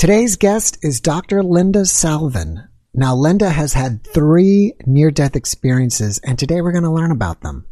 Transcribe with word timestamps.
Today's 0.00 0.36
guest 0.36 0.78
is 0.80 1.02
Dr. 1.02 1.42
Linda 1.42 1.84
Salvin. 1.84 2.66
Now, 2.94 3.14
Linda 3.14 3.50
has 3.50 3.74
had 3.74 4.02
three 4.02 4.72
near 4.86 5.10
death 5.10 5.36
experiences, 5.36 6.18
and 6.24 6.38
today 6.38 6.62
we're 6.62 6.72
going 6.72 6.84
to 6.84 6.90
learn 6.90 7.10
about 7.10 7.42
them. 7.42 7.66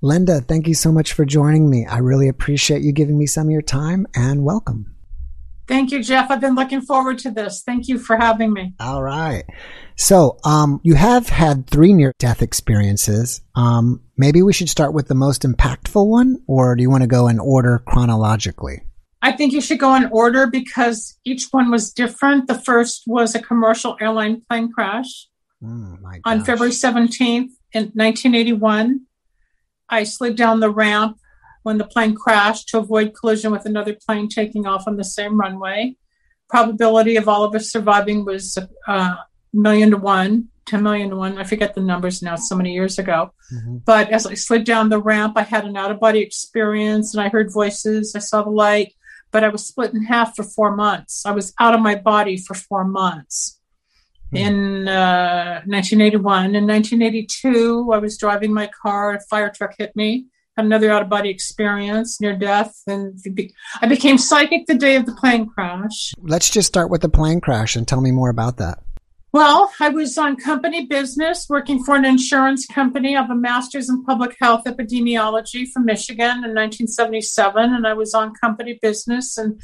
Linda, 0.00 0.42
thank 0.42 0.68
you 0.68 0.74
so 0.74 0.92
much 0.92 1.12
for 1.12 1.24
joining 1.24 1.68
me. 1.68 1.86
I 1.86 1.98
really 1.98 2.28
appreciate 2.28 2.82
you 2.82 2.92
giving 2.92 3.18
me 3.18 3.26
some 3.26 3.48
of 3.48 3.50
your 3.50 3.62
time 3.62 4.06
and 4.14 4.44
welcome. 4.44 4.94
Thank 5.66 5.90
you, 5.90 6.04
Jeff. 6.04 6.30
I've 6.30 6.40
been 6.40 6.54
looking 6.54 6.82
forward 6.82 7.18
to 7.18 7.32
this. 7.32 7.64
Thank 7.64 7.88
you 7.88 7.98
for 7.98 8.14
having 8.14 8.52
me. 8.52 8.74
All 8.78 9.02
right. 9.02 9.42
So, 9.96 10.38
um, 10.44 10.80
you 10.84 10.94
have 10.94 11.30
had 11.30 11.66
three 11.66 11.92
near 11.92 12.12
death 12.20 12.42
experiences. 12.42 13.40
Um, 13.56 14.02
maybe 14.16 14.40
we 14.40 14.52
should 14.52 14.68
start 14.68 14.94
with 14.94 15.08
the 15.08 15.16
most 15.16 15.42
impactful 15.42 16.06
one, 16.06 16.44
or 16.46 16.76
do 16.76 16.82
you 16.82 16.90
want 16.90 17.02
to 17.02 17.08
go 17.08 17.26
in 17.26 17.40
order 17.40 17.82
chronologically? 17.84 18.82
I 19.22 19.32
think 19.32 19.52
you 19.52 19.60
should 19.60 19.78
go 19.78 19.94
in 19.94 20.06
order 20.06 20.46
because 20.46 21.18
each 21.24 21.48
one 21.50 21.70
was 21.70 21.92
different. 21.92 22.46
The 22.46 22.58
first 22.58 23.02
was 23.06 23.34
a 23.34 23.42
commercial 23.42 23.96
airline 24.00 24.42
plane 24.48 24.72
crash 24.72 25.28
Mm, 25.62 26.20
on 26.24 26.44
February 26.44 26.72
17th 26.72 27.50
in 27.72 27.82
1981. 27.94 29.02
I 29.88 30.04
slid 30.04 30.36
down 30.36 30.60
the 30.60 30.70
ramp 30.70 31.18
when 31.62 31.76
the 31.76 31.84
plane 31.84 32.14
crashed 32.14 32.68
to 32.68 32.78
avoid 32.78 33.14
collision 33.14 33.52
with 33.52 33.66
another 33.66 33.94
plane 34.06 34.28
taking 34.28 34.66
off 34.66 34.84
on 34.86 34.96
the 34.96 35.04
same 35.04 35.38
runway. 35.38 35.96
Probability 36.48 37.16
of 37.16 37.28
all 37.28 37.44
of 37.44 37.54
us 37.54 37.70
surviving 37.70 38.24
was 38.24 38.56
a 38.56 38.68
uh, 38.90 39.16
million 39.52 39.90
to 39.90 39.98
one, 39.98 40.48
10 40.64 40.82
million 40.82 41.10
to 41.10 41.16
one. 41.16 41.36
I 41.36 41.44
forget 41.44 41.74
the 41.74 41.82
numbers 41.82 42.22
now, 42.22 42.36
so 42.36 42.56
many 42.56 42.72
years 42.72 42.98
ago. 42.98 43.34
Mm-hmm. 43.52 43.78
But 43.84 44.10
as 44.10 44.26
I 44.26 44.34
slid 44.34 44.64
down 44.64 44.88
the 44.88 45.02
ramp, 45.02 45.34
I 45.36 45.42
had 45.42 45.66
an 45.66 45.76
out 45.76 45.90
of 45.90 46.00
body 46.00 46.20
experience 46.20 47.14
and 47.14 47.22
I 47.22 47.28
heard 47.28 47.52
voices. 47.52 48.14
I 48.16 48.20
saw 48.20 48.42
the 48.42 48.50
light, 48.50 48.94
but 49.32 49.44
I 49.44 49.48
was 49.48 49.66
split 49.66 49.94
in 49.94 50.04
half 50.04 50.36
for 50.36 50.42
four 50.42 50.74
months. 50.74 51.24
I 51.24 51.32
was 51.32 51.52
out 51.58 51.74
of 51.74 51.80
my 51.80 51.94
body 51.94 52.36
for 52.36 52.54
four 52.54 52.84
months. 52.84 53.58
Hmm. 54.30 54.36
In 54.36 54.88
uh, 54.88 55.62
1981. 55.66 56.54
In 56.54 56.66
1982, 56.66 57.90
I 57.92 57.98
was 57.98 58.16
driving 58.16 58.52
my 58.52 58.70
car, 58.82 59.14
a 59.14 59.20
fire 59.20 59.50
truck 59.54 59.74
hit 59.78 59.94
me. 59.96 60.26
Had 60.56 60.66
another 60.66 60.90
out 60.90 61.02
of 61.02 61.08
body 61.08 61.30
experience 61.30 62.20
near 62.20 62.36
death. 62.36 62.74
And 62.86 63.18
I 63.80 63.86
became 63.86 64.18
psychic 64.18 64.66
the 64.66 64.74
day 64.74 64.96
of 64.96 65.06
the 65.06 65.14
plane 65.14 65.48
crash. 65.48 66.12
Let's 66.18 66.50
just 66.50 66.68
start 66.68 66.90
with 66.90 67.02
the 67.02 67.08
plane 67.08 67.40
crash 67.40 67.76
and 67.76 67.86
tell 67.86 68.00
me 68.00 68.10
more 68.10 68.30
about 68.30 68.56
that. 68.58 68.80
Well, 69.32 69.72
I 69.78 69.90
was 69.90 70.18
on 70.18 70.34
company 70.34 70.86
business 70.86 71.46
working 71.48 71.84
for 71.84 71.94
an 71.94 72.04
insurance 72.04 72.66
company. 72.66 73.16
I 73.16 73.20
have 73.20 73.30
a 73.30 73.36
master's 73.36 73.88
in 73.88 74.02
public 74.02 74.36
health 74.40 74.64
epidemiology 74.64 75.68
from 75.68 75.84
Michigan 75.84 76.44
in 76.44 76.52
1977, 76.52 77.72
and 77.72 77.86
I 77.86 77.92
was 77.92 78.12
on 78.12 78.34
company 78.34 78.80
business 78.82 79.38
in 79.38 79.60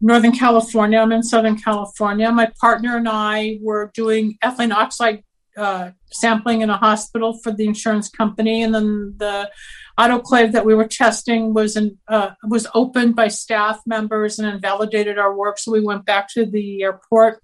Northern 0.00 0.30
California. 0.30 1.00
I'm 1.00 1.10
in 1.10 1.24
Southern 1.24 1.56
California. 1.56 2.30
My 2.30 2.52
partner 2.60 2.96
and 2.96 3.08
I 3.08 3.58
were 3.60 3.90
doing 3.92 4.38
ethylene 4.44 4.72
oxide 4.72 5.24
uh, 5.56 5.90
sampling 6.12 6.60
in 6.60 6.70
a 6.70 6.76
hospital 6.76 7.36
for 7.42 7.50
the 7.50 7.66
insurance 7.66 8.08
company, 8.08 8.62
and 8.62 8.72
then 8.72 9.14
the 9.16 9.50
autoclave 9.98 10.52
that 10.52 10.64
we 10.64 10.76
were 10.76 10.86
testing 10.86 11.52
was 11.52 11.76
in, 11.76 11.98
uh, 12.06 12.30
was 12.44 12.68
opened 12.72 13.16
by 13.16 13.26
staff 13.26 13.80
members 13.84 14.38
and 14.38 14.48
invalidated 14.48 15.18
our 15.18 15.36
work. 15.36 15.58
So 15.58 15.72
we 15.72 15.80
went 15.80 16.04
back 16.04 16.28
to 16.34 16.46
the 16.46 16.84
airport 16.84 17.42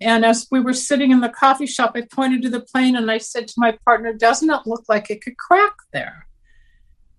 and 0.00 0.24
as 0.24 0.46
we 0.50 0.60
were 0.60 0.72
sitting 0.72 1.10
in 1.10 1.20
the 1.20 1.28
coffee 1.28 1.66
shop, 1.66 1.92
I 1.94 2.02
pointed 2.10 2.42
to 2.42 2.48
the 2.50 2.60
plane 2.60 2.96
and 2.96 3.10
I 3.10 3.18
said 3.18 3.48
to 3.48 3.54
my 3.58 3.76
partner, 3.84 4.12
Doesn't 4.12 4.50
it 4.50 4.60
look 4.66 4.84
like 4.88 5.10
it 5.10 5.22
could 5.22 5.36
crack 5.36 5.74
there? 5.92 6.26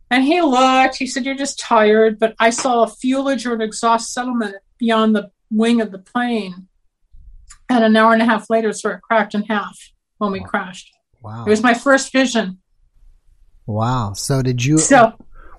And 0.09 0.23
he 0.23 0.41
looked, 0.41 0.97
he 0.97 1.07
said, 1.07 1.25
You're 1.25 1.35
just 1.35 1.59
tired. 1.59 2.19
But 2.19 2.35
I 2.39 2.49
saw 2.49 2.83
a 2.83 2.87
fuselage 2.87 3.45
or 3.45 3.53
an 3.53 3.61
exhaust 3.61 4.11
settlement 4.13 4.55
beyond 4.79 5.15
the 5.15 5.31
wing 5.49 5.79
of 5.81 5.91
the 5.91 5.99
plane. 5.99 6.67
And 7.69 7.83
an 7.85 7.95
hour 7.95 8.11
and 8.13 8.21
a 8.21 8.25
half 8.25 8.49
later, 8.49 8.73
so 8.73 8.89
it 8.89 9.01
cracked 9.01 9.33
in 9.35 9.43
half 9.43 9.77
when 10.17 10.31
we 10.31 10.41
Wow. 10.41 10.47
crashed. 10.47 10.91
Wow. 11.21 11.45
It 11.45 11.49
was 11.49 11.63
my 11.63 11.73
first 11.73 12.11
vision. 12.11 12.59
wow. 13.65 14.11
So 14.13 14.41
did 14.41 14.65
you, 14.65 14.77
So, 14.77 15.13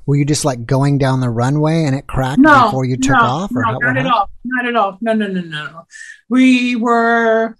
were 0.06 0.16
you 0.16 0.24
just 0.24 0.44
like 0.44 0.66
going 0.66 0.98
down 0.98 1.20
the 1.20 1.30
runway 1.30 1.84
and 1.84 1.94
it 1.94 2.06
cracked 2.06 2.40
no, 2.40 2.64
before 2.64 2.84
you 2.84 2.96
took 2.96 3.16
no, 3.16 3.22
off? 3.22 3.52
Or 3.54 3.62
no, 3.62 3.72
how, 3.72 3.78
not 3.80 3.96
at 3.96 4.06
all. 4.06 4.30
Not 4.44 4.66
at 4.66 4.76
all. 4.76 4.98
No, 5.00 5.12
no, 5.12 5.26
no, 5.28 5.40
no, 5.40 5.66
no. 5.66 5.82
We 6.28 6.76
were, 6.76 7.56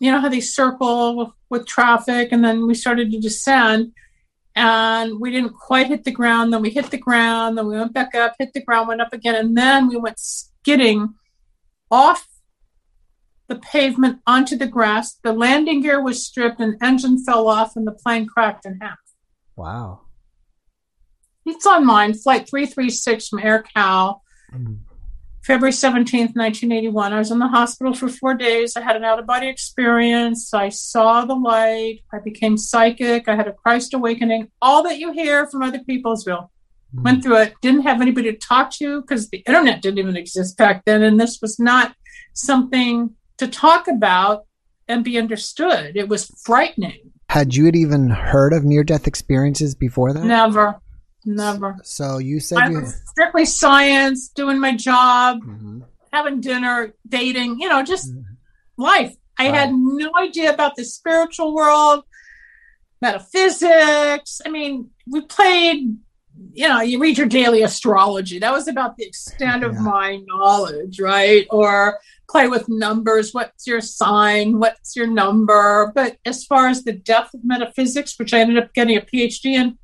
you 0.00 0.10
know 0.10 0.20
how 0.20 0.28
they 0.28 0.40
circle 0.40 1.34
with 1.50 1.66
traffic, 1.66 2.30
and 2.32 2.44
then 2.44 2.66
we 2.66 2.74
started 2.74 3.10
to 3.12 3.20
descend, 3.20 3.92
and 4.54 5.20
we 5.20 5.30
didn't 5.30 5.54
quite 5.54 5.88
hit 5.88 6.04
the 6.04 6.10
ground. 6.10 6.52
Then 6.52 6.62
we 6.62 6.70
hit 6.70 6.90
the 6.90 6.98
ground. 6.98 7.58
Then 7.58 7.68
we 7.68 7.76
went 7.76 7.92
back 7.92 8.14
up, 8.14 8.34
hit 8.38 8.52
the 8.54 8.62
ground, 8.62 8.88
went 8.88 9.02
up 9.02 9.12
again, 9.12 9.34
and 9.34 9.56
then 9.56 9.88
we 9.88 9.96
went 9.96 10.18
skidding 10.18 11.14
off 11.90 12.26
the 13.48 13.56
pavement 13.56 14.20
onto 14.26 14.56
the 14.56 14.66
grass. 14.66 15.18
The 15.22 15.34
landing 15.34 15.82
gear 15.82 16.02
was 16.02 16.24
stripped, 16.24 16.60
and 16.60 16.76
engine 16.82 17.22
fell 17.22 17.48
off, 17.48 17.76
and 17.76 17.86
the 17.86 17.92
plane 17.92 18.26
cracked 18.26 18.64
in 18.64 18.78
half. 18.80 18.98
Wow. 19.56 20.03
It's 21.46 21.66
on 21.66 21.84
mine, 21.84 22.14
Flight 22.14 22.48
336 22.48 23.28
from 23.28 23.40
Air 23.40 23.64
Cal. 23.74 24.22
Mm. 24.52 24.78
February 25.44 25.72
17th, 25.72 26.34
1981. 26.34 27.12
I 27.12 27.18
was 27.18 27.30
in 27.30 27.38
the 27.38 27.48
hospital 27.48 27.92
for 27.92 28.08
four 28.08 28.32
days. 28.32 28.78
I 28.78 28.80
had 28.80 28.96
an 28.96 29.04
out 29.04 29.18
of 29.18 29.26
body 29.26 29.46
experience. 29.46 30.54
I 30.54 30.70
saw 30.70 31.26
the 31.26 31.34
light. 31.34 32.00
I 32.14 32.20
became 32.20 32.56
psychic. 32.56 33.28
I 33.28 33.36
had 33.36 33.46
a 33.46 33.52
Christ 33.52 33.92
awakening. 33.92 34.50
All 34.62 34.82
that 34.84 34.98
you 34.98 35.12
hear 35.12 35.46
from 35.46 35.62
other 35.62 35.78
people 35.78 35.94
people's 35.94 36.24
will. 36.24 36.50
Went 36.94 37.22
through 37.24 37.38
it. 37.38 37.54
Didn't 37.60 37.82
have 37.82 38.00
anybody 38.00 38.30
to 38.30 38.38
talk 38.38 38.70
to 38.74 39.00
because 39.00 39.28
the 39.28 39.38
internet 39.38 39.82
didn't 39.82 39.98
even 39.98 40.16
exist 40.16 40.56
back 40.56 40.84
then. 40.84 41.02
And 41.02 41.20
this 41.20 41.40
was 41.42 41.58
not 41.58 41.94
something 42.34 43.14
to 43.38 43.48
talk 43.48 43.88
about 43.88 44.46
and 44.86 45.02
be 45.02 45.18
understood. 45.18 45.96
It 45.96 46.08
was 46.08 46.30
frightening. 46.44 47.12
Had 47.28 47.54
you 47.56 47.64
had 47.64 47.74
even 47.74 48.10
heard 48.10 48.52
of 48.52 48.64
near 48.64 48.84
death 48.84 49.06
experiences 49.06 49.74
before 49.74 50.12
that? 50.12 50.24
Never, 50.24 50.78
never. 51.24 51.76
So 51.82 52.18
you 52.18 52.40
said 52.40 52.58
I 52.58 52.68
you. 52.70 52.80
was 52.80 53.00
strictly 53.06 53.44
science, 53.44 54.28
doing 54.28 54.58
my 54.58 54.74
job, 54.76 55.40
Mhm. 55.42 55.82
having 56.12 56.40
dinner, 56.40 56.94
dating, 57.08 57.60
you 57.60 57.68
know, 57.68 57.82
just 57.82 58.12
Mhm. 58.14 58.24
life. 58.76 59.14
I 59.38 59.46
Right. 59.46 59.54
had 59.54 59.72
no 59.74 60.10
idea 60.18 60.52
about 60.52 60.76
the 60.76 60.84
spiritual 60.84 61.54
world, 61.54 62.04
metaphysics. 63.02 64.40
I 64.44 64.48
mean, 64.48 64.90
we 65.06 65.20
played, 65.22 65.96
you 66.52 66.68
know, 66.68 66.80
you 66.80 66.98
read 67.00 67.18
your 67.18 67.26
daily 67.26 67.62
astrology. 67.62 68.38
That 68.38 68.52
was 68.52 68.68
about 68.68 68.96
the 68.96 69.04
extent 69.04 69.62
of 69.64 69.74
my 69.78 70.20
knowledge, 70.26 71.00
right? 71.00 71.46
Or 71.50 71.98
play 72.30 72.48
with 72.48 72.68
numbers. 72.68 73.34
What's 73.34 73.66
your 73.66 73.80
sign? 73.80 74.58
What's 74.58 74.96
your 74.96 75.06
number? 75.06 75.92
But 75.94 76.16
as 76.24 76.44
far 76.44 76.68
as 76.68 76.84
the 76.84 76.92
depth 76.92 77.34
of 77.34 77.40
metaphysics, 77.44 78.18
which 78.18 78.32
I 78.32 78.40
ended 78.40 78.58
up 78.62 78.72
getting 78.74 78.96
a 78.96 79.00
PhD 79.00 79.54
in, 79.54 79.78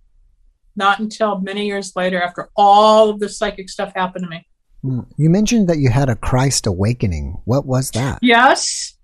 not 0.81 0.99
until 0.99 1.39
many 1.41 1.67
years 1.67 1.93
later 1.95 2.21
after 2.21 2.49
all 2.57 3.11
of 3.11 3.21
the 3.21 3.29
psychic 3.29 3.69
stuff 3.69 3.93
happened 3.95 4.25
to 4.25 4.31
me. 4.31 4.47
Mm. 4.83 5.07
You 5.19 5.29
mentioned 5.29 5.69
that 5.69 5.79
you 5.79 5.91
had 5.91 6.09
a 6.09 6.17
Christ 6.17 6.67
awakening. 6.67 7.37
What 7.45 7.67
was 7.67 7.91
that? 7.91 8.19
Yes. 8.23 8.97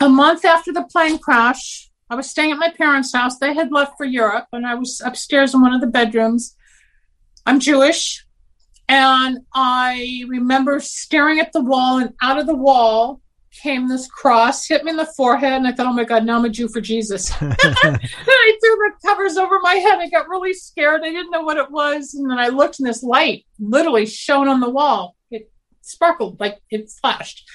A 0.00 0.08
month 0.08 0.46
after 0.46 0.72
the 0.72 0.84
plane 0.84 1.18
crash, 1.18 1.90
I 2.08 2.14
was 2.14 2.30
staying 2.30 2.52
at 2.52 2.58
my 2.58 2.72
parents' 2.72 3.12
house. 3.12 3.38
They 3.38 3.52
had 3.52 3.70
left 3.70 3.92
for 3.98 4.06
Europe, 4.06 4.46
and 4.52 4.66
I 4.66 4.74
was 4.74 5.02
upstairs 5.04 5.54
in 5.54 5.60
one 5.60 5.74
of 5.74 5.82
the 5.82 5.86
bedrooms. 5.86 6.56
I'm 7.44 7.60
Jewish, 7.60 8.24
and 8.88 9.40
I 9.52 10.24
remember 10.26 10.80
staring 10.80 11.38
at 11.38 11.52
the 11.52 11.60
wall, 11.60 11.98
and 11.98 12.14
out 12.22 12.38
of 12.38 12.46
the 12.46 12.56
wall 12.56 13.20
came 13.62 13.88
this 13.88 14.06
cross, 14.08 14.66
hit 14.66 14.84
me 14.84 14.90
in 14.90 14.96
the 14.96 15.06
forehead, 15.16 15.52
and 15.52 15.66
I 15.66 15.72
thought, 15.72 15.86
oh 15.86 15.92
my 15.92 16.04
God, 16.04 16.24
now 16.24 16.38
I'm 16.38 16.44
a 16.44 16.48
Jew 16.48 16.68
for 16.68 16.80
Jesus. 16.80 17.30
Then 17.40 17.56
I 17.60 18.58
threw 18.60 18.76
the 18.76 18.92
covers 19.04 19.36
over 19.36 19.58
my 19.60 19.74
head. 19.74 19.98
I 19.98 20.08
got 20.08 20.28
really 20.28 20.54
scared. 20.54 21.02
I 21.02 21.10
didn't 21.10 21.30
know 21.30 21.42
what 21.42 21.56
it 21.56 21.70
was. 21.70 22.14
And 22.14 22.30
then 22.30 22.38
I 22.38 22.48
looked, 22.48 22.78
and 22.78 22.88
this 22.88 23.02
light 23.02 23.44
literally 23.58 24.06
shone 24.06 24.48
on 24.48 24.60
the 24.60 24.70
wall. 24.70 25.16
It 25.30 25.50
sparkled 25.82 26.38
like 26.40 26.58
it 26.70 26.90
flashed. 27.00 27.48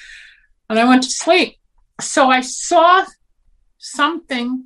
And 0.69 0.79
I 0.79 0.85
went 0.85 1.03
to 1.03 1.09
sleep. 1.09 1.57
So 2.01 2.29
I 2.29 2.41
saw 2.41 3.05
something 3.77 4.65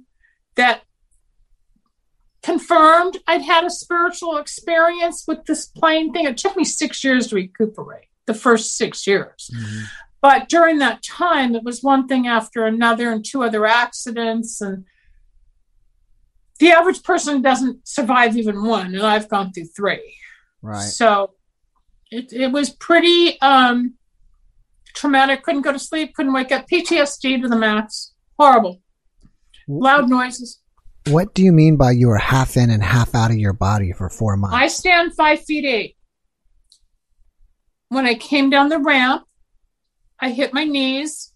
that 0.56 0.81
confirmed 2.44 3.17
I'd 3.27 3.41
had 3.41 3.65
a 3.65 3.69
spiritual 3.69 4.38
experience 4.38 5.25
with 5.27 5.45
this 5.45 5.65
plane 5.65 6.13
thing. 6.13 6.25
It 6.25 6.38
took 6.38 6.56
me 6.56 6.63
six 6.63 7.03
years 7.03 7.27
to 7.27 7.35
recuperate, 7.35 8.06
the 8.25 8.33
first 8.33 8.77
six 8.77 9.06
years. 9.06 9.50
Mhm. 9.53 9.83
But 10.21 10.49
during 10.49 10.79
that 10.79 11.03
time, 11.03 11.55
it 11.55 11.63
was 11.63 11.83
one 11.83 12.07
thing 12.07 12.27
after 12.27 12.65
another 12.65 13.11
and 13.11 13.23
two 13.23 13.43
other 13.43 13.65
accidents. 13.65 14.59
And 14.61 14.85
the 16.59 16.71
average 16.71 17.03
person 17.03 17.41
doesn't 17.41 17.87
survive 17.87 18.35
even 18.35 18.65
one. 18.65 18.95
And 18.95 19.03
I've 19.03 19.29
gone 19.29 19.51
through 19.53 19.67
three. 19.75 20.15
Right. 20.61 20.81
So 20.81 21.35
it, 22.09 22.33
it 22.33 22.51
was 22.51 22.71
pretty 22.71 23.39
um, 23.41 23.93
traumatic. 24.93 25.43
Couldn't 25.43 25.61
go 25.61 25.71
to 25.71 25.79
sleep, 25.79 26.15
couldn't 26.15 26.33
wake 26.33 26.51
up. 26.51 26.67
PTSD 26.67 27.41
to 27.41 27.47
the 27.47 27.55
max. 27.55 28.13
Horrible. 28.39 28.81
Loud 29.67 30.09
noises. 30.09 30.59
What 31.09 31.33
do 31.33 31.43
you 31.43 31.51
mean 31.51 31.77
by 31.77 31.91
you 31.91 32.07
were 32.07 32.17
half 32.17 32.57
in 32.57 32.69
and 32.69 32.83
half 32.83 33.15
out 33.15 33.31
of 33.31 33.37
your 33.37 33.53
body 33.53 33.93
for 33.93 34.09
four 34.09 34.35
months? 34.35 34.55
I 34.55 34.67
stand 34.67 35.15
five 35.15 35.41
feet 35.41 35.65
eight. 35.65 35.95
When 37.89 38.05
I 38.05 38.15
came 38.15 38.49
down 38.49 38.69
the 38.69 38.79
ramp, 38.79 39.26
I 40.19 40.29
hit 40.31 40.53
my 40.53 40.63
knees. 40.63 41.33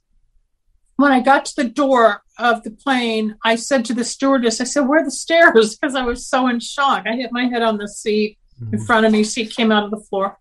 When 0.96 1.12
I 1.12 1.20
got 1.20 1.46
to 1.46 1.56
the 1.56 1.70
door 1.70 2.22
of 2.38 2.64
the 2.64 2.72
plane, 2.72 3.36
I 3.44 3.56
said 3.56 3.86
to 3.86 3.94
the 3.94 4.04
stewardess, 4.04 4.62
I 4.62 4.66
said, 4.66 4.88
Where 4.88 5.02
are 5.02 5.06
the 5.06 5.12
stairs? 5.12 5.76
Because 5.82 5.96
I 5.96 6.04
was 6.04 6.28
so 6.28 6.48
in 6.48 6.60
shock. 6.60 7.06
I 7.08 7.16
hit 7.16 7.32
my 7.32 7.46
head 7.46 7.62
on 7.62 7.78
the 7.78 7.88
seat 7.88 8.38
in 8.60 8.68
mm-hmm. 8.68 8.86
front 8.86 9.06
of 9.06 9.12
me. 9.12 9.24
Seat 9.24 9.56
came 9.56 9.72
out 9.72 9.84
of 9.84 9.92
the 9.92 10.06
floor. 10.10 10.38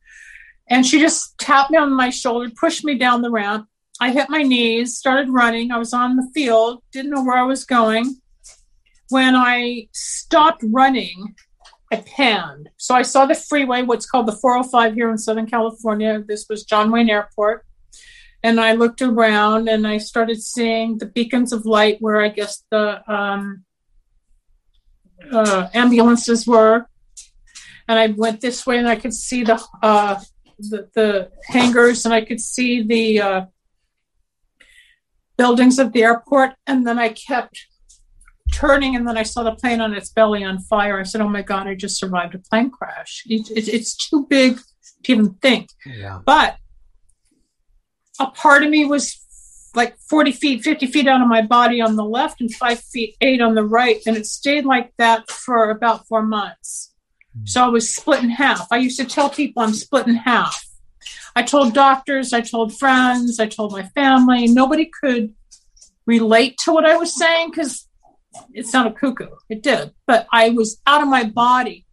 And 0.68 0.86
she 0.86 1.00
just 1.00 1.36
tapped 1.38 1.70
me 1.70 1.78
on 1.78 1.92
my 1.92 2.10
shoulder, 2.10 2.50
pushed 2.54 2.84
me 2.84 2.96
down 2.96 3.22
the 3.22 3.30
ramp. 3.30 3.66
I 4.00 4.12
hit 4.12 4.30
my 4.30 4.42
knees, 4.42 4.96
started 4.96 5.28
running. 5.28 5.72
I 5.72 5.78
was 5.78 5.92
on 5.92 6.16
the 6.16 6.30
field, 6.32 6.82
didn't 6.92 7.10
know 7.10 7.24
where 7.24 7.36
I 7.36 7.42
was 7.42 7.64
going. 7.64 8.16
When 9.08 9.34
I 9.34 9.88
stopped 9.92 10.64
running, 10.70 11.34
I 11.92 11.96
panned. 11.96 12.70
So 12.76 12.94
I 12.94 13.02
saw 13.02 13.26
the 13.26 13.34
freeway, 13.34 13.82
what's 13.82 14.06
called 14.06 14.26
the 14.26 14.32
405 14.32 14.94
here 14.94 15.10
in 15.10 15.18
Southern 15.18 15.46
California. 15.46 16.22
This 16.26 16.46
was 16.48 16.64
John 16.64 16.90
Wayne 16.90 17.10
Airport. 17.10 17.66
And 18.42 18.60
I 18.60 18.72
looked 18.72 19.02
around 19.02 19.68
and 19.68 19.86
I 19.86 19.98
started 19.98 20.42
seeing 20.42 20.98
the 20.98 21.06
beacons 21.06 21.52
of 21.52 21.66
light 21.66 21.98
where 22.00 22.20
I 22.20 22.28
guess 22.28 22.64
the 22.70 23.02
um, 23.12 23.64
uh, 25.30 25.68
ambulances 25.74 26.46
were. 26.46 26.86
And 27.86 27.98
I 27.98 28.08
went 28.08 28.40
this 28.40 28.66
way 28.66 28.78
and 28.78 28.88
I 28.88 28.96
could 28.96 29.12
see 29.12 29.42
the 29.42 29.62
uh, 29.82 30.20
the, 30.58 30.88
the 30.94 31.30
hangars 31.46 32.04
and 32.04 32.14
I 32.14 32.24
could 32.24 32.40
see 32.40 32.82
the 32.82 33.20
uh, 33.20 33.44
buildings 35.36 35.78
of 35.78 35.92
the 35.92 36.02
airport. 36.02 36.52
And 36.66 36.86
then 36.86 36.98
I 36.98 37.10
kept 37.10 37.66
turning 38.52 38.96
and 38.96 39.06
then 39.06 39.16
I 39.16 39.22
saw 39.22 39.42
the 39.42 39.54
plane 39.54 39.80
on 39.80 39.94
its 39.94 40.10
belly 40.10 40.44
on 40.44 40.58
fire. 40.60 40.98
I 40.98 41.04
said, 41.04 41.20
Oh 41.20 41.28
my 41.28 41.42
God, 41.42 41.66
I 41.66 41.74
just 41.74 41.98
survived 41.98 42.34
a 42.34 42.38
plane 42.38 42.70
crash. 42.70 43.22
It, 43.26 43.50
it, 43.50 43.68
it's 43.68 43.94
too 43.96 44.26
big 44.28 44.58
to 45.04 45.12
even 45.12 45.34
think. 45.34 45.68
Yeah. 45.86 46.20
But 46.24 46.56
a 48.20 48.26
part 48.26 48.62
of 48.62 48.70
me 48.70 48.84
was 48.84 49.16
like 49.74 49.98
40 49.98 50.32
feet, 50.32 50.62
50 50.62 50.86
feet 50.86 51.08
out 51.08 51.20
of 51.20 51.28
my 51.28 51.42
body 51.42 51.80
on 51.80 51.96
the 51.96 52.04
left 52.04 52.40
and 52.40 52.52
five 52.54 52.80
feet 52.80 53.16
eight 53.20 53.40
on 53.40 53.54
the 53.54 53.64
right. 53.64 54.00
And 54.06 54.16
it 54.16 54.26
stayed 54.26 54.64
like 54.64 54.92
that 54.98 55.30
for 55.30 55.70
about 55.70 56.06
four 56.06 56.22
months. 56.22 56.92
Hmm. 57.36 57.46
So 57.46 57.64
I 57.64 57.68
was 57.68 57.94
split 57.94 58.22
in 58.22 58.30
half. 58.30 58.68
I 58.70 58.78
used 58.78 58.98
to 58.98 59.04
tell 59.04 59.30
people 59.30 59.62
I'm 59.62 59.72
split 59.72 60.06
in 60.06 60.16
half. 60.16 60.66
I 61.34 61.42
told 61.42 61.74
doctors, 61.74 62.32
I 62.32 62.40
told 62.40 62.76
friends, 62.76 63.38
I 63.40 63.46
told 63.46 63.72
my 63.72 63.84
family. 63.94 64.46
Nobody 64.48 64.90
could 65.00 65.32
relate 66.06 66.58
to 66.58 66.72
what 66.72 66.84
I 66.84 66.96
was 66.96 67.16
saying 67.16 67.50
because 67.50 67.88
it 68.52 68.66
sounded 68.66 68.96
cuckoo. 68.96 69.28
It 69.48 69.62
did, 69.62 69.92
but 70.06 70.26
I 70.32 70.50
was 70.50 70.80
out 70.86 71.02
of 71.02 71.08
my 71.08 71.24
body. 71.24 71.86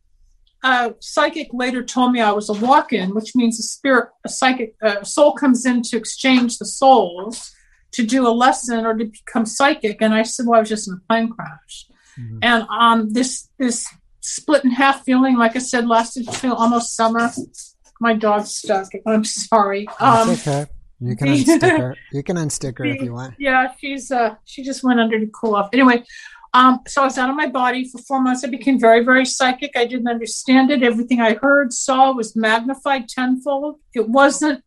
A 0.67 0.93
psychic 0.99 1.47
later 1.53 1.81
told 1.83 2.11
me 2.11 2.19
I 2.19 2.31
was 2.31 2.49
a 2.49 2.53
walk-in, 2.53 3.15
which 3.15 3.35
means 3.35 3.59
a 3.59 3.63
spirit, 3.63 4.09
a 4.25 4.29
psychic, 4.29 4.75
a 4.81 5.05
soul 5.05 5.31
comes 5.33 5.65
in 5.65 5.81
to 5.83 5.97
exchange 5.97 6.57
the 6.57 6.65
souls 6.65 7.35
to 7.93 8.01
do 8.05 8.27
a 8.27 8.33
lesson 8.43 8.85
or 8.85 8.93
to 8.97 9.05
become 9.05 9.45
psychic. 9.45 10.01
And 10.01 10.13
I 10.13 10.23
said, 10.23 10.45
"Well, 10.45 10.57
I 10.57 10.61
was 10.61 10.69
just 10.69 10.87
in 10.89 10.95
a 10.95 11.01
plane 11.07 11.29
crash." 11.35 11.85
Mhm. 12.19 12.39
And 12.41 12.67
um, 12.69 13.13
this 13.13 13.47
this 13.57 13.87
split 14.19 14.65
in 14.65 14.71
half 14.71 15.03
feeling, 15.05 15.37
like 15.37 15.55
I 15.55 15.59
said, 15.59 15.87
lasted 15.87 16.27
till 16.39 16.53
almost 16.55 16.95
summer. 16.95 17.31
My 18.01 18.13
dog's 18.13 18.53
stuck. 18.55 18.89
I'm 19.05 19.23
sorry. 19.23 19.87
Um, 19.99 20.29
okay. 20.31 20.65
You 20.99 21.15
can 21.15 21.27
unstick 21.33 21.61
her. 21.77 21.95
You 22.11 22.23
can 22.23 22.37
unstick 22.37 22.77
her 22.79 22.85
if 22.85 23.01
you 23.01 23.13
want. 23.13 23.35
yeah, 23.39 23.71
she's 23.79 24.11
uh 24.11 24.35
she 24.45 24.63
just 24.63 24.83
went 24.83 24.99
under 24.99 25.17
to 25.19 25.27
cool 25.27 25.55
off. 25.55 25.69
Anyway, 25.71 26.03
um, 26.53 26.79
so 26.88 27.01
I 27.01 27.05
was 27.05 27.17
out 27.17 27.29
of 27.29 27.35
my 27.35 27.47
body 27.47 27.88
for 27.89 27.99
four 27.99 28.21
months. 28.21 28.44
I 28.44 28.47
became 28.47 28.79
very, 28.79 29.03
very 29.03 29.25
psychic. 29.25 29.71
I 29.75 29.85
didn't 29.85 30.07
understand 30.07 30.71
it. 30.71 30.83
Everything 30.83 31.21
I 31.21 31.35
heard, 31.35 31.73
saw 31.73 32.13
was 32.13 32.35
magnified 32.35 33.09
tenfold. 33.09 33.79
It 33.94 34.07
wasn't 34.07 34.63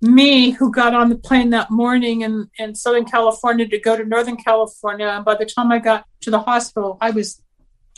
me 0.00 0.50
who 0.50 0.70
got 0.70 0.94
on 0.94 1.08
the 1.08 1.16
plane 1.16 1.50
that 1.50 1.70
morning 1.70 2.20
in, 2.20 2.48
in 2.58 2.74
Southern 2.74 3.04
California 3.04 3.66
to 3.66 3.78
go 3.78 3.96
to 3.96 4.04
Northern 4.04 4.36
California. 4.36 5.06
And 5.06 5.24
by 5.24 5.34
the 5.34 5.46
time 5.46 5.72
I 5.72 5.78
got 5.78 6.04
to 6.22 6.30
the 6.30 6.40
hospital, 6.40 6.98
I 7.00 7.10
was 7.10 7.42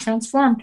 transformed. 0.00 0.62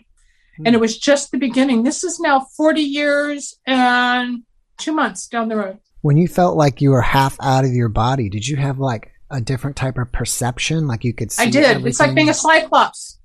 And 0.65 0.73
it 0.73 0.79
was 0.79 0.97
just 0.97 1.31
the 1.31 1.37
beginning. 1.37 1.83
This 1.83 2.05
is 2.05 2.17
now 2.17 2.47
40 2.55 2.81
years 2.81 3.59
and 3.67 4.43
two 4.77 4.93
months 4.93 5.27
down 5.27 5.49
the 5.49 5.57
road. 5.57 5.79
When 6.01 6.15
you 6.15 6.29
felt 6.29 6.55
like 6.55 6.81
you 6.81 6.91
were 6.91 7.01
half 7.01 7.35
out 7.41 7.65
of 7.65 7.71
your 7.71 7.89
body, 7.89 8.29
did 8.29 8.47
you 8.47 8.55
have 8.55 8.79
like 8.79 9.11
a 9.35 9.41
different 9.41 9.75
type 9.75 9.97
of 9.97 10.11
perception? 10.11 10.87
Like 10.87 11.03
you 11.03 11.13
could 11.13 11.31
see 11.31 11.43
I 11.43 11.49
did. 11.49 11.85
It's 11.85 11.99
like 11.99 12.15
being 12.15 12.29
a 12.29 12.33
cyclops. 12.33 13.19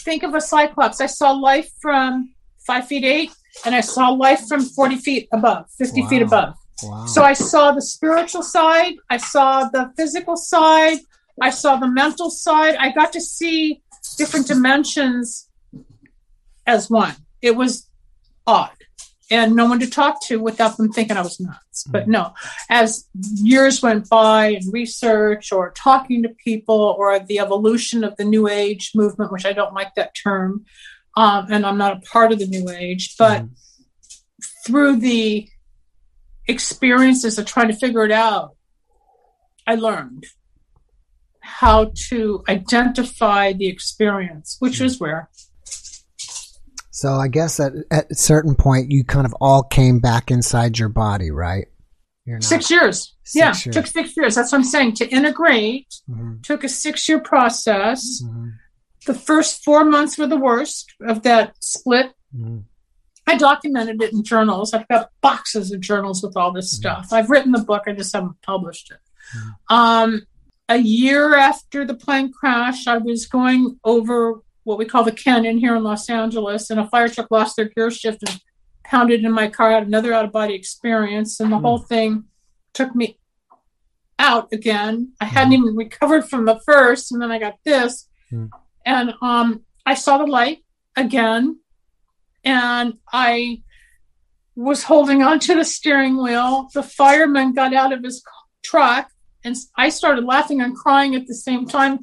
Think 0.00 0.22
of 0.22 0.34
a 0.34 0.40
cyclops. 0.40 1.00
I 1.00 1.06
saw 1.06 1.32
life 1.32 1.70
from 1.80 2.34
five 2.66 2.86
feet 2.86 3.04
eight, 3.04 3.30
and 3.64 3.74
I 3.74 3.80
saw 3.80 4.08
life 4.08 4.46
from 4.48 4.60
40 4.60 4.96
feet 4.96 5.28
above, 5.32 5.66
50 5.78 6.06
feet 6.06 6.22
above. 6.22 6.54
Wow. 6.82 7.06
So 7.06 7.22
I 7.22 7.32
saw 7.32 7.72
the 7.72 7.80
spiritual 7.80 8.42
side, 8.42 8.94
I 9.08 9.16
saw 9.16 9.68
the 9.68 9.92
physical 9.96 10.36
side, 10.36 10.98
I 11.40 11.50
saw 11.50 11.76
the 11.76 11.88
mental 11.88 12.30
side. 12.30 12.76
I 12.76 12.92
got 12.92 13.12
to 13.12 13.20
see 13.20 13.82
different 14.16 14.46
dimensions 14.46 15.48
as 16.66 16.90
one. 16.90 17.14
It 17.42 17.56
was 17.56 17.88
odd. 18.46 18.75
And 19.28 19.56
no 19.56 19.66
one 19.66 19.80
to 19.80 19.90
talk 19.90 20.22
to 20.26 20.40
without 20.40 20.76
them 20.76 20.92
thinking 20.92 21.16
I 21.16 21.22
was 21.22 21.40
nuts. 21.40 21.84
But 21.84 22.06
no, 22.06 22.32
as 22.70 23.08
years 23.42 23.82
went 23.82 24.08
by 24.08 24.50
and 24.50 24.72
research 24.72 25.50
or 25.50 25.72
talking 25.72 26.22
to 26.22 26.28
people 26.28 26.94
or 26.96 27.18
the 27.18 27.40
evolution 27.40 28.04
of 28.04 28.16
the 28.16 28.24
New 28.24 28.48
Age 28.48 28.92
movement, 28.94 29.32
which 29.32 29.44
I 29.44 29.52
don't 29.52 29.74
like 29.74 29.94
that 29.96 30.14
term, 30.14 30.64
um, 31.16 31.46
and 31.50 31.66
I'm 31.66 31.78
not 31.78 31.96
a 31.96 32.00
part 32.00 32.30
of 32.30 32.38
the 32.38 32.46
New 32.46 32.68
Age, 32.70 33.16
but 33.18 33.42
Mhm. 33.42 33.50
through 34.64 34.96
the 34.96 35.48
experiences 36.46 37.38
of 37.38 37.46
trying 37.46 37.68
to 37.68 37.74
figure 37.76 38.04
it 38.04 38.12
out, 38.12 38.54
I 39.66 39.74
learned 39.74 40.26
how 41.40 41.92
to 42.08 42.44
identify 42.48 43.52
the 43.52 43.66
experience, 43.66 44.56
which 44.60 44.80
was 44.80 45.00
rare. 45.00 45.30
So 46.96 47.12
I 47.12 47.28
guess 47.28 47.60
at, 47.60 47.74
at 47.90 48.10
a 48.10 48.14
certain 48.14 48.54
point, 48.54 48.90
you 48.90 49.04
kind 49.04 49.26
of 49.26 49.34
all 49.38 49.62
came 49.62 50.00
back 50.00 50.30
inside 50.30 50.78
your 50.78 50.88
body, 50.88 51.30
right? 51.30 51.66
You're 52.24 52.36
not, 52.38 52.44
Six 52.44 52.70
years. 52.70 53.14
Six 53.22 53.34
yeah, 53.34 53.48
years. 53.48 53.74
took 53.76 53.86
six 53.86 54.16
years. 54.16 54.34
That's 54.34 54.50
what 54.50 54.58
I'm 54.58 54.64
saying. 54.64 54.94
To 54.94 55.08
integrate 55.10 55.94
Mhm, 56.08 56.42
took 56.42 56.64
a 56.64 56.70
six 56.70 57.06
year 57.06 57.20
process. 57.20 58.22
mhm, 58.24 58.52
The 59.04 59.12
first 59.12 59.62
four 59.62 59.84
months 59.84 60.16
were 60.16 60.26
the 60.26 60.38
worst 60.38 60.94
of 61.06 61.22
that 61.24 61.54
split. 61.62 62.14
mhm. 62.34 62.62
I 63.26 63.36
documented 63.36 64.00
it 64.02 64.14
in 64.14 64.22
journals. 64.24 64.72
I've 64.72 64.88
got 64.88 65.10
boxes 65.20 65.72
of 65.72 65.80
journals 65.82 66.22
with 66.22 66.34
all 66.34 66.50
this 66.50 66.72
stuff. 66.72 67.12
I've 67.12 67.28
written 67.28 67.52
the 67.52 67.60
book, 67.62 67.82
I 67.86 67.92
just 67.92 68.14
haven't 68.14 68.40
published 68.40 68.90
it. 68.90 69.00
Um, 69.68 70.22
a 70.70 70.78
year 70.78 71.34
after 71.36 71.84
the 71.84 71.94
plane 71.94 72.32
crash, 72.32 72.86
I 72.86 72.96
was 72.96 73.26
going 73.26 73.78
over 73.84 74.40
what 74.66 74.78
we 74.78 74.84
call 74.84 75.04
the 75.04 75.12
canyon 75.12 75.58
here 75.58 75.76
in 75.76 75.84
Los 75.84 76.10
Angeles, 76.10 76.70
and 76.70 76.80
a 76.80 76.88
fire 76.88 77.08
truck 77.08 77.30
lost 77.30 77.54
their 77.54 77.66
gear 77.68 77.88
shift 77.88 78.28
and 78.28 78.40
pounded 78.84 79.24
in 79.24 79.30
my 79.30 79.46
car. 79.46 79.70
I 79.70 79.74
had 79.74 79.86
another 79.86 80.12
out 80.12 80.24
of 80.24 80.32
body 80.32 80.54
experience, 80.54 81.38
and 81.38 81.52
the 81.52 81.56
Hmm. 81.58 81.64
whole 81.64 81.78
thing 81.78 82.24
took 82.74 82.92
me 82.94 83.18
out 84.18 84.48
again. 84.52 85.12
I 85.20 85.26
hadn't 85.26 85.52
even 85.52 85.76
recovered 85.76 86.28
from 86.28 86.46
the 86.46 86.58
first, 86.66 87.12
and 87.12 87.22
then 87.22 87.30
I 87.30 87.38
got 87.38 87.54
this, 87.64 88.08
Hmm. 88.30 88.46
and 88.84 89.14
um, 89.22 89.62
I 89.86 89.94
saw 89.94 90.18
the 90.18 90.26
light 90.26 90.64
again, 90.96 91.60
and 92.42 92.94
I 93.12 93.62
was 94.56 94.82
holding 94.84 95.22
onto 95.22 95.54
the 95.54 95.64
steering 95.64 96.20
wheel. 96.20 96.68
The 96.74 96.82
fireman 96.82 97.52
got 97.54 97.72
out 97.72 97.92
of 97.92 98.02
his 98.02 98.20
truck, 98.64 99.10
and 99.44 99.54
I 99.76 99.90
started 99.90 100.24
laughing 100.24 100.60
and 100.60 100.74
crying 100.74 101.14
at 101.14 101.28
the 101.28 101.34
same 101.34 101.66
time. 101.66 102.00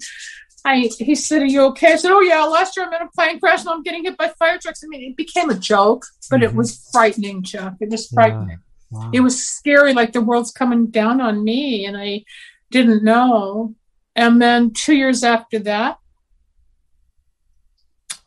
I 0.66 0.90
he 0.98 1.16
said, 1.16 1.42
"Are 1.42 1.46
you 1.46 1.62
okay?" 1.68 1.94
I 1.94 1.96
said, 1.98 2.12
"Oh 2.12 2.22
yeah, 2.22 2.44
last 2.44 2.78
year 2.78 2.86
I'm 2.86 2.94
in 2.94 3.02
a 3.02 3.10
plane 3.12 3.40
crash 3.40 3.62
and 3.62 3.70
I'm 3.70 3.84
getting 3.84 4.06
hit 4.06 4.18
by 4.18 4.30
fire 4.40 4.58
trucks." 4.58 4.84
I 4.84 4.88
mean, 4.88 5.12
it 5.12 5.18
became 5.18 5.50
a 5.50 5.56
joke, 5.56 6.06
but 6.32 6.42
it 6.42 6.52
Mhm. 6.52 6.56
was 6.56 6.90
frightening, 6.92 7.44
Chuck. 7.44 7.74
It 7.82 7.90
was 7.90 8.10
Yeah. 8.12 8.16
frightening. 8.16 8.60
Wow. 8.90 9.10
It 9.12 9.20
was 9.22 9.46
scary, 9.46 9.94
like 9.94 10.14
the 10.14 10.22
world's 10.22 10.52
coming 10.52 10.88
down 10.88 11.20
on 11.20 11.44
me, 11.44 11.86
and 11.86 11.98
I 11.98 12.24
didn't 12.72 13.04
know. 13.04 13.76
And 14.16 14.42
then 14.42 14.72
two 14.72 14.96
years 14.96 15.24
after 15.24 15.60
that, 15.60 15.98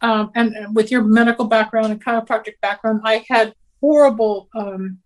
um, 0.03 0.31
and 0.35 0.55
and 0.55 0.77
with 0.77 0.91
your 0.91 1.05
medical 1.05 1.47
background 1.47 1.93
and 1.93 2.05
chiropractic 2.05 2.61
background, 2.61 3.01
I 3.05 3.25
had 3.29 3.55
horrible 3.81 4.49
um, 4.55 4.99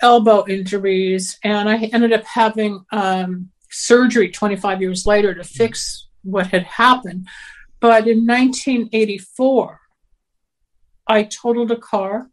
elbow 0.00 0.44
injuries, 0.48 1.38
and 1.44 1.68
I 1.68 1.76
ended 1.76 2.12
up 2.12 2.24
having 2.24 2.84
um, 2.92 3.50
surgery 3.74 4.30
25 4.30 4.80
years 4.80 5.06
later 5.06 5.34
to 5.34 5.44
fix 5.44 6.08
what 6.22 6.48
had 6.48 6.64
happened. 6.64 7.28
But 7.80 8.08
in 8.08 8.26
1984, 8.26 9.80
I 11.06 11.24
totaled 11.24 11.70
a 11.70 11.76
car 11.76 12.30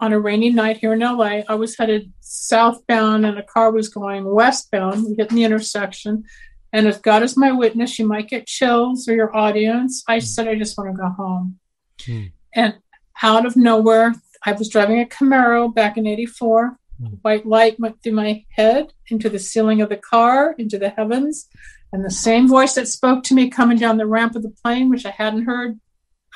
on 0.00 0.12
a 0.12 0.18
rainy 0.18 0.50
night 0.50 0.78
here 0.78 0.94
in 0.94 1.00
LA. 1.00 1.42
I 1.48 1.54
was 1.54 1.76
headed 1.76 2.12
southbound, 2.20 3.26
and 3.26 3.38
a 3.38 3.42
car 3.42 3.70
was 3.70 3.88
going 3.88 4.24
westbound. 4.24 5.04
We 5.04 5.14
hit 5.14 5.30
in 5.30 5.36
the 5.36 5.44
intersection. 5.44 6.24
And 6.72 6.86
if 6.86 7.02
God 7.02 7.22
is 7.22 7.36
my 7.36 7.52
witness, 7.52 7.98
you 7.98 8.06
might 8.06 8.28
get 8.28 8.46
chills 8.46 9.08
or 9.08 9.14
your 9.14 9.36
audience. 9.36 10.02
I 10.08 10.20
said, 10.20 10.48
I 10.48 10.56
just 10.56 10.78
want 10.78 10.90
to 10.90 11.00
go 11.00 11.08
home. 11.10 11.58
Hmm. 12.04 12.26
And 12.54 12.74
out 13.22 13.44
of 13.44 13.56
nowhere, 13.56 14.14
I 14.44 14.52
was 14.52 14.68
driving 14.68 15.00
a 15.00 15.04
Camaro 15.04 15.72
back 15.72 15.96
in 15.96 16.06
84. 16.06 16.78
White 17.22 17.46
light 17.46 17.80
went 17.80 18.02
through 18.02 18.12
my 18.12 18.44
head, 18.50 18.92
into 19.08 19.28
the 19.28 19.38
ceiling 19.38 19.80
of 19.80 19.88
the 19.88 19.96
car, 19.96 20.54
into 20.58 20.78
the 20.78 20.90
heavens. 20.90 21.48
And 21.92 22.04
the 22.04 22.10
same 22.10 22.46
voice 22.46 22.74
that 22.74 22.88
spoke 22.88 23.24
to 23.24 23.34
me 23.34 23.50
coming 23.50 23.78
down 23.78 23.96
the 23.96 24.06
ramp 24.06 24.36
of 24.36 24.42
the 24.42 24.54
plane, 24.62 24.90
which 24.90 25.06
I 25.06 25.10
hadn't 25.10 25.46
heard 25.46 25.80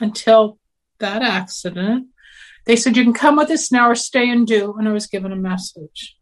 until 0.01 0.59
that 0.99 1.23
accident, 1.23 2.09
they 2.67 2.77
said, 2.77 2.97
You 2.97 3.05
can 3.05 3.13
come 3.13 3.37
with 3.37 3.51
us 3.51 3.71
now 3.71 3.91
or 3.91 3.95
stay 3.95 4.29
and 4.29 4.47
do. 4.47 4.75
And 4.79 4.89
I 4.89 4.93
was 4.93 5.07
given 5.07 5.33
a 5.33 5.37
message. 5.37 6.17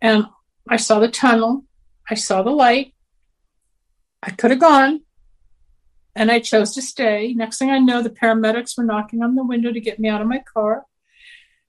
And 0.00 0.26
I 0.68 0.76
saw 0.76 0.98
the 0.98 1.08
tunnel, 1.08 1.64
I 2.10 2.14
saw 2.14 2.42
the 2.42 2.50
light. 2.50 2.92
I 4.22 4.30
could 4.30 4.50
have 4.50 4.60
gone, 4.60 5.02
and 6.14 6.30
I 6.30 6.40
chose 6.40 6.74
to 6.74 6.82
stay. 6.82 7.32
Next 7.34 7.58
thing 7.58 7.70
I 7.70 7.78
know, 7.78 8.02
the 8.02 8.10
paramedics 8.10 8.76
were 8.76 8.84
knocking 8.84 9.22
on 9.22 9.36
the 9.36 9.44
window 9.44 9.72
to 9.72 9.80
get 9.80 10.00
me 10.00 10.08
out 10.08 10.20
of 10.20 10.26
my 10.26 10.42
car. 10.52 10.84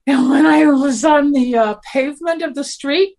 And 0.08 0.30
when 0.30 0.46
I 0.46 0.64
was 0.64 1.04
on 1.04 1.32
the 1.32 1.54
uh, 1.54 1.74
pavement 1.92 2.40
of 2.40 2.54
the 2.54 2.64
street, 2.64 3.16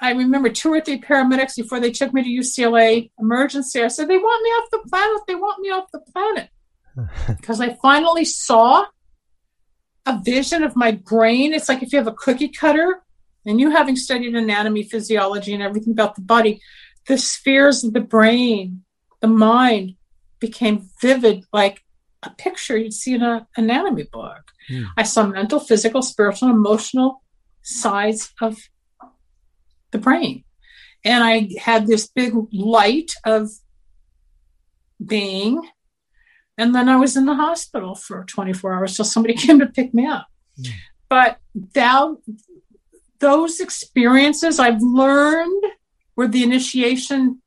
I 0.00 0.12
remember 0.12 0.48
two 0.48 0.72
or 0.72 0.80
three 0.80 0.98
paramedics 0.98 1.56
before 1.56 1.78
they 1.78 1.90
took 1.90 2.14
me 2.14 2.22
to 2.22 2.28
UCLA 2.42 3.10
emergency. 3.20 3.82
I 3.82 3.88
said, 3.88 4.08
They 4.08 4.16
want 4.16 4.42
me 4.42 4.48
off 4.48 4.70
the 4.70 4.88
planet. 4.88 5.20
They 5.28 5.34
want 5.34 5.60
me 5.60 5.68
off 5.68 5.92
the 5.92 6.00
planet. 6.00 6.48
Because 7.36 7.60
I 7.60 7.74
finally 7.82 8.24
saw 8.24 8.86
a 10.06 10.18
vision 10.24 10.64
of 10.64 10.74
my 10.74 10.92
brain. 10.92 11.52
It's 11.52 11.68
like 11.68 11.82
if 11.82 11.92
you 11.92 11.98
have 11.98 12.08
a 12.08 12.14
cookie 12.14 12.48
cutter 12.48 13.02
and 13.44 13.60
you 13.60 13.70
having 13.70 13.94
studied 13.94 14.34
anatomy, 14.34 14.84
physiology, 14.84 15.52
and 15.52 15.62
everything 15.62 15.92
about 15.92 16.14
the 16.14 16.22
body, 16.22 16.62
the 17.08 17.18
spheres 17.18 17.84
of 17.84 17.92
the 17.92 18.00
brain, 18.00 18.84
the 19.20 19.28
mind 19.28 19.96
became 20.40 20.88
vivid 21.02 21.44
like 21.52 21.82
a 22.22 22.30
picture 22.30 22.76
you'd 22.76 22.92
see 22.92 23.14
in 23.14 23.22
an 23.22 23.46
anatomy 23.56 24.04
book. 24.04 24.52
Mm. 24.68 24.86
I 24.96 25.02
saw 25.04 25.26
mental, 25.26 25.60
physical, 25.60 26.02
spiritual, 26.02 26.50
emotional 26.50 27.22
sides 27.62 28.32
of 28.40 28.58
the 29.90 29.98
brain. 29.98 30.44
And 31.04 31.24
I 31.24 31.48
had 31.58 31.86
this 31.86 32.08
big 32.08 32.34
light 32.52 33.12
of 33.24 33.50
being. 35.04 35.62
And 36.58 36.74
then 36.74 36.88
I 36.88 36.96
was 36.96 37.16
in 37.16 37.24
the 37.24 37.34
hospital 37.34 37.94
for 37.94 38.24
24 38.24 38.74
hours 38.74 38.96
till 38.96 39.04
somebody 39.04 39.34
came 39.46 39.58
to 39.60 39.66
pick 39.66 39.94
me 39.94 40.06
up. 40.06 40.26
Mm. 40.60 40.70
But 41.08 41.38
that, 41.74 42.16
those 43.18 43.60
experiences 43.60 44.58
I've 44.58 44.82
learned 44.82 45.64
were 46.16 46.28
the 46.28 46.42
initiation 46.42 47.40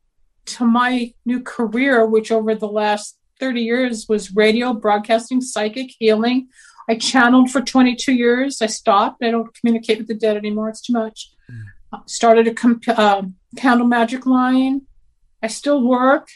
to 0.45 0.65
my 0.65 1.13
new 1.25 1.41
career, 1.41 2.05
which 2.05 2.31
over 2.31 2.55
the 2.55 2.67
last 2.67 3.17
30 3.39 3.61
years 3.61 4.07
was 4.07 4.35
radio, 4.35 4.73
broadcasting, 4.73 5.41
psychic, 5.41 5.91
healing. 5.97 6.47
I 6.89 6.95
channeled 6.95 7.49
for 7.49 7.61
22 7.61 8.13
years. 8.13 8.61
I 8.61 8.67
stopped. 8.67 9.23
I 9.23 9.31
don't 9.31 9.53
communicate 9.53 9.99
with 9.99 10.07
the 10.07 10.13
dead 10.13 10.37
anymore. 10.37 10.69
It's 10.69 10.81
too 10.81 10.93
much. 10.93 11.31
Mm. 11.49 12.09
Started 12.09 12.47
a 12.47 12.53
comp- 12.53 12.87
uh, 12.87 13.23
candle 13.57 13.87
magic 13.87 14.25
line. 14.25 14.81
I 15.41 15.47
still 15.47 15.85
work, 15.85 16.27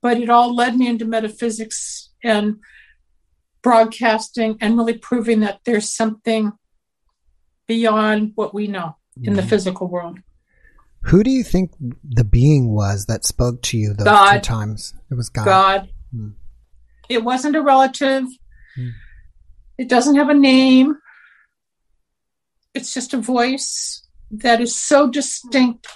but 0.00 0.18
it 0.18 0.30
all 0.30 0.54
led 0.54 0.76
me 0.76 0.88
into 0.88 1.04
metaphysics 1.04 2.10
and 2.22 2.56
broadcasting 3.62 4.58
and 4.60 4.76
really 4.76 4.98
proving 4.98 5.40
that 5.40 5.60
there's 5.64 5.92
something 5.92 6.52
beyond 7.68 8.32
what 8.34 8.52
we 8.52 8.66
know 8.66 8.96
mm. 9.18 9.26
in 9.26 9.34
the 9.34 9.42
mm-hmm. 9.42 9.48
physical 9.48 9.88
world. 9.88 10.18
Who 11.06 11.22
do 11.22 11.30
you 11.30 11.42
think 11.42 11.72
the 12.04 12.24
being 12.24 12.72
was 12.72 13.06
that 13.06 13.24
spoke 13.24 13.62
to 13.62 13.78
you 13.78 13.92
those 13.92 14.04
God. 14.04 14.34
two 14.34 14.40
times? 14.40 14.94
It 15.10 15.14
was 15.14 15.28
God. 15.28 15.44
God. 15.44 15.88
Hmm. 16.14 16.28
It 17.08 17.24
wasn't 17.24 17.56
a 17.56 17.62
relative. 17.62 18.24
Hmm. 18.74 18.88
It 19.78 19.88
doesn't 19.88 20.16
have 20.16 20.28
a 20.28 20.34
name. 20.34 20.98
It's 22.74 22.94
just 22.94 23.14
a 23.14 23.18
voice 23.18 24.06
that 24.30 24.60
is 24.60 24.74
so 24.74 25.10
distinct 25.10 25.86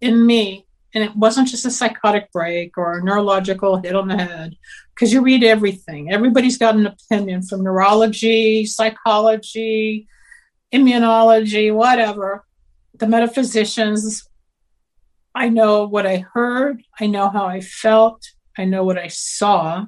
in 0.00 0.24
me. 0.24 0.66
And 0.94 1.02
it 1.02 1.16
wasn't 1.16 1.48
just 1.48 1.66
a 1.66 1.70
psychotic 1.70 2.30
break 2.30 2.78
or 2.78 2.98
a 2.98 3.02
neurological 3.02 3.78
hit 3.78 3.96
on 3.96 4.06
the 4.06 4.16
head, 4.16 4.54
because 4.94 5.12
you 5.12 5.22
read 5.22 5.42
everything. 5.42 6.12
Everybody's 6.12 6.56
got 6.56 6.76
an 6.76 6.86
opinion 6.86 7.42
from 7.42 7.64
neurology, 7.64 8.64
psychology, 8.64 10.06
immunology, 10.72 11.74
whatever. 11.74 12.44
The 12.94 13.08
metaphysicians, 13.08 14.28
I 15.34 15.48
know 15.48 15.84
what 15.84 16.06
I 16.06 16.18
heard. 16.32 16.84
I 17.00 17.06
know 17.06 17.28
how 17.28 17.46
I 17.46 17.60
felt. 17.60 18.22
I 18.56 18.64
know 18.64 18.84
what 18.84 18.96
I 18.96 19.08
saw. 19.08 19.86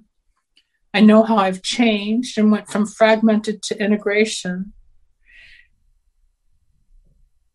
I 0.96 1.00
know 1.00 1.22
how 1.22 1.36
I've 1.36 1.60
changed 1.60 2.38
and 2.38 2.50
went 2.50 2.68
from 2.68 2.86
fragmented 2.86 3.62
to 3.64 3.78
integration. 3.78 4.72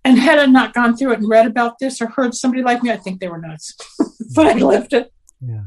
And 0.06 0.20
had 0.20 0.38
I 0.38 0.46
not 0.46 0.76
gone 0.76 0.96
through 0.96 1.14
it 1.14 1.20
and 1.22 1.28
read 1.28 1.48
about 1.48 1.80
this 1.80 2.00
or 2.04 2.06
heard 2.06 2.36
somebody 2.36 2.62
like 2.62 2.84
me, 2.84 2.92
I 2.92 2.98
think 2.98 3.20
they 3.20 3.28
were 3.28 3.40
nuts. 3.40 3.76
but 4.36 4.46
I 4.46 4.54
lived 4.54 4.94
it. 4.94 5.12
Yeah. 5.40 5.64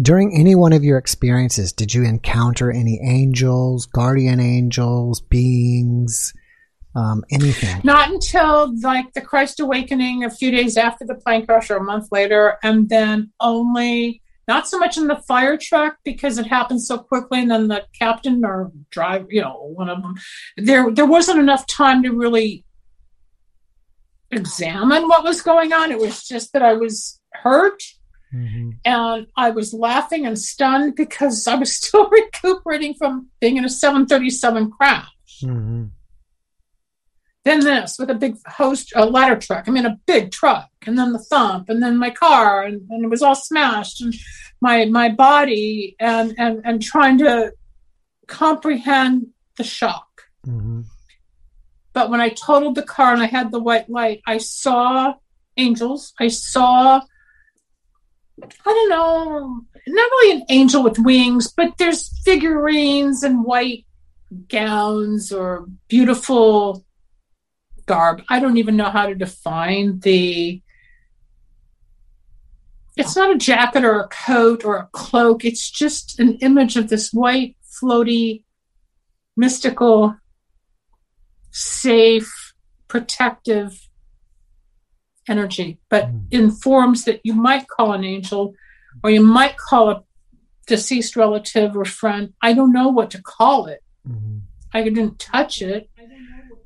During 0.00 0.34
any 0.34 0.54
one 0.54 0.72
of 0.72 0.82
your 0.82 0.96
experiences, 0.96 1.74
did 1.74 1.92
you 1.92 2.04
encounter 2.04 2.70
any 2.70 2.98
angels, 3.04 3.84
guardian 3.84 4.40
angels, 4.40 5.20
beings? 5.20 6.32
um, 6.96 7.22
anything? 7.30 7.82
Not 7.84 8.10
until 8.10 8.72
like 8.80 9.12
the 9.12 9.20
Christ 9.20 9.60
Awakening 9.60 10.24
a 10.24 10.30
few 10.30 10.50
days 10.50 10.78
after 10.78 11.04
the 11.04 11.16
plane 11.16 11.44
crash 11.44 11.70
or 11.70 11.76
a 11.76 11.82
month 11.82 12.08
later, 12.10 12.56
and 12.62 12.88
then 12.88 13.30
only 13.40 14.22
not 14.46 14.68
so 14.68 14.78
much 14.78 14.96
in 14.96 15.06
the 15.06 15.16
fire 15.16 15.56
truck 15.56 15.96
because 16.04 16.38
it 16.38 16.46
happened 16.46 16.82
so 16.82 16.98
quickly, 16.98 17.40
and 17.40 17.50
then 17.50 17.68
the 17.68 17.84
captain 17.98 18.44
or 18.44 18.72
driver, 18.90 19.26
you 19.30 19.40
know, 19.40 19.72
one 19.74 19.88
of 19.88 20.02
them. 20.02 20.14
There, 20.56 20.90
there 20.90 21.06
wasn't 21.06 21.40
enough 21.40 21.66
time 21.66 22.02
to 22.02 22.10
really 22.10 22.64
examine 24.30 25.08
what 25.08 25.24
was 25.24 25.42
going 25.42 25.72
on. 25.72 25.90
It 25.90 25.98
was 25.98 26.26
just 26.26 26.52
that 26.52 26.62
I 26.62 26.74
was 26.74 27.20
hurt. 27.32 27.82
Mm-hmm. 28.34 28.70
And 28.84 29.26
I 29.36 29.50
was 29.50 29.72
laughing 29.72 30.26
and 30.26 30.36
stunned 30.36 30.96
because 30.96 31.46
I 31.46 31.54
was 31.54 31.76
still 31.76 32.10
recuperating 32.10 32.94
from 32.94 33.28
being 33.40 33.56
in 33.56 33.64
a 33.64 33.68
737 33.68 34.72
crash. 34.72 35.08
Mm-hmm. 35.42 35.84
Then 37.44 37.60
this 37.60 37.98
with 37.98 38.10
a 38.10 38.14
big 38.14 38.36
host, 38.46 38.92
a 38.96 39.04
ladder 39.04 39.36
truck. 39.36 39.64
I 39.66 39.70
mean, 39.70 39.84
a 39.84 39.98
big 40.06 40.30
truck, 40.30 40.70
and 40.86 40.98
then 40.98 41.12
the 41.12 41.18
thump, 41.18 41.68
and 41.68 41.82
then 41.82 41.98
my 41.98 42.10
car, 42.10 42.62
and, 42.62 42.80
and 42.90 43.04
it 43.04 43.08
was 43.08 43.22
all 43.22 43.34
smashed, 43.34 44.00
and 44.00 44.14
my 44.60 44.86
my 44.86 45.10
body, 45.10 45.94
and 46.00 46.34
and 46.38 46.62
and 46.64 46.82
trying 46.82 47.18
to 47.18 47.52
comprehend 48.26 49.26
the 49.56 49.64
shock. 49.64 50.22
Mm-hmm. 50.46 50.82
But 51.92 52.10
when 52.10 52.20
I 52.20 52.30
totaled 52.30 52.74
the 52.74 52.82
car 52.82 53.12
and 53.12 53.22
I 53.22 53.26
had 53.26 53.52
the 53.52 53.60
white 53.60 53.88
light, 53.88 54.20
I 54.26 54.38
saw 54.38 55.14
angels. 55.56 56.12
I 56.18 56.28
saw, 56.28 57.00
I 58.42 58.48
don't 58.64 58.90
know, 58.90 59.60
not 59.86 60.10
really 60.10 60.38
an 60.38 60.46
angel 60.48 60.82
with 60.82 60.98
wings, 60.98 61.52
but 61.52 61.78
there's 61.78 62.10
figurines 62.24 63.22
and 63.22 63.44
white 63.44 63.86
gowns 64.48 65.30
or 65.30 65.66
beautiful 65.86 66.84
garb. 67.86 68.22
I 68.28 68.40
don't 68.40 68.56
even 68.56 68.76
know 68.76 68.90
how 68.90 69.06
to 69.06 69.14
define 69.14 70.00
the. 70.00 70.60
It's 72.96 73.16
not 73.16 73.34
a 73.34 73.38
jacket 73.38 73.84
or 73.84 74.00
a 74.00 74.08
coat 74.08 74.64
or 74.64 74.76
a 74.76 74.88
cloak. 74.92 75.44
It's 75.44 75.68
just 75.68 76.20
an 76.20 76.34
image 76.34 76.76
of 76.76 76.88
this 76.88 77.12
white, 77.12 77.56
floaty, 77.82 78.44
mystical, 79.36 80.16
safe, 81.50 82.54
protective 82.86 83.88
energy, 85.28 85.80
but 85.88 86.04
mm. 86.04 86.22
in 86.30 86.50
forms 86.50 87.04
that 87.04 87.20
you 87.24 87.34
might 87.34 87.66
call 87.66 87.92
an 87.92 88.04
angel 88.04 88.54
or 89.02 89.10
you 89.10 89.22
might 89.22 89.56
call 89.56 89.90
a 89.90 90.04
deceased 90.66 91.16
relative 91.16 91.76
or 91.76 91.84
friend. 91.84 92.32
I 92.40 92.52
don't 92.52 92.72
know 92.72 92.88
what 92.88 93.10
to 93.10 93.22
call 93.22 93.66
it. 93.66 93.82
Mm-hmm. 94.08 94.38
I 94.72 94.82
didn't 94.82 95.18
touch 95.18 95.62
it. 95.62 95.90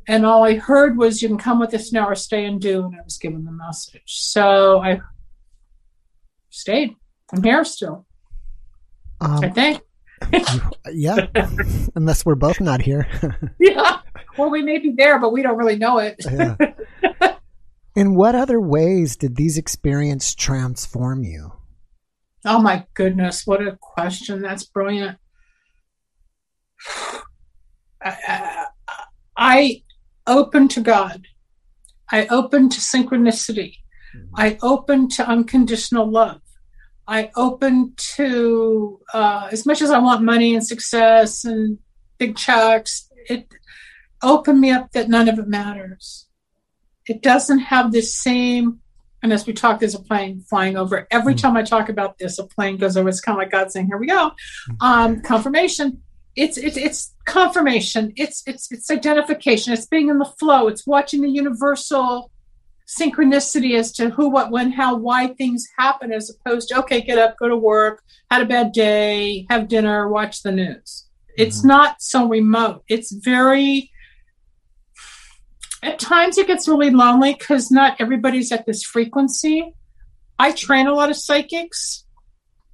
And 0.08 0.24
all 0.24 0.42
I 0.42 0.54
heard 0.54 0.96
was, 0.96 1.20
you 1.20 1.28
can 1.28 1.36
come 1.36 1.60
with 1.60 1.74
us 1.74 1.92
now 1.92 2.08
or 2.08 2.14
stay 2.14 2.46
and 2.46 2.58
do. 2.58 2.86
And 2.86 2.96
I 2.96 3.02
was 3.04 3.18
given 3.18 3.44
the 3.44 3.52
message. 3.52 4.02
So 4.06 4.80
I 4.80 5.00
stayed. 6.48 6.96
I'm 7.32 7.42
here 7.42 7.62
still. 7.64 8.06
Um, 9.20 9.44
I 9.44 9.50
think. 9.50 9.82
yeah. 10.92 11.26
Unless 11.94 12.24
we're 12.24 12.36
both 12.36 12.58
not 12.58 12.80
here. 12.80 13.06
yeah. 13.60 13.98
Well, 14.38 14.48
we 14.50 14.62
may 14.62 14.78
be 14.78 14.94
there, 14.96 15.18
but 15.18 15.32
we 15.32 15.42
don't 15.42 15.58
really 15.58 15.76
know 15.76 15.98
it. 15.98 16.16
yeah. 16.24 16.56
In 17.94 18.14
what 18.14 18.34
other 18.34 18.60
ways 18.60 19.16
did 19.16 19.36
these 19.36 19.58
experiences 19.58 20.34
transform 20.34 21.24
you? 21.24 21.52
Oh 22.44 22.62
my 22.62 22.86
goodness, 22.94 23.46
what 23.46 23.60
a 23.60 23.76
question. 23.80 24.40
That's 24.40 24.64
brilliant. 24.64 25.18
I, 28.00 28.66
I, 29.36 29.82
open 30.28 30.68
to 30.68 30.80
God. 30.80 31.26
I 32.10 32.26
open 32.28 32.68
to 32.70 32.78
synchronicity. 32.80 33.74
Mm-hmm. 34.16 34.34
I 34.36 34.58
open 34.62 35.08
to 35.10 35.28
unconditional 35.28 36.10
love. 36.10 36.40
I 37.06 37.30
open 37.36 37.94
to 38.16 39.00
uh, 39.14 39.48
as 39.50 39.64
much 39.66 39.80
as 39.82 39.90
I 39.90 39.98
want 39.98 40.22
money 40.22 40.54
and 40.54 40.66
success 40.66 41.44
and 41.44 41.78
big 42.18 42.36
checks. 42.36 43.08
It 43.28 43.48
opened 44.22 44.60
me 44.60 44.70
up 44.70 44.92
that 44.92 45.08
none 45.08 45.28
of 45.28 45.38
it 45.38 45.48
matters. 45.48 46.26
It 47.06 47.22
doesn't 47.22 47.60
have 47.60 47.92
the 47.92 48.02
same, 48.02 48.80
and 49.22 49.32
as 49.32 49.46
we 49.46 49.54
talk, 49.54 49.80
there's 49.80 49.94
a 49.94 50.02
plane 50.02 50.42
flying 50.42 50.76
over. 50.76 51.06
Every 51.10 51.34
Mm. 51.34 51.40
time 51.40 51.56
I 51.56 51.62
talk 51.62 51.88
about 51.88 52.18
this, 52.18 52.38
a 52.38 52.44
plane 52.46 52.76
goes 52.76 52.96
over. 52.98 53.08
It's 53.08 53.20
kind 53.22 53.36
of 53.36 53.40
like 53.40 53.50
God 53.52 53.72
saying, 53.72 53.86
"Here 53.86 53.96
we 53.96 54.06
go." 54.06 54.32
Um, 54.80 55.22
confirmation. 55.22 56.02
It's 56.38 56.56
it's 56.56 56.76
it's 56.76 57.14
confirmation. 57.26 58.12
It's 58.16 58.42
it's 58.46 58.70
it's 58.70 58.90
identification. 58.90 59.72
It's 59.72 59.86
being 59.86 60.08
in 60.08 60.18
the 60.18 60.32
flow. 60.38 60.68
It's 60.68 60.86
watching 60.86 61.20
the 61.22 61.28
universal 61.28 62.30
synchronicity 62.86 63.78
as 63.78 63.92
to 63.92 64.08
who, 64.08 64.30
what, 64.30 64.50
when, 64.50 64.72
how, 64.72 64.96
why 64.96 65.26
things 65.34 65.66
happen, 65.76 66.10
as 66.10 66.30
opposed 66.30 66.68
to 66.68 66.78
okay, 66.78 67.02
get 67.02 67.18
up, 67.18 67.36
go 67.38 67.46
to 67.48 67.56
work, 67.56 68.02
had 68.30 68.40
a 68.40 68.46
bad 68.46 68.72
day, 68.72 69.46
have 69.50 69.68
dinner, 69.68 70.08
watch 70.08 70.42
the 70.42 70.52
news. 70.52 71.06
It's 71.36 71.60
Mhm. 71.60 71.66
not 71.66 71.96
so 72.00 72.26
remote. 72.26 72.84
It's 72.88 73.10
very 73.12 73.90
at 75.82 75.98
times 75.98 76.38
it 76.38 76.46
gets 76.46 76.66
really 76.66 76.90
lonely 76.90 77.34
because 77.34 77.70
not 77.70 77.96
everybody's 78.00 78.50
at 78.52 78.64
this 78.64 78.82
frequency. 78.82 79.74
I 80.38 80.52
train 80.52 80.86
a 80.86 80.94
lot 80.94 81.10
of 81.10 81.16
psychics. 81.16 82.04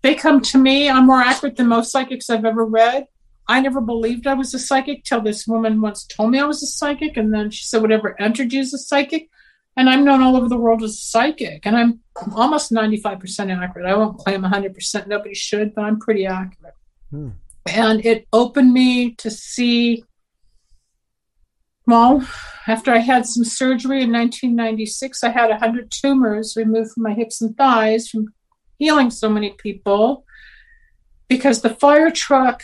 They 0.03 0.15
come 0.15 0.41
to 0.43 0.59
me. 0.59 0.89
I'm 0.89 1.07
more 1.07 1.21
accurate 1.21 1.57
than 1.57 1.67
most 1.69 1.91
psychics 1.93 2.31
I've 2.31 2.45
ever 2.45 2.65
read. 2.65 3.07
I 3.47 3.61
never 3.61 3.81
believed 3.81 4.27
I 4.27 4.35
was 4.35 4.55
a 4.55 4.59
psychic 4.59 5.05
till 5.05 5.21
this 5.21 5.47
woman 5.47 5.81
once 5.81 6.07
told 6.07 6.31
me 6.31 6.41
I 6.41 6.45
was 6.45 6.63
a 6.63 6.67
psychic, 6.67 7.17
and 7.17 7.33
then 7.33 7.51
she 7.51 7.65
said, 7.65 7.83
"Whatever 7.83 8.21
entered 8.21 8.53
you 8.53 8.61
as 8.61 8.73
a 8.73 8.79
psychic." 8.79 9.29
And 9.77 9.91
I'm 9.91 10.05
known 10.05 10.23
all 10.23 10.37
over 10.37 10.49
the 10.49 10.57
world 10.57 10.83
as 10.83 10.93
a 10.93 11.11
psychic, 11.11 11.67
and 11.67 11.77
I'm 11.77 12.01
almost 12.35 12.73
95% 12.73 13.51
accurate. 13.51 13.87
I 13.87 13.97
won't 13.97 14.19
claim 14.19 14.45
100%. 14.45 15.09
Nobody 15.09 15.35
should, 15.35 15.75
but 15.75 15.83
I'm 15.83 15.99
pretty 15.99 16.27
accurate. 16.27 16.75
Hmm. 17.11 17.31
And 17.67 18.05
it 18.05 18.27
opened 18.33 18.73
me 18.73 19.15
to 19.17 19.31
see 19.31 20.05
well, 21.87 22.27
after 22.67 22.93
I 22.93 22.99
had 22.99 23.27
some 23.27 23.45
surgery 23.45 24.03
in 24.03 24.11
1996, 24.11 25.23
I 25.23 25.29
had 25.29 25.51
100 25.51 25.91
tumors 25.91 26.57
removed 26.57 26.93
from 26.93 27.03
my 27.03 27.13
hips 27.13 27.43
and 27.43 27.55
thighs 27.57 28.09
from 28.09 28.33
healing 28.79 29.11
so 29.11 29.29
many 29.29 29.51
people 29.51 30.25
because 31.29 31.61
the 31.61 31.71
fire 31.71 32.11
truck 32.11 32.63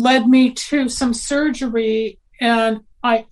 led 0.00 0.26
me 0.26 0.52
to 0.52 0.88
some 0.88 1.14
surgery 1.14 2.18
and 2.40 2.80
I 3.02 3.26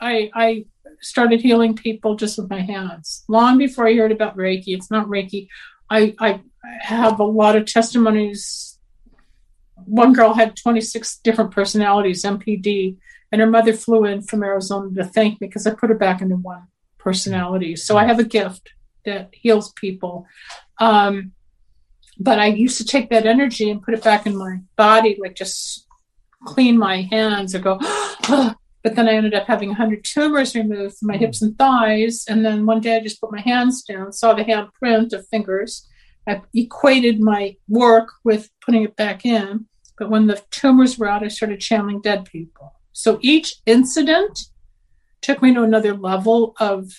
I 0.00 0.30
I 0.34 0.64
started 1.00 1.40
healing 1.40 1.76
people 1.76 2.16
just 2.16 2.38
with 2.38 2.50
my 2.50 2.60
hands. 2.60 3.24
Long 3.28 3.58
before 3.58 3.86
I 3.86 3.94
heard 3.94 4.12
about 4.12 4.36
Reiki, 4.36 4.68
it's 4.68 4.90
not 4.90 5.06
Reiki. 5.06 5.48
I, 5.90 6.14
I 6.18 6.40
have 6.80 7.20
a 7.20 7.24
lot 7.24 7.56
of 7.56 7.66
testimonies. 7.66 8.78
One 9.84 10.14
girl 10.14 10.32
had 10.32 10.56
26 10.56 11.18
different 11.18 11.50
personalities, 11.50 12.24
MPD, 12.24 12.96
and 13.30 13.40
her 13.40 13.46
mother 13.46 13.74
flew 13.74 14.06
in 14.06 14.22
from 14.22 14.42
Arizona 14.42 14.94
to 14.94 15.04
thank 15.04 15.40
me 15.40 15.48
because 15.48 15.66
I 15.66 15.74
put 15.74 15.90
her 15.90 15.96
back 15.96 16.22
into 16.22 16.36
one 16.36 16.68
personality. 16.98 17.76
So 17.76 17.98
I 17.98 18.06
have 18.06 18.18
a 18.18 18.24
gift 18.24 18.72
that 19.04 19.28
heals 19.32 19.72
people. 19.72 20.26
Um, 20.80 21.32
but 22.18 22.38
I 22.38 22.46
used 22.46 22.78
to 22.78 22.84
take 22.84 23.10
that 23.10 23.26
energy 23.26 23.70
and 23.70 23.82
put 23.82 23.94
it 23.94 24.04
back 24.04 24.24
in 24.24 24.36
my 24.36 24.60
body, 24.76 25.18
like 25.20 25.34
just 25.34 25.83
clean 26.44 26.78
my 26.78 27.02
hands 27.02 27.54
or 27.54 27.58
go, 27.58 27.78
but 28.28 28.94
then 28.96 29.08
I 29.08 29.14
ended 29.14 29.34
up 29.34 29.46
having 29.46 29.70
100 29.70 30.04
tumors 30.04 30.54
removed 30.54 30.98
from 30.98 31.08
my 31.08 31.16
hips 31.16 31.42
and 31.42 31.56
thighs. 31.58 32.24
And 32.28 32.44
then 32.44 32.66
one 32.66 32.80
day 32.80 32.96
I 32.96 33.00
just 33.00 33.20
put 33.20 33.32
my 33.32 33.40
hands 33.40 33.82
down, 33.82 34.12
saw 34.12 34.34
the 34.34 34.44
handprint 34.44 35.12
of 35.12 35.26
fingers. 35.28 35.88
I 36.26 36.40
equated 36.54 37.20
my 37.20 37.56
work 37.68 38.10
with 38.24 38.50
putting 38.64 38.84
it 38.84 38.96
back 38.96 39.24
in. 39.24 39.66
But 39.98 40.10
when 40.10 40.26
the 40.26 40.42
tumors 40.50 40.98
were 40.98 41.08
out, 41.08 41.22
I 41.22 41.28
started 41.28 41.60
channeling 41.60 42.00
dead 42.00 42.24
people. 42.24 42.74
So 42.92 43.18
each 43.22 43.56
incident 43.66 44.38
took 45.20 45.42
me 45.42 45.54
to 45.54 45.62
another 45.62 45.94
level 45.94 46.54
of 46.58 46.92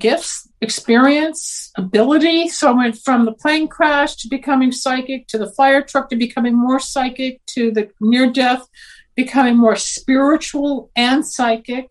gifts, 0.00 0.48
experience, 0.60 1.70
ability. 1.76 2.48
So 2.48 2.70
I 2.70 2.72
went 2.72 2.98
from 2.98 3.24
the 3.24 3.32
plane 3.32 3.68
crash 3.68 4.16
to 4.16 4.28
becoming 4.28 4.72
psychic, 4.72 5.28
to 5.28 5.38
the 5.38 5.52
fire 5.52 5.82
truck 5.82 6.08
to 6.10 6.16
becoming 6.16 6.56
more 6.56 6.80
psychic, 6.80 7.44
to 7.54 7.70
the 7.70 7.90
near 8.00 8.30
death, 8.30 8.66
becoming 9.14 9.56
more 9.56 9.76
spiritual 9.76 10.90
and 10.96 11.24
psychic. 11.24 11.90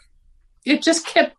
It 0.66 0.82
just 0.82 1.06
kept, 1.06 1.36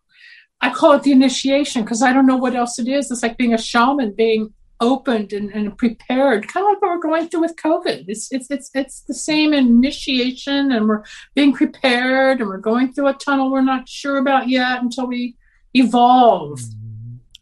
I 0.61 0.71
call 0.71 0.93
it 0.93 1.03
the 1.03 1.11
initiation 1.11 1.83
because 1.83 2.01
I 2.01 2.13
don't 2.13 2.25
know 2.25 2.37
what 2.37 2.55
else 2.55 2.79
it 2.79 2.87
is. 2.87 3.11
It's 3.11 3.21
like 3.21 3.37
being 3.37 3.53
a 3.53 3.57
shaman, 3.57 4.13
being 4.13 4.53
opened 4.79 5.31
and, 5.31 5.51
and 5.51 5.77
prepared, 5.77 6.47
kind 6.47 6.65
of 6.65 6.71
like 6.71 6.81
what 6.81 6.89
we're 6.89 7.01
going 7.01 7.29
through 7.29 7.41
with 7.41 7.55
COVID. 7.55 8.05
It's, 8.07 8.31
it's, 8.31 8.49
it's, 8.49 8.71
it's 8.73 9.01
the 9.01 9.13
same 9.13 9.53
initiation 9.53 10.71
and 10.71 10.89
we're 10.89 11.03
being 11.35 11.53
prepared 11.53 12.39
and 12.39 12.49
we're 12.49 12.57
going 12.57 12.91
through 12.91 13.09
a 13.09 13.13
tunnel 13.13 13.51
we're 13.51 13.61
not 13.61 13.87
sure 13.87 14.17
about 14.17 14.49
yet 14.49 14.81
until 14.81 15.07
we 15.07 15.35
evolve. 15.73 16.59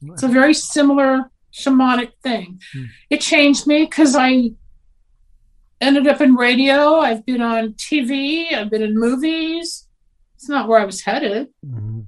It's 0.02 0.24
a 0.24 0.28
very 0.28 0.54
similar 0.54 1.30
shamanic 1.54 2.12
thing. 2.24 2.60
Hmm. 2.74 2.86
It 3.10 3.22
changed 3.22 3.68
me 3.68 3.84
because 3.86 4.15
I 4.15 4.52
ended 5.82 6.08
up 6.08 6.22
in 6.22 6.36
radio. 6.36 6.96
I've 7.00 7.26
been 7.26 7.42
on 7.42 7.74
TV. 7.74 8.54
I've 8.54 8.70
been 8.70 8.82
in 8.84 8.98
movies. 8.98 9.88
It's 10.36 10.48
not 10.50 10.68
where 10.68 10.80
I 10.80 10.86
was 10.86 11.02
headed. 11.02 11.48
Mhm. 11.65 12.06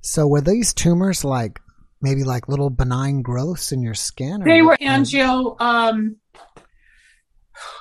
So 0.00 0.26
were 0.26 0.40
these 0.40 0.74
tumors 0.74 1.24
like 1.24 1.60
maybe 2.00 2.24
like 2.24 2.48
little 2.48 2.70
benign 2.70 3.22
growths 3.22 3.70
in 3.70 3.82
your 3.82 3.94
skin? 3.94 4.42
or 4.42 4.44
They 4.44 4.62
were 4.62 4.76
angio. 4.80 5.60
Um, 5.60 6.16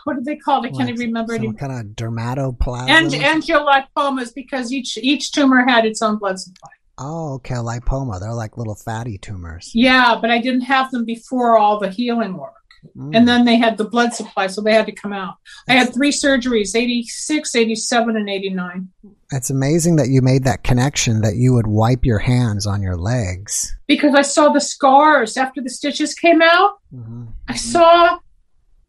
what 0.04 0.18
are 0.18 0.24
they 0.24 0.36
called? 0.36 0.66
I 0.66 0.70
can't 0.70 0.90
even 0.90 1.08
remember 1.08 1.34
some 1.34 1.46
anymore. 1.46 1.58
kind 1.60 1.72
of 1.80 1.96
dermatoplasm. 1.96 2.90
And 2.90 3.12
angiolipomas 3.12 4.36
because 4.36 4.72
each 4.72 4.98
each 4.98 5.32
tumor 5.32 5.66
had 5.68 5.86
its 5.86 6.02
own 6.04 6.18
blood 6.18 6.40
supply. 6.40 6.70
Oh, 7.02 7.34
okay, 7.36 7.56
lipoma. 7.56 8.20
They're 8.20 8.34
like 8.34 8.58
little 8.58 8.76
fatty 8.76 9.18
tumors. 9.18 9.72
Yeah, 9.74 10.18
but 10.22 10.30
I 10.30 10.40
didn't 10.40 10.62
have 10.62 10.92
them 10.92 11.04
before 11.04 11.58
all 11.58 11.80
the 11.80 11.90
healing 11.90 12.38
work. 12.38 12.54
Mm. 12.98 13.16
and 13.16 13.28
then 13.28 13.46
they 13.46 13.58
had 13.58 13.78
the 13.78 13.84
blood 13.84 14.12
supply, 14.12 14.48
so 14.48 14.60
they 14.60 14.74
had 14.74 14.88
to 14.88 14.92
come 14.92 15.14
out. 15.14 15.36
I 15.70 15.74
had 15.74 15.94
three 15.94 16.10
surgeries 16.12 16.76
86, 16.76 17.56
87, 17.56 18.16
and 18.16 18.28
89. 18.28 18.90
It's 19.32 19.52
amazing 19.52 19.98
that 19.98 20.08
you 20.10 20.24
made 20.24 20.46
that 20.46 20.64
connection 20.64 21.22
that 21.22 21.36
you 21.36 21.54
would 21.54 21.68
wipe 21.68 22.04
your 22.04 22.18
hands 22.18 22.66
on 22.66 22.82
your 22.82 22.98
legs. 22.98 23.72
Because 23.86 24.16
I 24.16 24.24
saw 24.24 24.50
the 24.50 24.60
scars 24.60 25.38
after 25.38 25.62
the 25.62 25.70
stitches 25.70 26.16
came 26.16 26.42
out. 26.42 26.80
Mm-hmm. 26.92 27.26
I 27.48 27.56
saw 27.56 28.18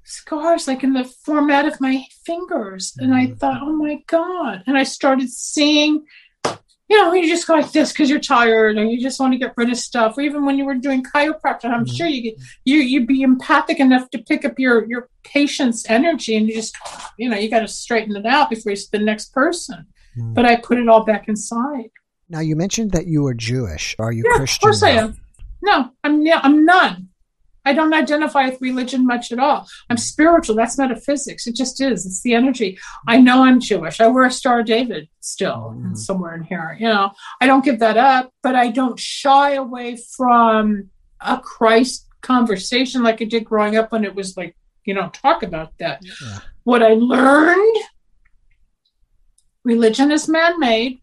scars 0.04 0.66
like 0.66 0.82
in 0.82 0.94
the 0.94 1.04
format 1.04 1.66
of 1.66 1.78
my 1.78 2.02
fingers. 2.24 2.94
And 2.98 3.14
I 3.14 3.26
Mhm. 3.26 3.38
thought, 3.38 3.60
oh 3.62 3.72
my 3.76 3.98
God. 4.06 4.62
And 4.66 4.76
I 4.78 4.84
started 4.84 5.28
seeing, 5.30 6.04
you 6.92 6.98
know, 7.00 7.12
you 7.14 7.26
just 7.28 7.46
go 7.46 7.54
like 7.54 7.72
this 7.72 7.90
because 7.92 8.10
you're 8.10 8.20
tired 8.20 8.76
and 8.76 8.90
you 8.92 9.00
just 9.00 9.18
want 9.18 9.32
to 9.32 9.38
get 9.38 9.54
rid 9.56 9.70
of 9.70 9.78
stuff. 9.78 10.18
Or 10.18 10.20
even 10.20 10.44
when 10.44 10.58
you 10.58 10.66
were 10.66 10.74
doing 10.74 11.02
chiropractor, 11.02 11.70
I'm 11.72 11.86
Mhm. 11.86 11.96
sure 11.96 12.06
you 12.06 12.20
get 12.22 12.34
you 12.66 12.76
you'd 12.92 13.06
be 13.06 13.22
empathic 13.22 13.78
enough 13.80 14.10
to 14.10 14.18
pick 14.18 14.44
up 14.44 14.58
your 14.58 14.84
your 14.92 15.08
patient's 15.24 15.88
energy 15.88 16.36
and 16.36 16.46
you 16.48 16.54
just 16.54 16.76
you 17.18 17.28
know, 17.30 17.36
you 17.42 17.48
gotta 17.48 17.68
straighten 17.68 18.14
it 18.16 18.26
out 18.26 18.50
before 18.50 18.70
you 18.72 18.76
see 18.76 18.88
the 18.92 18.98
next 18.98 19.32
person. 19.32 19.86
Mm. 20.18 20.34
But 20.34 20.44
I 20.44 20.56
put 20.56 20.76
it 20.78 20.88
all 20.88 21.04
back 21.04 21.28
inside. 21.28 21.88
Now 22.28 22.40
you 22.40 22.56
mentioned 22.56 22.90
that 22.92 23.06
you 23.06 23.22
were 23.22 23.34
Jewish. 23.34 23.96
Are 23.98 24.12
you 24.12 24.24
Yeah, 24.28 24.36
Christian? 24.36 24.58
of 24.58 24.62
course 24.62 24.82
I 24.82 24.90
am. 24.90 25.16
No, 25.62 25.90
I'm 26.04 26.20
yeah, 26.30 26.40
I'm 26.42 26.64
none. 26.66 27.08
I 27.64 27.72
don't 27.74 27.94
identify 27.94 28.46
with 28.48 28.60
religion 28.60 29.06
much 29.06 29.30
at 29.32 29.38
all. 29.38 29.68
I'm 29.88 29.96
spiritual. 29.96 30.56
That's 30.56 30.76
metaphysics. 30.78 31.46
It 31.46 31.54
just 31.54 31.80
is. 31.80 32.04
It's 32.04 32.22
the 32.22 32.34
energy. 32.34 32.78
I 33.06 33.18
know 33.18 33.44
I'm 33.44 33.60
Jewish. 33.60 34.00
I 34.00 34.08
wear 34.08 34.24
a 34.24 34.30
Star 34.32 34.60
of 34.60 34.66
David 34.66 35.08
still 35.20 35.74
Mhm. 35.76 35.96
somewhere 35.96 36.34
in 36.34 36.42
here. 36.42 36.76
You 36.80 36.88
know, 36.88 37.12
I 37.40 37.46
don't 37.46 37.64
give 37.64 37.78
that 37.78 37.96
up, 37.96 38.32
but 38.42 38.56
I 38.56 38.68
don't 38.68 38.98
shy 38.98 39.52
away 39.52 39.96
from 40.16 40.90
a 41.20 41.38
Christ 41.38 42.08
conversation 42.20 43.02
like 43.02 43.22
I 43.22 43.26
did 43.26 43.44
growing 43.44 43.76
up 43.76 43.92
when 43.92 44.04
it 44.04 44.14
was 44.14 44.36
like, 44.36 44.56
you 44.84 44.94
know, 44.94 45.08
talk 45.10 45.42
about 45.44 45.78
that. 45.78 46.00
Yeah. 46.02 46.38
What 46.64 46.82
I 46.82 46.94
learned 46.94 47.76
religion 49.64 50.10
is 50.10 50.28
man 50.28 50.58
made. 50.58 51.00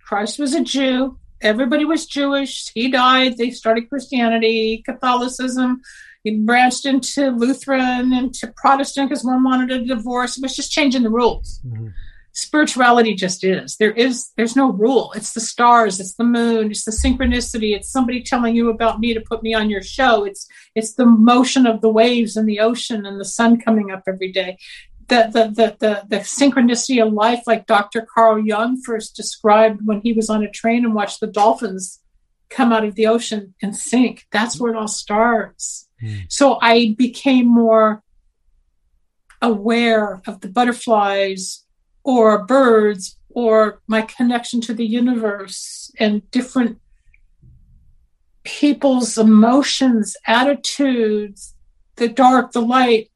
Christ 0.00 0.38
was 0.38 0.54
a 0.54 0.62
Jew. 0.62 1.17
Everybody 1.40 1.84
was 1.84 2.06
Jewish. 2.06 2.70
He 2.74 2.90
died. 2.90 3.36
They 3.36 3.50
started 3.50 3.88
Christianity, 3.88 4.82
Catholicism. 4.84 5.80
He 6.24 6.36
branched 6.36 6.84
into 6.84 7.30
Lutheran, 7.30 8.12
into 8.12 8.52
Protestant 8.56 9.08
because 9.08 9.24
one 9.24 9.44
wanted 9.44 9.70
a 9.70 9.84
divorce. 9.84 10.36
It 10.36 10.42
was 10.42 10.56
just 10.56 10.72
changing 10.72 11.04
the 11.04 11.10
rules. 11.10 11.60
Mhm. 11.66 11.92
Spirituality 12.32 13.14
just 13.14 13.42
is. 13.42 13.76
There 13.76 13.92
is 13.92 14.30
there's 14.36 14.54
no 14.54 14.70
rule. 14.70 15.12
It's 15.16 15.32
the 15.32 15.40
stars, 15.40 15.98
it's 15.98 16.14
the 16.14 16.24
moon, 16.24 16.70
it's 16.70 16.84
the 16.84 16.92
synchronicity, 16.92 17.74
it's 17.74 17.90
somebody 17.90 18.22
telling 18.22 18.54
you 18.54 18.68
about 18.70 19.00
me 19.00 19.12
to 19.14 19.20
put 19.20 19.42
me 19.42 19.54
on 19.54 19.70
your 19.70 19.82
show. 19.82 20.24
It's 20.24 20.46
it's 20.74 20.94
the 20.94 21.06
motion 21.06 21.66
of 21.66 21.80
the 21.80 21.88
waves 21.88 22.36
in 22.36 22.46
the 22.46 22.60
ocean 22.60 23.06
and 23.06 23.18
the 23.18 23.24
sun 23.24 23.58
coming 23.60 23.90
up 23.90 24.02
every 24.06 24.30
day 24.30 24.56
the, 25.08 25.30
the, 25.32 25.44
the, 25.48 25.76
the, 25.78 26.02
the 26.08 26.16
synchronicity 26.18 27.04
of 27.04 27.12
life, 27.12 27.42
like 27.46 27.66
Dr. 27.66 28.06
Carl 28.14 28.38
Jung 28.38 28.80
first 28.80 29.16
described 29.16 29.80
when 29.84 30.00
he 30.00 30.12
was 30.12 30.30
on 30.30 30.44
a 30.44 30.50
train 30.50 30.84
and 30.84 30.94
watched 30.94 31.20
the 31.20 31.26
dolphins 31.26 32.00
come 32.50 32.72
out 32.72 32.84
of 32.84 32.94
the 32.94 33.06
ocean 33.06 33.54
and 33.62 33.76
sink. 33.76 34.26
That's 34.30 34.58
where 34.58 34.72
it 34.72 34.78
all 34.78 34.88
starts. 34.88 35.88
Mm. 36.02 36.30
So 36.30 36.58
I 36.60 36.94
became 36.96 37.46
more 37.46 38.02
aware 39.40 40.20
of 40.26 40.40
the 40.40 40.48
butterflies 40.48 41.64
or 42.02 42.44
birds 42.44 43.18
or 43.28 43.80
my 43.86 44.02
connection 44.02 44.60
to 44.62 44.74
the 44.74 44.86
universe 44.86 45.90
and 45.98 46.28
different 46.30 46.78
people's 48.44 49.18
emotions, 49.18 50.16
attitudes, 50.26 51.54
the 51.96 52.08
dark, 52.08 52.52
the 52.52 52.62
light. 52.62 53.10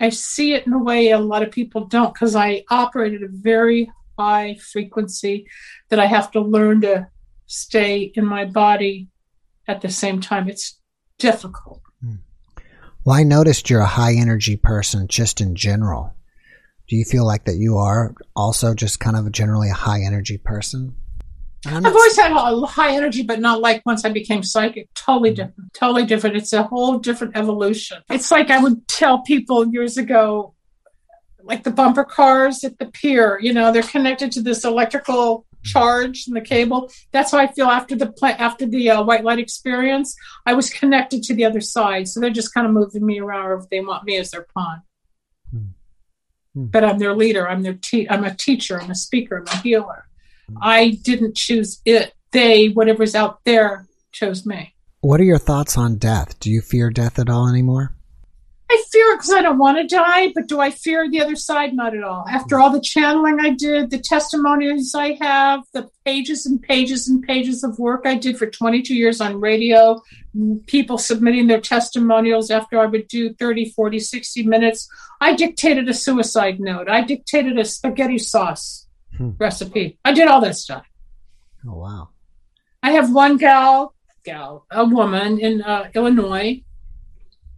I 0.00 0.08
see 0.08 0.54
it 0.54 0.66
in 0.66 0.72
a 0.72 0.82
way 0.82 1.10
a 1.10 1.18
lot 1.18 1.42
of 1.42 1.50
people 1.50 1.84
don't 1.84 2.14
because 2.14 2.34
I 2.34 2.64
operate 2.70 3.14
at 3.14 3.22
a 3.22 3.28
very 3.30 3.90
high 4.18 4.56
frequency 4.56 5.46
that 5.90 5.98
I 5.98 6.06
have 6.06 6.30
to 6.32 6.40
learn 6.40 6.80
to 6.82 7.08
stay 7.46 8.12
in 8.14 8.24
my 8.24 8.46
body 8.46 9.08
at 9.68 9.82
the 9.82 9.90
same 9.90 10.20
time. 10.20 10.48
It's 10.48 10.80
difficult. 11.18 11.82
Mm. 12.04 12.20
Well, 13.04 13.16
I 13.16 13.22
noticed 13.22 13.68
you're 13.68 13.80
a 13.80 13.86
high 13.86 14.14
energy 14.14 14.56
person 14.56 15.06
just 15.08 15.40
in 15.40 15.54
general. 15.54 16.14
Do 16.88 16.96
you 16.96 17.04
feel 17.04 17.24
like 17.24 17.44
that 17.44 17.56
you 17.56 17.78
are 17.78 18.14
also 18.34 18.74
just 18.74 19.00
kind 19.00 19.16
of 19.16 19.30
generally 19.32 19.70
a 19.70 19.74
high 19.74 20.00
energy 20.00 20.38
person? 20.38 20.96
I've 21.66 21.84
always 21.84 22.16
had 22.16 22.32
a 22.32 22.66
high 22.66 22.96
energy, 22.96 23.22
but 23.22 23.38
not 23.38 23.60
like 23.60 23.84
once 23.84 24.04
I 24.04 24.10
became 24.10 24.42
psychic. 24.42 24.88
Totally 24.94 25.34
different. 25.34 25.74
Totally 25.74 26.06
different. 26.06 26.36
It's 26.36 26.52
a 26.52 26.62
whole 26.62 26.98
different 26.98 27.36
evolution. 27.36 27.98
It's 28.08 28.30
like 28.30 28.50
I 28.50 28.62
would 28.62 28.88
tell 28.88 29.20
people 29.22 29.68
years 29.68 29.98
ago, 29.98 30.54
like 31.42 31.64
the 31.64 31.70
bumper 31.70 32.04
cars 32.04 32.64
at 32.64 32.78
the 32.78 32.86
pier, 32.86 33.38
you 33.40 33.52
know, 33.52 33.72
they're 33.72 33.82
connected 33.82 34.32
to 34.32 34.42
this 34.42 34.64
electrical 34.64 35.44
charge 35.62 36.26
and 36.26 36.36
the 36.36 36.40
cable. 36.40 36.90
That's 37.12 37.32
how 37.32 37.38
I 37.38 37.46
feel 37.46 37.66
after 37.66 37.94
the 37.94 38.12
after 38.22 38.66
the 38.66 38.90
uh, 38.90 39.02
white 39.02 39.24
light 39.24 39.38
experience. 39.38 40.14
I 40.46 40.54
was 40.54 40.70
connected 40.70 41.22
to 41.24 41.34
the 41.34 41.44
other 41.44 41.60
side, 41.60 42.08
so 42.08 42.20
they're 42.20 42.30
just 42.30 42.54
kind 42.54 42.66
of 42.66 42.72
moving 42.72 43.04
me 43.04 43.20
around 43.20 43.60
if 43.60 43.68
they 43.68 43.80
want 43.80 44.04
me 44.04 44.16
as 44.16 44.30
their 44.30 44.46
pawn. 44.54 44.82
Hmm. 45.50 45.66
But 46.54 46.84
I'm 46.84 46.98
their 46.98 47.14
leader. 47.14 47.48
I'm 47.48 47.62
their 47.62 47.74
te- 47.74 48.08
I'm 48.08 48.24
a 48.24 48.34
teacher. 48.34 48.80
I'm 48.80 48.90
a 48.90 48.94
speaker. 48.94 49.44
I'm 49.46 49.58
a 49.58 49.62
healer. 49.62 50.06
I 50.60 50.98
didn't 51.02 51.36
choose 51.36 51.80
it. 51.84 52.14
They, 52.32 52.68
whatever's 52.68 53.14
out 53.14 53.40
there, 53.44 53.86
chose 54.12 54.46
me. 54.46 54.74
What 55.00 55.20
are 55.20 55.24
your 55.24 55.38
thoughts 55.38 55.78
on 55.78 55.96
death? 55.96 56.38
Do 56.40 56.50
you 56.50 56.60
fear 56.60 56.90
death 56.90 57.18
at 57.18 57.30
all 57.30 57.48
anymore? 57.48 57.94
I 58.70 58.84
fear 58.92 59.12
it 59.12 59.16
because 59.16 59.32
I 59.32 59.42
don't 59.42 59.58
want 59.58 59.78
to 59.78 59.96
die, 59.96 60.30
but 60.32 60.46
do 60.46 60.60
I 60.60 60.70
fear 60.70 61.10
the 61.10 61.20
other 61.20 61.34
side? 61.34 61.74
Not 61.74 61.96
at 61.96 62.04
all. 62.04 62.24
After 62.30 62.60
all 62.60 62.70
the 62.70 62.80
channeling 62.80 63.40
I 63.40 63.50
did, 63.50 63.90
the 63.90 63.98
testimonies 63.98 64.94
I 64.94 65.18
have, 65.20 65.62
the 65.72 65.88
pages 66.04 66.46
and 66.46 66.62
pages 66.62 67.08
and 67.08 67.20
pages 67.20 67.64
of 67.64 67.80
work 67.80 68.02
I 68.04 68.14
did 68.14 68.38
for 68.38 68.46
22 68.46 68.94
years 68.94 69.20
on 69.20 69.40
radio, 69.40 70.00
people 70.66 70.98
submitting 70.98 71.48
their 71.48 71.60
testimonials 71.60 72.48
after 72.48 72.78
I 72.78 72.86
would 72.86 73.08
do 73.08 73.34
30, 73.34 73.70
40, 73.70 73.98
60 73.98 74.42
minutes, 74.44 74.88
I 75.20 75.34
dictated 75.34 75.88
a 75.88 75.94
suicide 75.94 76.60
note. 76.60 76.88
I 76.88 77.02
dictated 77.02 77.58
a 77.58 77.64
spaghetti 77.64 78.18
sauce 78.18 78.86
hmm. 79.20 79.30
recipe. 79.38 79.98
I 80.04 80.12
did 80.12 80.28
all 80.28 80.40
this 80.40 80.62
stuff. 80.62 80.86
Oh 81.66 81.74
wow! 81.74 82.08
I 82.82 82.92
have 82.92 83.12
one 83.12 83.36
gal, 83.36 83.94
gal, 84.24 84.66
a 84.70 84.84
woman 84.84 85.38
in 85.38 85.62
uh, 85.62 85.90
Illinois. 85.94 86.62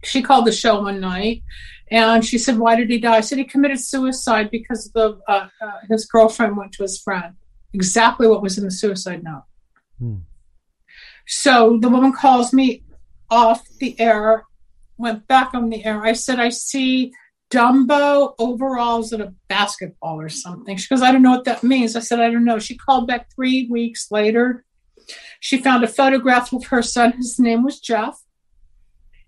She 0.03 0.21
called 0.21 0.45
the 0.45 0.51
show 0.51 0.81
one 0.81 0.99
night, 0.99 1.43
and 1.89 2.25
she 2.25 2.37
said, 2.37 2.57
"Why 2.57 2.75
did 2.75 2.89
he 2.89 2.97
die?" 2.97 3.17
I 3.17 3.21
said 3.21 3.37
he 3.37 3.45
committed 3.45 3.79
suicide 3.79 4.51
because 4.51 4.91
the 4.91 5.19
uh, 5.27 5.47
uh, 5.61 5.71
his 5.89 6.05
girlfriend 6.05 6.57
went 6.57 6.73
to 6.73 6.83
his 6.83 6.99
friend. 6.99 7.35
Exactly 7.73 8.27
what 8.27 8.41
was 8.41 8.57
in 8.57 8.65
the 8.65 8.71
suicide 8.71 9.23
note. 9.23 9.45
Hmm. 9.99 10.17
So 11.25 11.77
the 11.79 11.89
woman 11.89 12.11
calls 12.11 12.51
me 12.51 12.83
off 13.29 13.65
the 13.79 13.97
air, 13.99 14.43
went 14.97 15.25
back 15.27 15.53
on 15.53 15.69
the 15.69 15.85
air. 15.85 16.03
I 16.03 16.13
said, 16.13 16.39
"I 16.39 16.49
see." 16.49 17.13
Dumbo 17.53 18.33
overalls 18.39 19.13
and 19.13 19.21
a 19.21 19.33
basketball 19.47 20.19
or 20.19 20.27
something. 20.27 20.75
She 20.75 20.87
goes, 20.87 21.03
I 21.03 21.11
don't 21.11 21.21
know 21.21 21.29
what 21.29 21.45
that 21.45 21.63
means. 21.63 21.95
I 21.95 21.99
said, 21.99 22.19
I 22.19 22.31
don't 22.31 22.43
know. 22.43 22.57
She 22.57 22.75
called 22.75 23.07
back 23.07 23.29
three 23.33 23.67
weeks 23.69 24.07
later. 24.09 24.65
She 25.39 25.57
found 25.57 25.83
a 25.83 25.87
photograph 25.87 26.51
of 26.51 26.65
her 26.65 26.81
son. 26.81 27.11
His 27.17 27.37
name 27.37 27.63
was 27.63 27.79
Jeff. 27.79 28.17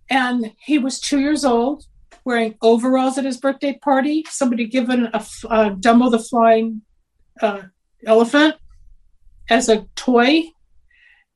And 0.10 0.54
he 0.60 0.78
was 0.78 1.00
two 1.00 1.20
years 1.20 1.46
old, 1.46 1.86
wearing 2.24 2.56
overalls 2.62 3.18
at 3.18 3.26
his 3.26 3.38
birthday 3.38 3.74
party. 3.74 4.24
Somebody 4.30 4.68
given 4.68 5.06
a, 5.06 5.18
a 5.18 5.72
Dumbo 5.72 6.12
the 6.12 6.20
flying 6.20 6.84
uh, 7.42 7.64
elephant 8.06 8.56
as 9.50 9.68
a 9.68 9.88
toy. 9.96 10.44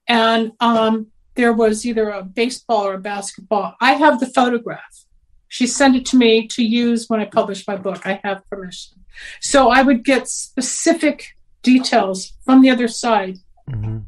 And 0.08 0.52
um, 0.60 1.08
there 1.34 1.52
was 1.52 1.84
either 1.84 2.10
a 2.10 2.22
baseball 2.24 2.86
or 2.86 2.94
a 2.94 3.00
basketball. 3.00 3.76
I 3.82 3.94
have 3.94 4.20
the 4.20 4.28
photograph 4.28 5.06
she 5.50 5.68
sent 5.68 5.96
it 5.96 6.06
to 6.06 6.18
me 6.18 6.48
to 6.48 6.64
use 6.64 7.10
when 7.10 7.20
I 7.20 7.26
publish 7.26 7.68
my 7.68 7.76
book. 7.76 8.06
I 8.06 8.22
have 8.24 8.48
permission. 8.50 9.04
So 9.42 9.70
I 9.70 9.82
would 9.82 10.06
get 10.06 10.30
specific 10.30 11.36
details 11.64 12.34
from 12.46 12.62
the 12.62 12.70
other 12.70 12.88
side 12.88 13.40
mm-hmm. 13.70 14.00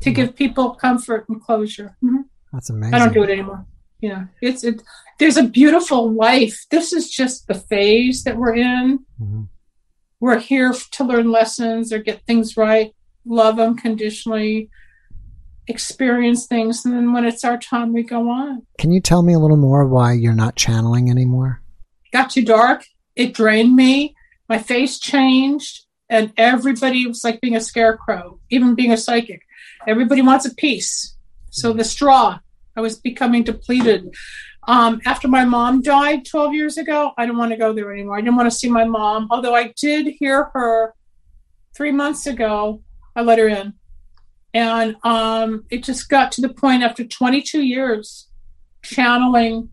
to 0.00 0.10
give 0.10 0.34
people 0.34 0.74
comfort 0.74 1.28
and 1.28 1.40
closure. 1.40 1.96
Mm-hmm. 2.02 2.22
That's 2.52 2.70
amazing. 2.70 2.94
I 2.94 2.98
don't 2.98 3.12
do 3.12 3.22
it 3.22 3.30
anymore. 3.30 3.66
Yeah, 4.00 4.24
it's 4.40 4.64
it. 4.64 4.82
There's 5.18 5.36
a 5.36 5.42
beautiful 5.42 6.12
life. 6.12 6.64
This 6.70 6.92
is 6.92 7.10
just 7.10 7.46
the 7.46 7.54
phase 7.54 8.24
that 8.24 8.36
we're 8.36 8.54
in. 8.54 9.00
Mm-hmm. 9.20 9.42
We're 10.20 10.38
here 10.38 10.72
to 10.92 11.04
learn 11.04 11.30
lessons 11.30 11.92
or 11.92 11.98
get 11.98 12.22
things 12.22 12.56
right, 12.56 12.94
love 13.24 13.60
unconditionally, 13.60 14.70
experience 15.68 16.46
things 16.46 16.84
and 16.84 16.94
then 16.94 17.12
when 17.12 17.24
it's 17.24 17.44
our 17.44 17.58
time 17.58 17.92
we 17.92 18.02
go 18.02 18.30
on. 18.30 18.66
Can 18.78 18.90
you 18.90 19.00
tell 19.00 19.22
me 19.22 19.34
a 19.34 19.38
little 19.38 19.56
more 19.56 19.86
why 19.86 20.12
you're 20.12 20.34
not 20.34 20.56
channeling 20.56 21.10
anymore? 21.10 21.62
Got 22.12 22.30
too 22.30 22.44
dark. 22.44 22.84
It 23.14 23.34
drained 23.34 23.76
me. 23.76 24.14
My 24.48 24.58
face 24.58 24.98
changed 24.98 25.84
and 26.08 26.32
everybody 26.38 27.06
was 27.06 27.22
like 27.22 27.40
being 27.40 27.56
a 27.56 27.60
scarecrow 27.60 28.40
even 28.50 28.74
being 28.74 28.92
a 28.92 28.96
psychic. 28.96 29.42
Everybody 29.86 30.22
wants 30.22 30.46
a 30.46 30.54
piece. 30.54 31.16
So 31.50 31.72
the 31.72 31.84
straw 31.84 32.38
i 32.76 32.80
was 32.80 32.98
becoming 32.98 33.42
depleted. 33.42 34.14
Um, 34.66 35.00
after 35.06 35.28
my 35.28 35.44
mom 35.44 35.82
died 35.82 36.26
12 36.26 36.54
years 36.54 36.76
ago 36.78 37.12
i 37.18 37.24
didn't 37.24 37.38
want 37.38 37.52
to 37.52 37.58
go 37.58 37.72
there 37.72 37.92
anymore. 37.92 38.16
I 38.16 38.20
didn't 38.20 38.36
want 38.36 38.50
to 38.50 38.56
see 38.56 38.70
my 38.70 38.84
mom 38.84 39.28
although 39.30 39.54
i 39.54 39.72
did 39.80 40.14
hear 40.18 40.50
her 40.54 40.94
three 41.76 41.92
months 41.92 42.26
ago. 42.26 42.82
I 43.14 43.22
let 43.22 43.38
her 43.38 43.48
in 43.48 43.74
and 44.54 44.96
um, 45.04 45.64
it 45.70 45.84
just 45.84 46.08
got 46.08 46.32
to 46.32 46.40
the 46.40 46.48
point 46.48 46.82
after 46.82 47.04
22 47.04 47.62
years 47.62 48.28
channeling 48.82 49.70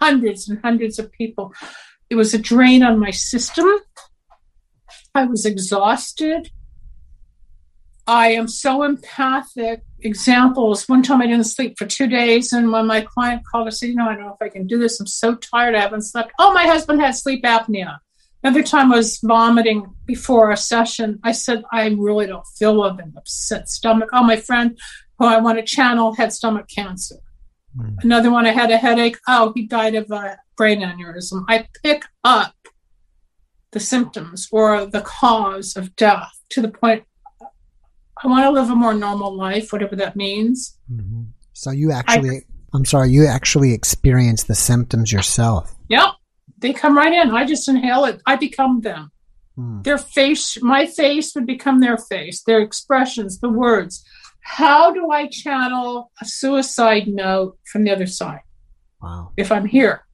hundreds 0.00 0.48
and 0.48 0.60
hundreds 0.62 0.98
of 0.98 1.10
people. 1.12 1.54
It 2.08 2.16
was 2.16 2.34
a 2.34 2.38
drain 2.38 2.82
on 2.82 2.98
my 2.98 3.10
system. 3.10 3.68
I 5.14 5.24
was 5.24 5.46
exhausted. 5.46 6.50
I 8.06 8.28
am 8.32 8.48
so 8.48 8.82
empathic. 8.82 9.82
Examples 10.00 10.88
one 10.88 11.02
time 11.02 11.20
I 11.20 11.26
didn't 11.26 11.44
sleep 11.44 11.78
for 11.78 11.86
two 11.86 12.06
days, 12.06 12.52
and 12.52 12.72
when 12.72 12.86
my 12.86 13.02
client 13.02 13.42
called, 13.44 13.68
I 13.68 13.70
said, 13.70 13.90
You 13.90 13.96
know, 13.96 14.08
I 14.08 14.14
don't 14.14 14.24
know 14.24 14.36
if 14.40 14.44
I 14.44 14.48
can 14.48 14.66
do 14.66 14.78
this. 14.78 14.98
I'm 14.98 15.06
so 15.06 15.34
tired. 15.34 15.74
I 15.74 15.80
haven't 15.80 16.02
slept. 16.02 16.32
Oh, 16.38 16.52
my 16.52 16.64
husband 16.64 17.00
had 17.00 17.12
sleep 17.12 17.44
apnea. 17.44 17.98
Every 18.42 18.62
time 18.64 18.92
I 18.92 18.96
was 18.96 19.18
vomiting 19.22 19.94
before 20.06 20.50
a 20.50 20.56
session, 20.56 21.18
I 21.22 21.32
said, 21.32 21.62
I 21.72 21.88
really 21.88 22.26
don't 22.26 22.46
feel 22.58 22.78
well, 22.78 22.96
an 22.98 23.12
upset 23.16 23.68
stomach. 23.68 24.10
Oh, 24.12 24.24
my 24.24 24.36
friend 24.36 24.78
who 25.18 25.26
I 25.26 25.38
want 25.38 25.58
to 25.58 25.64
channel 25.64 26.14
had 26.14 26.32
stomach 26.32 26.66
cancer. 26.74 27.16
Mm. 27.76 28.02
Another 28.02 28.30
one, 28.30 28.46
I 28.46 28.52
had 28.52 28.70
a 28.70 28.78
headache. 28.78 29.18
Oh, 29.28 29.52
he 29.54 29.66
died 29.66 29.94
of 29.94 30.10
a 30.10 30.38
brain 30.56 30.80
aneurysm. 30.80 31.44
I 31.48 31.68
pick 31.82 32.04
up 32.24 32.54
the 33.72 33.80
symptoms 33.80 34.48
or 34.50 34.86
the 34.86 35.02
cause 35.02 35.76
of 35.76 35.94
death 35.94 36.32
to 36.50 36.62
the 36.62 36.68
point 36.68 37.04
I 38.22 38.26
want 38.26 38.44
to 38.44 38.50
live 38.50 38.70
a 38.70 38.74
more 38.74 38.92
normal 38.92 39.34
life, 39.34 39.72
whatever 39.72 39.96
that 39.96 40.16
means. 40.16 40.76
Mm-hmm. 40.92 41.22
So 41.52 41.70
you 41.70 41.90
actually, 41.92 42.36
I, 42.36 42.42
I'm 42.74 42.84
sorry, 42.84 43.10
you 43.10 43.26
actually 43.26 43.72
experience 43.72 44.44
the 44.44 44.54
symptoms 44.54 45.12
yourself. 45.12 45.74
Yep. 45.88 46.10
They 46.60 46.72
come 46.72 46.96
right 46.96 47.12
in. 47.12 47.30
I 47.30 47.44
just 47.44 47.68
inhale 47.68 48.04
it. 48.04 48.20
I 48.26 48.36
become 48.36 48.80
them. 48.80 49.10
Hmm. 49.56 49.82
Their 49.82 49.98
face, 49.98 50.60
my 50.62 50.86
face 50.86 51.34
would 51.34 51.46
become 51.46 51.80
their 51.80 51.96
face, 51.96 52.42
their 52.42 52.60
expressions, 52.60 53.40
the 53.40 53.48
words. 53.48 54.04
How 54.42 54.92
do 54.92 55.10
I 55.10 55.26
channel 55.28 56.10
a 56.20 56.24
suicide 56.24 57.08
note 57.08 57.58
from 57.64 57.84
the 57.84 57.90
other 57.90 58.06
side? 58.06 58.40
Wow. 59.02 59.32
If 59.36 59.50
I'm 59.50 59.66
here. 59.66 60.06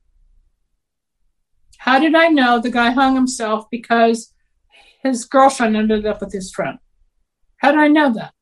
How 1.79 1.99
did 1.99 2.15
I 2.15 2.29
know 2.29 2.61
the 2.61 2.71
guy 2.71 2.91
hung 2.91 3.15
himself 3.15 3.67
because 3.71 4.33
his 5.03 5.25
girlfriend 5.25 5.77
ended 5.77 6.07
up 6.07 6.21
with 6.21 6.33
his 6.33 6.51
friend? 6.53 6.79
How 7.59 7.71
did 7.71 7.81
I 7.81 7.89
know 7.89 8.13
that? 8.13 8.33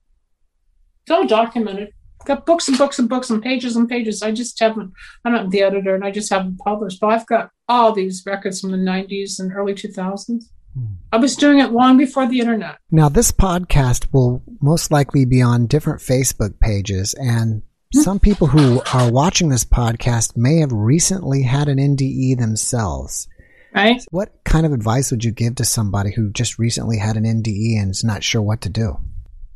It's 1.02 1.10
all 1.10 1.26
documented 1.26 1.90
got 2.24 2.46
books 2.46 2.68
and 2.68 2.78
books 2.78 2.98
and 2.98 3.08
books 3.08 3.30
and 3.30 3.42
pages 3.42 3.76
and 3.76 3.88
pages. 3.88 4.22
I 4.22 4.32
just 4.32 4.58
haven't, 4.58 4.92
I'm 5.24 5.32
not 5.32 5.50
the 5.50 5.62
editor 5.62 5.94
and 5.94 6.04
I 6.04 6.10
just 6.10 6.32
haven't 6.32 6.58
published, 6.58 7.00
but 7.00 7.08
I've 7.08 7.26
got 7.26 7.50
all 7.68 7.92
these 7.92 8.22
records 8.26 8.60
from 8.60 8.72
the 8.72 8.76
90s 8.76 9.38
and 9.38 9.52
early 9.52 9.74
2000s. 9.74 10.44
Hmm. 10.74 10.84
I 11.12 11.16
was 11.16 11.36
doing 11.36 11.60
it 11.60 11.72
long 11.72 11.96
before 11.96 12.26
the 12.26 12.40
internet. 12.40 12.78
Now, 12.90 13.08
this 13.08 13.30
podcast 13.30 14.12
will 14.12 14.42
most 14.60 14.90
likely 14.90 15.24
be 15.24 15.40
on 15.40 15.66
different 15.66 16.00
Facebook 16.00 16.58
pages, 16.60 17.14
and 17.14 17.62
some 17.92 18.18
people 18.18 18.48
who 18.48 18.82
are 18.92 19.10
watching 19.10 19.48
this 19.48 19.64
podcast 19.64 20.36
may 20.36 20.58
have 20.58 20.72
recently 20.72 21.42
had 21.42 21.68
an 21.68 21.78
NDE 21.78 22.38
themselves. 22.38 23.28
Right. 23.74 24.04
What 24.10 24.32
kind 24.44 24.66
of 24.66 24.72
advice 24.72 25.10
would 25.10 25.24
you 25.24 25.32
give 25.32 25.56
to 25.56 25.64
somebody 25.64 26.12
who 26.12 26.30
just 26.30 26.58
recently 26.58 26.98
had 26.98 27.16
an 27.16 27.24
NDE 27.24 27.80
and 27.80 27.90
is 27.90 28.04
not 28.04 28.22
sure 28.22 28.42
what 28.42 28.60
to 28.62 28.68
do? 28.68 28.98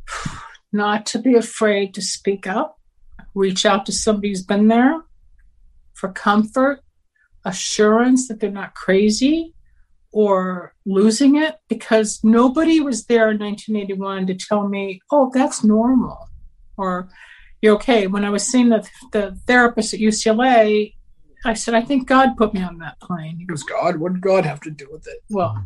Not 0.71 1.07
to 1.07 1.19
be 1.19 1.33
afraid 1.33 1.95
to 1.95 2.01
speak 2.03 2.45
up, 2.45 2.79
reach 3.33 3.65
out 3.65 3.87
to 3.87 3.91
somebody 3.91 4.29
who's 4.29 4.45
been 4.45 4.67
there 4.67 5.01
for 5.95 6.11
comfort, 6.11 6.83
assurance 7.45 8.27
that 8.27 8.39
they're 8.39 8.51
not 8.51 8.75
crazy 8.75 9.53
or 10.11 10.73
losing 10.85 11.35
it 11.35 11.59
because 11.67 12.19
nobody 12.23 12.79
was 12.79 13.05
there 13.05 13.29
in 13.29 13.39
1981 13.39 14.27
to 14.27 14.35
tell 14.35 14.67
me, 14.67 15.01
oh, 15.11 15.31
that's 15.33 15.63
normal 15.63 16.29
or 16.79 17.09
you're 17.61 17.75
okay. 17.75 18.07
When 18.07 18.25
I 18.25 18.29
was 18.29 18.47
seeing 18.47 18.69
the, 18.69 18.87
the 19.11 19.37
therapist 19.45 19.93
at 19.93 19.99
UCLA, 19.99 20.95
I 21.45 21.53
said, 21.53 21.73
I 21.73 21.81
think 21.81 22.07
God 22.07 22.37
put 22.37 22.53
me 22.53 22.61
on 22.61 22.79
that 22.79 22.99
plane. 22.99 23.37
He 23.37 23.45
goes, 23.45 23.63
God, 23.63 23.97
what 23.97 24.13
did 24.13 24.21
God 24.21 24.45
have 24.45 24.61
to 24.61 24.71
do 24.71 24.87
with 24.91 25.07
it? 25.07 25.21
Well, 25.29 25.63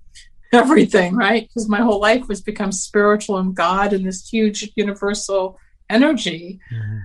everything, 0.52 1.16
right? 1.16 1.48
Because 1.48 1.68
my 1.68 1.80
whole 1.80 2.00
life 2.00 2.28
was 2.28 2.40
become 2.40 2.72
spiritual 2.72 3.38
and 3.38 3.54
God 3.54 3.92
and 3.92 4.06
this 4.06 4.28
huge 4.28 4.70
universal 4.76 5.58
energy. 5.90 6.60
Mm-hmm. 6.72 6.98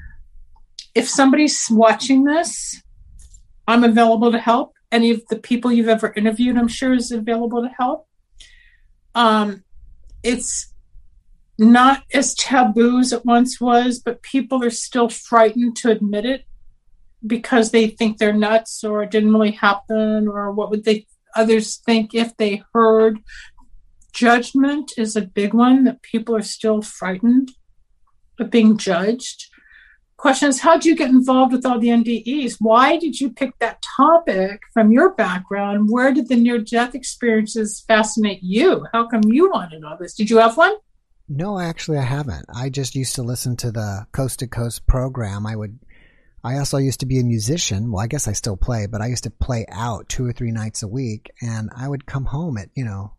If 0.96 1.10
somebody's 1.10 1.68
watching 1.70 2.24
this, 2.24 2.82
I'm 3.68 3.84
available 3.84 4.32
to 4.32 4.40
help. 4.40 4.74
Any 4.92 5.12
of 5.12 5.22
the 5.30 5.38
people 5.38 5.72
you've 5.72 5.90
ever 5.90 6.14
interviewed, 6.16 6.58
I'm 6.58 6.68
sure, 6.68 6.94
is 6.94 7.12
available 7.12 7.62
to 7.62 7.70
help. 7.78 8.08
Um, 9.14 9.64
it's 10.24 10.74
not 11.58 12.04
as 12.14 12.36
taboo 12.36 13.00
as 13.00 13.12
it 13.12 13.26
once 13.26 13.60
was, 13.60 14.00
but 14.00 14.22
people 14.22 14.64
are 14.64 14.70
still 14.70 15.10
frightened 15.10 15.76
to 15.78 15.92
admit 15.92 16.26
it 16.26 16.46
because 17.26 17.72
they 17.72 17.88
think 17.88 18.18
they're 18.18 18.34
nuts 18.34 18.84
or 18.84 19.04
it 19.04 19.12
didn't 19.12 19.34
really 19.34 19.52
happen 19.52 20.28
or 20.28 20.52
what 20.52 20.70
would 20.70 20.84
they 20.86 21.08
others 21.36 21.78
think 21.78 22.14
if 22.14 22.36
they 22.38 22.64
heard 22.74 23.20
judgment 24.14 24.92
is 24.98 25.16
a 25.16 25.22
big 25.22 25.54
one 25.54 25.84
that 25.84 26.02
people 26.02 26.36
are 26.36 26.42
still 26.42 26.82
frightened 26.82 27.52
of 28.40 28.50
being 28.50 28.78
judged 28.78 29.50
question 30.18 30.50
is 30.50 30.60
how 30.60 30.74
did 30.74 30.86
you 30.86 30.96
get 30.96 31.10
involved 31.10 31.54
with 31.54 31.66
all 31.66 31.80
the 31.80 31.90
ndes 31.90 32.58
why 32.60 32.98
did 32.98 33.20
you 33.20 33.30
pick 33.30 33.58
that 33.60 33.82
topic 33.98 34.62
from 34.74 34.92
your 34.92 35.14
background? 35.14 35.90
Where 35.90 36.14
did 36.14 36.28
the 36.28 36.36
near 36.36 36.60
death 36.60 36.96
experiences 36.96 37.84
fascinate 37.88 38.42
you? 38.42 38.86
How 38.94 39.08
come 39.08 39.22
you 39.26 39.50
wanted 39.50 39.84
all 39.84 39.98
this? 39.98 40.14
Did 40.14 40.30
you 40.30 40.38
have 40.38 40.58
one? 40.58 40.76
No 41.30 41.60
actually 41.60 41.98
i 41.98 42.04
haven't. 42.04 42.46
I 42.54 42.70
just 42.70 42.96
used 42.96 43.16
to 43.16 43.24
listen 43.24 43.58
to 43.58 43.72
the 43.72 44.08
coast 44.12 44.40
to 44.40 44.48
coast 44.48 44.88
program. 44.88 45.46
I 45.46 45.56
would 45.56 45.80
I 46.44 46.60
also 46.60 46.78
used 46.78 47.02
to 47.02 47.06
be 47.06 47.20
a 47.20 47.24
musician. 47.24 47.92
Well, 47.92 48.04
I 48.04 48.08
guess 48.08 48.28
I 48.28 48.34
still 48.34 48.56
play, 48.56 48.86
but 48.86 49.02
I 49.02 49.08
used 49.08 49.24
to 49.24 49.32
play 49.32 49.66
out 49.70 50.08
two 50.08 50.26
or 50.26 50.32
three 50.32 50.52
nights 50.52 50.84
a 50.84 50.88
week, 50.88 51.32
and 51.42 51.70
I 51.76 51.88
would 51.88 52.06
come 52.06 52.26
home 52.26 52.58
at 52.58 52.70
you 52.76 52.86
know 52.86 53.14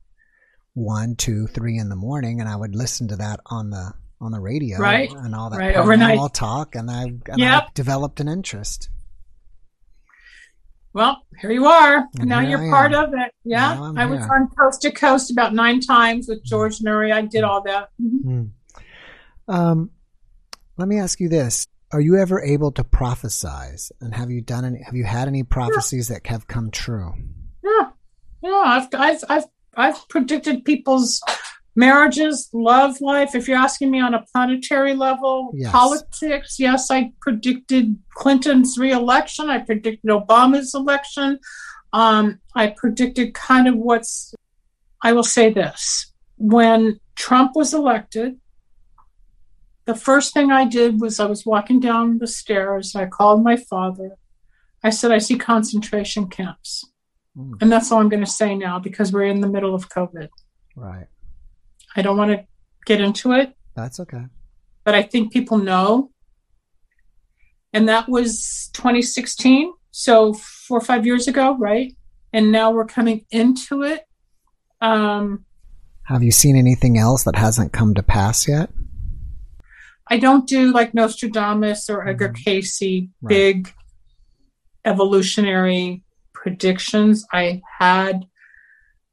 one, 0.74 1.16
two, 1.16 1.46
three 1.48 1.76
in 1.76 1.88
the 1.88 1.96
morning, 1.96 2.40
and 2.40 2.48
I 2.48 2.56
would 2.56 2.74
listen 2.74 3.08
to 3.08 3.16
that 3.16 3.40
on 3.46 3.70
the 3.70 3.92
on 4.20 4.32
the 4.32 4.40
radio, 4.40 4.78
right, 4.78 5.10
and 5.12 5.34
all 5.34 5.50
that 5.50 5.58
right. 5.58 5.76
overnight 5.76 6.18
all 6.18 6.28
talk, 6.28 6.74
and 6.74 6.90
I, 6.90 7.02
and 7.02 7.22
yep. 7.36 7.62
I 7.62 7.66
developed 7.74 8.20
an 8.20 8.28
interest. 8.28 8.90
Well, 10.92 11.22
here 11.40 11.52
you 11.52 11.66
are. 11.66 12.08
And 12.18 12.28
now 12.28 12.40
you're 12.40 12.70
part 12.70 12.94
of 12.94 13.12
it. 13.12 13.32
Yeah, 13.44 13.92
I 13.96 14.06
was 14.06 14.20
here. 14.20 14.34
on 14.34 14.48
coast 14.48 14.82
to 14.82 14.90
coast 14.90 15.30
about 15.30 15.54
nine 15.54 15.80
times 15.80 16.28
with 16.28 16.42
George 16.42 16.78
Noory. 16.80 17.12
I 17.12 17.22
did 17.22 17.44
all 17.44 17.62
that. 17.62 17.90
Mm-hmm. 18.02 18.30
Mm. 18.30 18.50
Um, 19.46 19.90
let 20.76 20.88
me 20.88 20.98
ask 20.98 21.20
you 21.20 21.28
this: 21.28 21.66
are 21.92 22.00
you 22.00 22.16
ever 22.16 22.42
able 22.42 22.72
to 22.72 22.84
prophesize? 22.84 23.92
And 24.00 24.14
have 24.14 24.30
you 24.30 24.40
done 24.40 24.64
any? 24.64 24.82
Have 24.82 24.94
you 24.94 25.04
had 25.04 25.28
any 25.28 25.42
prophecies 25.42 26.10
yeah. 26.10 26.16
that 26.16 26.26
have 26.26 26.46
come 26.46 26.70
true? 26.70 27.12
Yeah, 27.62 27.90
yeah. 28.42 28.62
I've 28.64 28.88
I've 28.94 29.24
I've 29.28 29.44
I've 29.76 30.08
predicted 30.08 30.64
people's 30.64 31.22
marriages, 31.78 32.50
love 32.52 33.00
life. 33.00 33.36
If 33.36 33.46
you're 33.46 33.56
asking 33.56 33.90
me 33.90 34.00
on 34.00 34.12
a 34.12 34.24
planetary 34.32 34.94
level, 34.94 35.52
yes. 35.54 35.70
politics, 35.70 36.56
yes, 36.58 36.90
I 36.90 37.12
predicted 37.20 37.96
Clinton's 38.14 38.76
reelection. 38.76 39.48
I 39.48 39.58
predicted 39.58 40.10
Obama's 40.10 40.74
election. 40.74 41.38
Um, 41.92 42.40
I 42.54 42.74
predicted 42.76 43.32
kind 43.32 43.68
of 43.68 43.76
what's. 43.76 44.34
I 45.02 45.12
will 45.12 45.22
say 45.22 45.52
this: 45.52 46.12
when 46.36 46.98
Trump 47.14 47.52
was 47.54 47.72
elected, 47.72 48.40
the 49.84 49.94
first 49.94 50.34
thing 50.34 50.50
I 50.50 50.64
did 50.64 51.00
was 51.00 51.20
I 51.20 51.26
was 51.26 51.46
walking 51.46 51.78
down 51.78 52.18
the 52.18 52.26
stairs. 52.26 52.94
and 52.94 53.04
I 53.04 53.06
called 53.06 53.44
my 53.44 53.56
father. 53.56 54.16
I 54.82 54.90
said, 54.90 55.12
I 55.12 55.18
see 55.18 55.38
concentration 55.38 56.28
camps. 56.28 56.84
Mm. 57.36 57.60
And 57.60 57.72
that's 57.72 57.90
all 57.90 58.00
I'm 58.00 58.08
going 58.08 58.24
to 58.24 58.30
say 58.30 58.54
now 58.54 58.78
because 58.78 59.12
we're 59.12 59.24
in 59.24 59.40
the 59.40 59.48
middle 59.48 59.74
of 59.74 59.88
COVID. 59.88 60.28
Right. 60.76 61.06
I 61.98 62.02
don't 62.02 62.16
want 62.16 62.30
to 62.30 62.46
get 62.86 63.00
into 63.00 63.32
it. 63.32 63.54
That's 63.74 63.98
okay. 63.98 64.22
But 64.84 64.94
I 64.94 65.02
think 65.02 65.32
people 65.32 65.58
know. 65.58 66.12
And 67.72 67.88
that 67.88 68.08
was 68.08 68.70
2016. 68.72 69.72
So 69.90 70.32
four 70.32 70.78
or 70.78 70.80
five 70.80 71.04
years 71.04 71.26
ago, 71.26 71.56
right? 71.58 71.96
And 72.32 72.52
now 72.52 72.70
we're 72.70 72.84
coming 72.84 73.26
into 73.32 73.82
it. 73.82 74.04
Um, 74.80 75.44
Have 76.04 76.22
you 76.22 76.30
seen 76.30 76.56
anything 76.56 76.96
else 76.98 77.24
that 77.24 77.34
hasn't 77.34 77.72
come 77.72 77.94
to 77.94 78.02
pass 78.04 78.46
yet? 78.46 78.70
I 80.06 80.18
don't 80.18 80.46
do 80.46 80.72
like 80.72 80.94
Nostradamus 80.94 81.90
or 81.90 82.06
Edgar 82.06 82.28
mm-hmm. 82.28 82.42
Cayce 82.44 82.80
right. 82.80 83.08
big 83.28 83.74
evolutionary 84.84 86.04
predictions. 86.32 87.26
I 87.32 87.60
had 87.80 88.24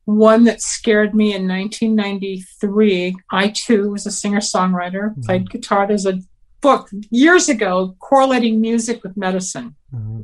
one 0.06 0.44
that 0.46 0.62
scared 0.62 1.14
me 1.14 1.34
in 1.34 1.48
1993. 1.48 3.16
I 3.32 3.50
too 3.50 3.92
was 3.92 4.06
a 4.06 4.12
singer 4.12 4.40
songwriter, 4.40 5.10
mm-hmm. 5.10 5.22
played 5.22 5.50
guitar. 5.50 5.88
There's 5.88 6.06
a 6.06 6.22
book 6.62 6.90
years 7.10 7.50
ago 7.50 7.96
correlating 8.00 8.62
music 8.62 9.04
with 9.04 9.18
medicine. 9.18 9.76
Mm-hmm. 9.94 10.22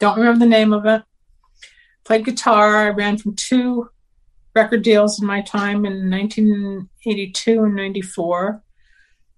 Don't 0.00 0.18
remember 0.18 0.40
the 0.40 0.50
name 0.50 0.72
of 0.72 0.86
it. 0.86 1.02
Played 2.04 2.24
guitar. 2.24 2.86
I 2.86 2.88
ran 2.90 3.18
from 3.18 3.36
two 3.36 3.90
record 4.54 4.82
deals 4.82 5.20
in 5.20 5.26
my 5.26 5.42
time 5.42 5.84
in 5.84 6.10
1982 6.10 7.64
and 7.64 7.76
94. 7.76 8.62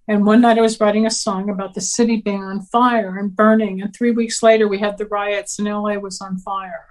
And 0.07 0.25
one 0.25 0.41
night 0.41 0.57
I 0.57 0.61
was 0.61 0.79
writing 0.79 1.05
a 1.05 1.11
song 1.11 1.49
about 1.49 1.73
the 1.73 1.81
city 1.81 2.17
being 2.17 2.43
on 2.43 2.61
fire 2.61 3.17
and 3.17 3.35
burning. 3.35 3.81
And 3.81 3.95
three 3.95 4.11
weeks 4.11 4.41
later, 4.41 4.67
we 4.67 4.79
had 4.79 4.97
the 4.97 5.05
riots 5.05 5.59
and 5.59 5.67
LA 5.67 5.95
was 5.95 6.21
on 6.21 6.37
fire. 6.39 6.87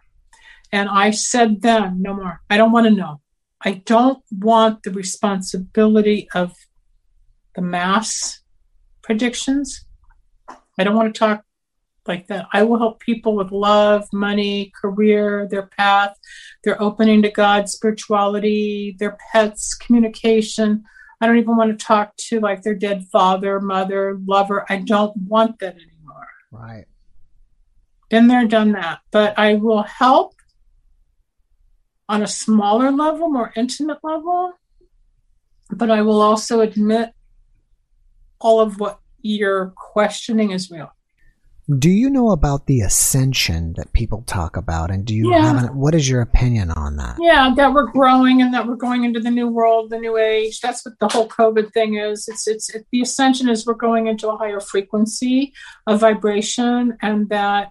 And 0.72 0.88
I 0.88 1.11
said 1.11 1.62
then, 1.62 2.00
no 2.00 2.14
more. 2.14 2.40
I 2.48 2.56
don't 2.56 2.72
want 2.72 2.87
to 2.87 2.92
know. 2.92 3.20
I 3.62 3.83
don't 3.85 4.22
want 4.30 4.83
the 4.83 4.90
responsibility 4.90 6.28
of 6.35 6.54
the 7.54 7.62
mass 7.62 8.40
predictions. 9.02 9.85
I 10.78 10.85
don't 10.85 10.96
want 10.96 11.12
to 11.14 11.18
talk 11.18 11.44
like 12.06 12.28
that. 12.28 12.46
I 12.52 12.62
will 12.62 12.78
help 12.78 13.00
people 13.00 13.37
with 13.37 13.50
love, 13.52 14.09
money, 14.12 14.72
career, 14.80 15.46
their 15.50 15.66
path, 15.66 16.14
their 16.64 16.80
opening 16.80 17.22
to 17.22 17.30
God, 17.30 17.68
spirituality, 17.68 18.96
their 18.98 19.18
pets, 19.33 19.74
communication 19.74 20.85
I 21.20 21.26
don't 21.26 21.38
even 21.38 21.56
want 21.56 21.78
to 21.78 21.85
talk 21.85 22.16
to 22.16 22.40
like 22.40 22.62
their 22.62 22.74
dead 22.74 23.06
father, 23.12 23.61
mother, 23.61 24.18
lover. 24.24 24.64
I 24.70 24.78
don't 24.78 25.14
want 25.16 25.59
that 25.59 25.74
anymore. 25.74 26.28
Right. 26.50 26.87
Been 28.09 28.26
there, 28.26 28.46
done 28.46 28.72
that. 28.72 29.00
But 29.11 29.38
I 29.38 29.54
will 29.54 29.83
help 29.83 30.35
on 32.11 32.23
a 32.23 32.27
smaller 32.27 32.90
level, 32.90 33.31
more 33.31 33.53
intimate 33.57 33.99
level. 34.03 34.53
But 35.70 35.90
I 35.92 36.03
will 36.03 36.20
also 36.20 36.61
admit 36.61 37.11
all 38.40 38.61
of 38.61 38.81
what 38.81 38.99
you're 39.23 39.73
questioning 39.77 40.51
is 40.51 40.70
real. 40.70 40.90
Do 41.79 41.88
you 41.88 42.11
know 42.11 42.31
about 42.31 42.66
the 42.66 42.81
ascension 42.81 43.75
that 43.77 43.92
people 43.92 44.23
talk 44.23 44.57
about? 44.57 44.90
And 44.90 45.05
do 45.05 45.14
you 45.14 45.31
yeah. 45.31 45.40
have 45.40 45.62
an, 45.62 45.77
what 45.77 45.94
is 45.94 46.09
your 46.09 46.20
opinion 46.20 46.73
on 46.73 46.96
that? 46.96 47.14
Yeah, 47.20 47.55
that 47.57 47.73
we're 47.73 47.87
growing 47.87 48.42
and 48.42 48.53
that 48.55 48.66
we're 48.66 48.75
going 48.75 49.05
into 49.05 49.20
the 49.20 49.31
new 49.31 49.46
world, 49.46 49.90
the 49.90 50.01
new 50.01 50.16
age. 50.16 50.61
That's 50.61 50.85
what 50.85 50.99
the 50.99 51.07
whole 51.07 51.29
COVID 51.29 51.73
thing 51.73 51.94
is. 51.94 52.27
It's 52.27 52.49
it's 52.49 52.75
it, 52.75 52.87
the 52.90 53.03
ascension 53.03 53.49
is 53.49 53.66
we're 53.66 53.75
going 53.75 54.09
into 54.09 54.29
a 54.29 54.37
higher 54.37 54.59
frequency 54.59 55.53
of 55.87 56.01
vibration, 56.01 56.99
and 57.03 57.29
that 57.29 57.70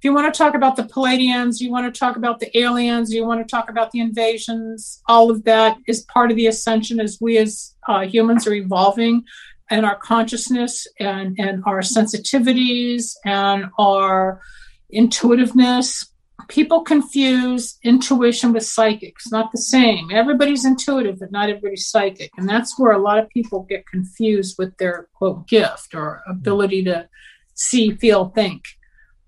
if 0.00 0.04
you 0.04 0.14
want 0.14 0.32
to 0.32 0.38
talk 0.38 0.54
about 0.54 0.76
the 0.76 0.84
Pleiadians, 0.84 1.60
you 1.60 1.70
want 1.70 1.92
to 1.92 1.98
talk 1.98 2.16
about 2.16 2.40
the 2.40 2.58
aliens, 2.58 3.12
you 3.12 3.26
want 3.26 3.46
to 3.46 3.50
talk 3.50 3.68
about 3.68 3.90
the 3.90 4.00
invasions, 4.00 5.02
all 5.06 5.30
of 5.30 5.44
that 5.44 5.76
is 5.86 6.06
part 6.06 6.30
of 6.30 6.38
the 6.38 6.46
ascension 6.46 7.00
as 7.00 7.18
we 7.20 7.36
as 7.36 7.74
uh, 7.86 8.00
humans 8.00 8.46
are 8.46 8.54
evolving 8.54 9.24
and 9.68 9.84
our 9.84 9.96
consciousness 9.96 10.86
and, 10.98 11.38
and 11.38 11.62
our 11.66 11.80
sensitivities 11.80 13.12
and 13.26 13.66
our 13.78 14.40
intuitiveness 14.88 16.06
people 16.48 16.80
confuse 16.80 17.78
intuition 17.84 18.54
with 18.54 18.64
psychics, 18.64 19.30
not 19.30 19.52
the 19.52 19.58
same. 19.58 20.10
Everybody's 20.10 20.64
intuitive, 20.64 21.20
but 21.20 21.30
not 21.30 21.50
everybody's 21.50 21.86
psychic. 21.86 22.30
And 22.38 22.48
that's 22.48 22.78
where 22.78 22.92
a 22.92 22.98
lot 22.98 23.18
of 23.18 23.28
people 23.28 23.66
get 23.68 23.86
confused 23.86 24.56
with 24.58 24.76
their 24.78 25.08
quote 25.12 25.46
gift 25.46 25.94
or 25.94 26.22
ability 26.26 26.84
to 26.84 27.08
see, 27.54 27.92
feel, 27.92 28.30
think. 28.30 28.64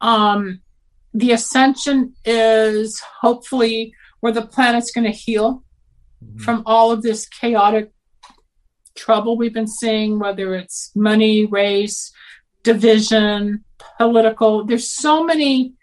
Um, 0.03 0.61
the 1.15 1.33
ascension 1.33 2.15
is 2.25 3.01
hopefully 3.21 3.95
where 4.21 4.33
the 4.33 4.47
planet's 4.47 4.91
going 4.91 5.05
to 5.05 5.11
heal 5.11 5.63
mm-hmm. 6.23 6.39
from 6.39 6.63
all 6.67 6.91
of 6.91 7.03
this 7.03 7.27
chaotic 7.29 7.93
trouble 8.95 9.37
we've 9.37 9.55
been 9.55 9.67
seeing, 9.67 10.19
whether 10.19 10.55
it's 10.55 10.91
money, 10.95 11.47
race, 11.47 12.13
division, 12.63 13.65
political. 13.99 14.65
There's 14.65 14.91
so 14.91 15.25
many 15.25 15.75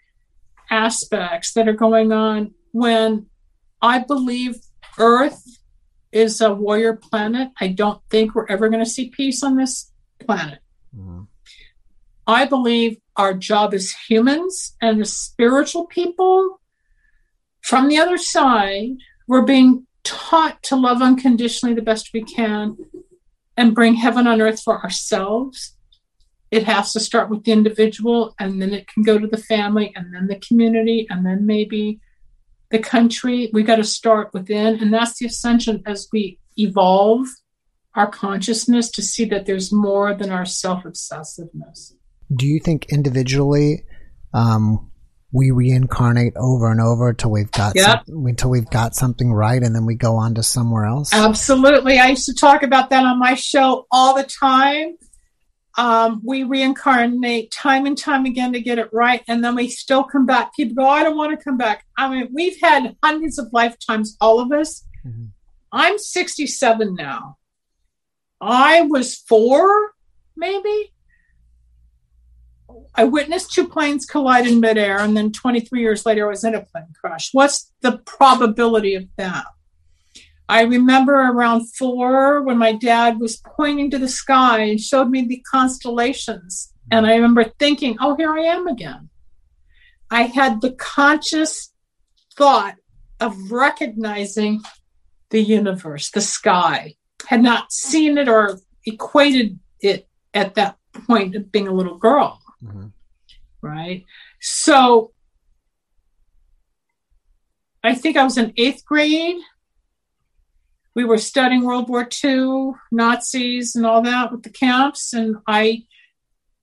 aspects 0.70 1.52
that 1.54 1.68
are 1.68 1.72
going 1.74 2.12
on 2.12 2.54
when 2.72 3.26
I 3.82 4.00
believe 4.00 4.56
Earth 4.98 5.42
is 6.12 6.40
a 6.40 6.52
warrior 6.52 6.94
planet. 6.94 7.50
I 7.60 7.68
don't 7.68 8.00
think 8.10 8.34
we're 8.34 8.46
ever 8.48 8.68
going 8.68 8.84
to 8.84 8.90
see 8.90 9.10
peace 9.10 9.42
on 9.42 9.56
this 9.56 9.90
planet. 10.18 10.60
Mm-hmm. 10.96 11.22
I 12.26 12.44
believe 12.46 12.98
our 13.20 13.34
job 13.34 13.74
as 13.74 13.92
humans 14.08 14.76
and 14.80 15.00
as 15.00 15.12
spiritual 15.12 15.86
people 15.86 16.60
from 17.60 17.88
the 17.88 17.98
other 17.98 18.18
side, 18.18 18.96
we're 19.28 19.42
being 19.42 19.86
taught 20.02 20.62
to 20.64 20.76
love 20.76 21.02
unconditionally 21.02 21.74
the 21.74 21.82
best 21.82 22.10
we 22.14 22.22
can 22.22 22.76
and 23.56 23.74
bring 23.74 23.94
heaven 23.94 24.26
on 24.26 24.40
earth 24.40 24.62
for 24.62 24.82
ourselves 24.82 25.76
it 26.50 26.64
has 26.64 26.92
to 26.92 27.00
start 27.00 27.30
with 27.30 27.44
the 27.44 27.52
individual 27.52 28.34
and 28.38 28.60
then 28.60 28.74
it 28.74 28.88
can 28.88 29.02
go 29.02 29.18
to 29.18 29.26
the 29.26 29.36
family 29.36 29.92
and 29.94 30.12
then 30.12 30.26
the 30.26 30.40
community 30.40 31.06
and 31.08 31.24
then 31.24 31.46
maybe 31.46 32.00
the 32.70 32.78
country. 32.78 33.50
We 33.52 33.62
got 33.62 33.76
to 33.76 33.84
start 33.84 34.34
within. 34.34 34.80
And 34.80 34.92
that's 34.92 35.18
the 35.18 35.26
ascension 35.26 35.82
as 35.86 36.08
we 36.12 36.38
evolve 36.56 37.28
our 37.94 38.08
consciousness 38.08 38.90
to 38.92 39.02
see 39.02 39.24
that 39.26 39.46
there's 39.46 39.72
more 39.72 40.14
than 40.14 40.30
our 40.30 40.44
self 40.44 40.84
obsessiveness. 40.84 41.92
Do 42.34 42.46
you 42.46 42.60
think 42.60 42.86
individually 42.90 43.84
um, 44.32 44.90
we 45.32 45.50
reincarnate 45.50 46.34
over 46.36 46.70
and 46.70 46.80
over 46.80 47.10
until 47.10 47.30
we've 47.30 47.50
got 47.50 47.74
yep. 47.76 48.04
some, 48.06 48.26
until 48.26 48.50
we've 48.50 48.70
got 48.70 48.94
something 48.94 49.32
right, 49.32 49.62
and 49.62 49.74
then 49.74 49.86
we 49.86 49.94
go 49.94 50.16
on 50.16 50.34
to 50.34 50.42
somewhere 50.42 50.86
else? 50.86 51.12
Absolutely. 51.12 51.98
I 51.98 52.08
used 52.08 52.26
to 52.26 52.34
talk 52.34 52.62
about 52.62 52.90
that 52.90 53.04
on 53.04 53.18
my 53.18 53.34
show 53.34 53.86
all 53.90 54.14
the 54.14 54.24
time 54.24 54.96
um, 55.76 56.20
we 56.24 56.42
reincarnate 56.42 57.50
time 57.52 57.86
and 57.86 57.96
time 57.96 58.26
again 58.26 58.52
to 58.52 58.60
get 58.60 58.78
it 58.78 58.90
right, 58.92 59.22
and 59.28 59.42
then 59.44 59.54
we 59.54 59.68
still 59.68 60.04
come 60.04 60.26
back. 60.26 60.54
People 60.54 60.74
go, 60.74 60.88
I 60.88 61.02
don't 61.02 61.16
want 61.16 61.38
to 61.38 61.42
come 61.42 61.56
back. 61.56 61.86
I 61.96 62.08
mean, 62.10 62.28
we've 62.32 62.60
had 62.60 62.96
hundreds 63.02 63.38
of 63.38 63.48
lifetimes, 63.52 64.16
all 64.20 64.40
of 64.40 64.52
us. 64.52 64.84
Mm-hmm. 65.06 65.26
I'm 65.72 65.98
67 65.98 66.94
now. 66.96 67.38
I 68.40 68.82
was 68.82 69.16
four, 69.16 69.92
maybe. 70.36 70.92
I 72.94 73.04
witnessed 73.04 73.52
two 73.52 73.68
planes 73.68 74.04
collide 74.04 74.46
in 74.46 74.60
midair, 74.60 74.98
and 74.98 75.16
then 75.16 75.32
23 75.32 75.80
years 75.80 76.04
later, 76.04 76.26
I 76.26 76.30
was 76.30 76.44
in 76.44 76.54
a 76.54 76.62
plane 76.64 76.92
crash. 77.00 77.30
What's 77.32 77.72
the 77.80 77.98
probability 77.98 78.94
of 78.94 79.06
that? 79.16 79.44
I 80.48 80.62
remember 80.62 81.14
around 81.14 81.72
four 81.76 82.42
when 82.42 82.58
my 82.58 82.72
dad 82.72 83.20
was 83.20 83.36
pointing 83.36 83.90
to 83.92 83.98
the 83.98 84.08
sky 84.08 84.62
and 84.62 84.80
showed 84.80 85.08
me 85.08 85.24
the 85.24 85.42
constellations. 85.48 86.72
And 86.90 87.06
I 87.06 87.14
remember 87.14 87.44
thinking, 87.44 87.96
oh, 88.00 88.16
here 88.16 88.32
I 88.32 88.40
am 88.46 88.66
again. 88.66 89.10
I 90.10 90.22
had 90.22 90.60
the 90.60 90.72
conscious 90.72 91.72
thought 92.36 92.74
of 93.20 93.52
recognizing 93.52 94.62
the 95.30 95.40
universe, 95.40 96.10
the 96.10 96.20
sky. 96.20 96.96
Had 97.28 97.42
not 97.42 97.70
seen 97.70 98.18
it 98.18 98.28
or 98.28 98.58
equated 98.84 99.60
it 99.80 100.08
at 100.34 100.56
that 100.56 100.78
point 101.06 101.36
of 101.36 101.52
being 101.52 101.68
a 101.68 101.72
little 101.72 101.96
girl. 101.96 102.39
Mm-hmm. 102.64 102.86
Right. 103.62 104.04
So 104.40 105.12
I 107.82 107.94
think 107.94 108.16
I 108.16 108.24
was 108.24 108.38
in 108.38 108.52
eighth 108.56 108.84
grade 108.84 109.40
we 110.94 111.04
were 111.04 111.18
studying 111.18 111.64
World 111.64 111.88
War 111.88 112.08
II, 112.24 112.72
Nazis, 112.90 113.76
and 113.76 113.86
all 113.86 114.02
that 114.02 114.32
with 114.32 114.42
the 114.42 114.50
camps. 114.50 115.12
And 115.12 115.36
I, 115.46 115.84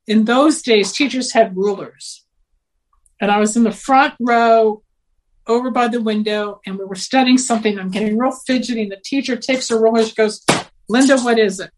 in 0.06 0.26
those 0.26 0.62
days, 0.62 0.92
teachers 0.92 1.34
had 1.34 1.56
rulers. 1.56 2.26
And 3.22 3.32
I 3.32 3.40
was 3.40 3.56
in 3.56 3.64
the 3.64 3.72
front 3.72 4.16
row 4.20 4.84
over 5.48 5.72
by 5.72 5.88
the 5.88 6.02
window, 6.02 6.60
and 6.66 6.78
we 6.78 6.86
were 6.86 6.96
studying 6.96 7.38
something. 7.38 7.80
I'm 7.80 7.90
getting 7.90 8.18
real 8.18 8.32
fidgety. 8.32 8.84
And 8.84 8.92
the 8.92 9.02
teacher 9.04 9.38
takes 9.38 9.72
a 9.72 9.80
ruler. 9.80 10.04
She 10.04 10.14
goes, 10.14 10.46
Linda, 10.90 11.18
what 11.20 11.40
is 11.40 11.60
it? 11.60 11.72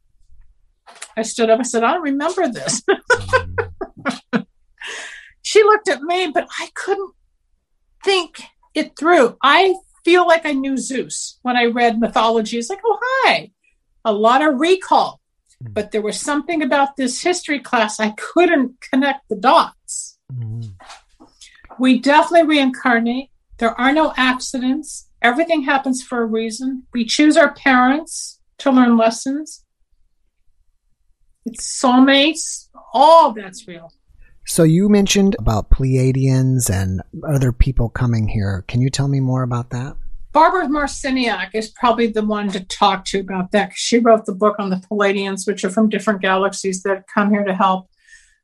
I 1.15 1.21
stood 1.21 1.49
up. 1.49 1.59
I 1.59 1.63
said, 1.63 1.83
I 1.83 1.93
don't 1.93 2.01
remember 2.01 2.47
this. 2.51 2.81
she 5.41 5.63
looked 5.63 5.89
at 5.89 6.01
me, 6.01 6.31
but 6.33 6.47
I 6.59 6.69
couldn't 6.73 7.13
think 8.03 8.41
it 8.73 8.97
through. 8.97 9.37
I 9.41 9.75
feel 10.05 10.27
like 10.27 10.45
I 10.45 10.53
knew 10.53 10.77
Zeus 10.77 11.39
when 11.41 11.57
I 11.57 11.65
read 11.65 11.99
mythology. 11.99 12.57
It's 12.57 12.69
like, 12.69 12.81
oh, 12.85 12.99
hi, 13.01 13.51
a 14.05 14.13
lot 14.13 14.41
of 14.41 14.59
recall. 14.59 15.19
Mm-hmm. 15.63 15.73
But 15.73 15.91
there 15.91 16.01
was 16.01 16.19
something 16.19 16.61
about 16.61 16.95
this 16.95 17.21
history 17.21 17.59
class, 17.59 17.99
I 17.99 18.11
couldn't 18.11 18.79
connect 18.81 19.27
the 19.29 19.35
dots. 19.35 20.17
Mm-hmm. 20.31 20.69
We 21.79 21.99
definitely 21.99 22.47
reincarnate. 22.47 23.29
There 23.57 23.79
are 23.79 23.93
no 23.93 24.13
accidents. 24.17 25.09
Everything 25.21 25.63
happens 25.63 26.01
for 26.03 26.21
a 26.21 26.25
reason. 26.25 26.83
We 26.93 27.05
choose 27.05 27.35
our 27.35 27.53
parents 27.53 28.39
to 28.59 28.71
learn 28.71 28.97
lessons. 28.97 29.65
It's 31.45 31.81
soulmates. 31.81 32.69
All 32.93 33.33
that's 33.33 33.67
real. 33.67 33.91
So 34.49 34.63
you 34.63 34.89
mentioned 34.89 35.35
about 35.37 35.69
Pleiadians 35.69 36.71
and 36.71 37.03
other 37.23 37.51
people 37.51 37.87
coming 37.87 38.27
here. 38.27 38.65
Can 38.67 38.81
you 38.81 38.89
tell 38.89 39.07
me 39.07 39.19
more 39.19 39.43
about 39.43 39.69
that? 39.69 39.95
Barbara 40.31 40.65
Marciniak 40.65 41.51
is 41.53 41.69
probably 41.69 42.07
the 42.07 42.25
one 42.25 42.49
to 42.49 42.65
talk 42.65 43.05
to 43.05 43.19
about 43.19 43.51
that. 43.51 43.73
She 43.75 43.99
wrote 43.99 44.25
the 44.25 44.33
book 44.33 44.55
on 44.57 44.71
the 44.71 44.77
Pleiadians, 44.77 45.45
which 45.45 45.63
are 45.63 45.69
from 45.69 45.87
different 45.87 46.23
galaxies 46.23 46.81
that 46.81 47.05
come 47.13 47.29
here 47.29 47.43
to 47.43 47.53
help. 47.53 47.91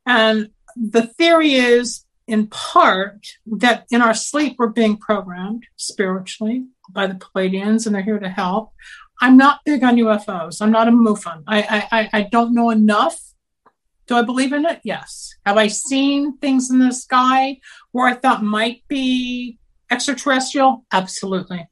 And 0.05 0.51
the 0.75 1.07
theory 1.07 1.53
is, 1.55 2.05
in 2.27 2.47
part, 2.47 3.25
that 3.47 3.87
in 3.89 4.03
our 4.03 4.13
sleep 4.13 4.57
we're 4.59 4.67
being 4.67 4.97
programmed 4.97 5.63
spiritually 5.75 6.67
by 6.91 7.07
the 7.07 7.15
Pleiadians, 7.15 7.87
and 7.87 7.95
they're 7.95 8.03
here 8.03 8.19
to 8.19 8.29
help. 8.29 8.73
I'm 9.21 9.37
not 9.37 9.61
big 9.65 9.83
on 9.83 9.95
UFOs. 9.95 10.61
I'm 10.61 10.71
not 10.71 10.87
a 10.87 10.91
MUFON. 10.91 11.45
I, 11.47 11.87
I, 11.91 12.09
I 12.13 12.21
don't 12.31 12.53
know 12.53 12.69
enough 12.69 13.19
do 14.07 14.15
I 14.15 14.21
believe 14.21 14.53
in 14.53 14.65
it? 14.65 14.81
Yes. 14.83 15.33
Have 15.45 15.57
I 15.57 15.67
seen 15.67 16.37
things 16.37 16.69
in 16.69 16.79
the 16.79 16.93
sky 16.93 17.59
where 17.91 18.07
I 18.07 18.13
thought 18.13 18.43
might 18.43 18.83
be 18.87 19.57
extraterrestrial? 19.89 20.85
Absolutely. 20.91 21.67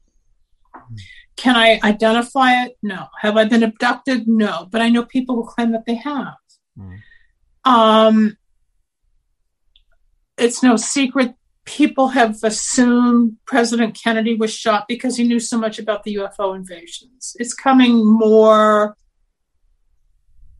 Can 1.36 1.56
I 1.56 1.80
identify 1.82 2.64
it? 2.64 2.76
No. 2.82 3.06
Have 3.20 3.36
I 3.36 3.44
been 3.44 3.62
abducted? 3.62 4.26
No. 4.26 4.68
But 4.70 4.82
I 4.82 4.88
know 4.88 5.04
people 5.04 5.36
who 5.36 5.46
claim 5.46 5.72
that 5.72 5.86
they 5.86 5.94
have. 5.96 6.34
Mm. 6.78 6.98
Um, 7.64 8.36
it's 10.36 10.62
no 10.62 10.76
secret 10.76 11.34
people 11.64 12.08
have 12.08 12.36
assumed 12.42 13.36
President 13.46 13.98
Kennedy 14.00 14.34
was 14.34 14.52
shot 14.52 14.86
because 14.86 15.16
he 15.16 15.24
knew 15.24 15.40
so 15.40 15.58
much 15.58 15.78
about 15.78 16.04
the 16.04 16.16
UFO 16.16 16.54
invasions. 16.54 17.36
It's 17.38 17.54
coming 17.54 18.04
more 18.04 18.96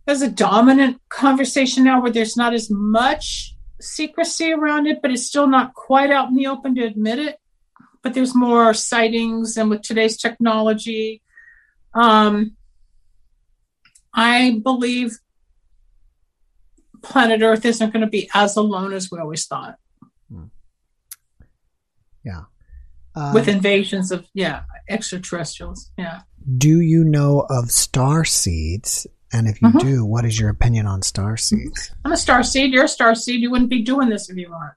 there's 0.06 0.22
a 0.22 0.30
dominant 0.30 1.00
conversation 1.08 1.84
now 1.84 2.00
where 2.02 2.10
there's 2.10 2.36
not 2.36 2.52
as 2.52 2.70
much 2.70 3.54
secrecy 3.80 4.52
around 4.52 4.86
it, 4.86 5.00
but 5.00 5.10
it's 5.10 5.26
still 5.26 5.46
not 5.46 5.74
quite 5.74 6.10
out 6.10 6.28
in 6.28 6.36
the 6.36 6.46
open 6.46 6.74
to 6.74 6.84
admit 6.84 7.18
it. 7.18 7.38
But 8.02 8.12
there's 8.12 8.34
more 8.34 8.74
sightings, 8.74 9.56
and 9.56 9.70
with 9.70 9.80
today's 9.80 10.18
technology, 10.18 11.22
um, 11.94 12.54
I 14.12 14.60
believe 14.62 15.18
planet 17.02 17.40
Earth 17.42 17.64
isn't 17.64 17.92
going 17.92 18.02
to 18.02 18.10
be 18.10 18.28
as 18.34 18.56
alone 18.56 18.92
as 18.92 19.10
we 19.10 19.18
always 19.18 19.46
thought. 19.46 19.76
Hmm. 20.30 20.44
Yeah. 22.24 22.42
Um, 23.16 23.32
with 23.32 23.48
invasions 23.48 24.12
of 24.12 24.26
yeah 24.34 24.64
extraterrestrials. 24.88 25.90
Yeah. 25.96 26.22
Do 26.58 26.80
you 26.80 27.04
know 27.04 27.46
of 27.48 27.70
star 27.70 28.24
seeds 28.24 29.06
and 29.34 29.48
if 29.48 29.60
you 29.60 29.68
mm-hmm. 29.68 29.78
do, 29.78 30.04
what 30.04 30.24
is 30.24 30.38
your 30.38 30.48
opinion 30.48 30.86
on 30.86 31.02
star 31.02 31.36
seeds? 31.36 31.90
I'm 32.04 32.12
a 32.12 32.16
star 32.16 32.42
seed. 32.44 32.72
You're 32.72 32.84
a 32.84 32.88
star 32.88 33.14
seed. 33.14 33.40
You 33.40 33.50
wouldn't 33.50 33.68
be 33.68 33.82
doing 33.82 34.08
this 34.08 34.30
if 34.30 34.36
you 34.36 34.48
weren't. 34.48 34.74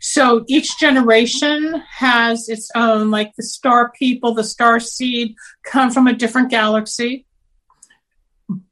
So 0.00 0.44
each 0.48 0.78
generation 0.78 1.82
has 1.90 2.48
its 2.48 2.70
own, 2.74 3.10
like 3.10 3.34
the 3.36 3.42
star 3.42 3.90
people, 3.98 4.34
the 4.34 4.44
star 4.44 4.80
seed 4.80 5.34
come 5.64 5.90
from 5.90 6.06
a 6.06 6.12
different 6.12 6.50
galaxy. 6.50 7.26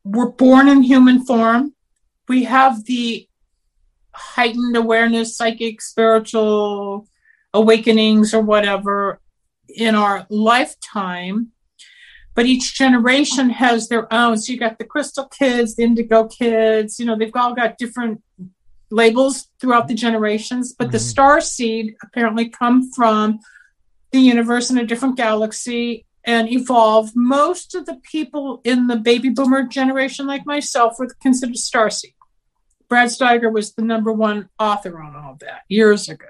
We're 0.04 0.30
born 0.30 0.68
in 0.68 0.82
human 0.82 1.24
form. 1.24 1.74
We 2.28 2.44
have 2.44 2.84
the 2.84 3.28
heightened 4.12 4.76
awareness, 4.76 5.36
psychic, 5.36 5.80
spiritual, 5.80 7.06
awakenings 7.52 8.32
or 8.32 8.42
whatever 8.42 9.20
in 9.68 9.94
our 9.94 10.26
lifetime. 10.30 11.52
But 12.40 12.46
each 12.46 12.72
generation 12.72 13.50
has 13.50 13.88
their 13.88 14.10
own. 14.10 14.38
So 14.38 14.50
you 14.50 14.58
got 14.58 14.78
the 14.78 14.86
crystal 14.86 15.26
kids, 15.26 15.76
the 15.76 15.82
indigo 15.82 16.26
kids, 16.26 16.98
you 16.98 17.04
know, 17.04 17.14
they've 17.14 17.30
all 17.34 17.54
got 17.54 17.76
different 17.76 18.22
labels 18.90 19.48
throughout 19.60 19.88
the 19.88 19.94
generations. 19.94 20.72
But 20.72 20.86
mm-hmm. 20.86 20.92
the 20.92 20.98
star 21.00 21.42
seed 21.42 21.96
apparently 22.02 22.48
come 22.48 22.90
from 22.92 23.40
the 24.10 24.20
universe 24.20 24.70
in 24.70 24.78
a 24.78 24.86
different 24.86 25.18
galaxy 25.18 26.06
and 26.24 26.50
evolve. 26.50 27.10
Most 27.14 27.74
of 27.74 27.84
the 27.84 28.00
people 28.10 28.62
in 28.64 28.86
the 28.86 28.96
baby 28.96 29.28
boomer 29.28 29.64
generation, 29.64 30.26
like 30.26 30.46
myself, 30.46 30.94
were 30.98 31.14
considered 31.20 31.58
star 31.58 31.90
seed. 31.90 32.14
Brad 32.88 33.10
Steiger 33.10 33.52
was 33.52 33.74
the 33.74 33.82
number 33.82 34.14
one 34.14 34.48
author 34.58 34.98
on 34.98 35.14
all 35.14 35.36
that 35.40 35.64
years 35.68 36.08
ago. 36.08 36.24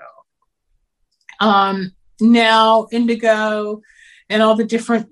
Um, 1.39 1.93
now, 2.21 2.89
Indigo 2.91 3.83
and 4.29 4.43
all 4.43 4.57
the 4.57 4.65
different 4.65 5.09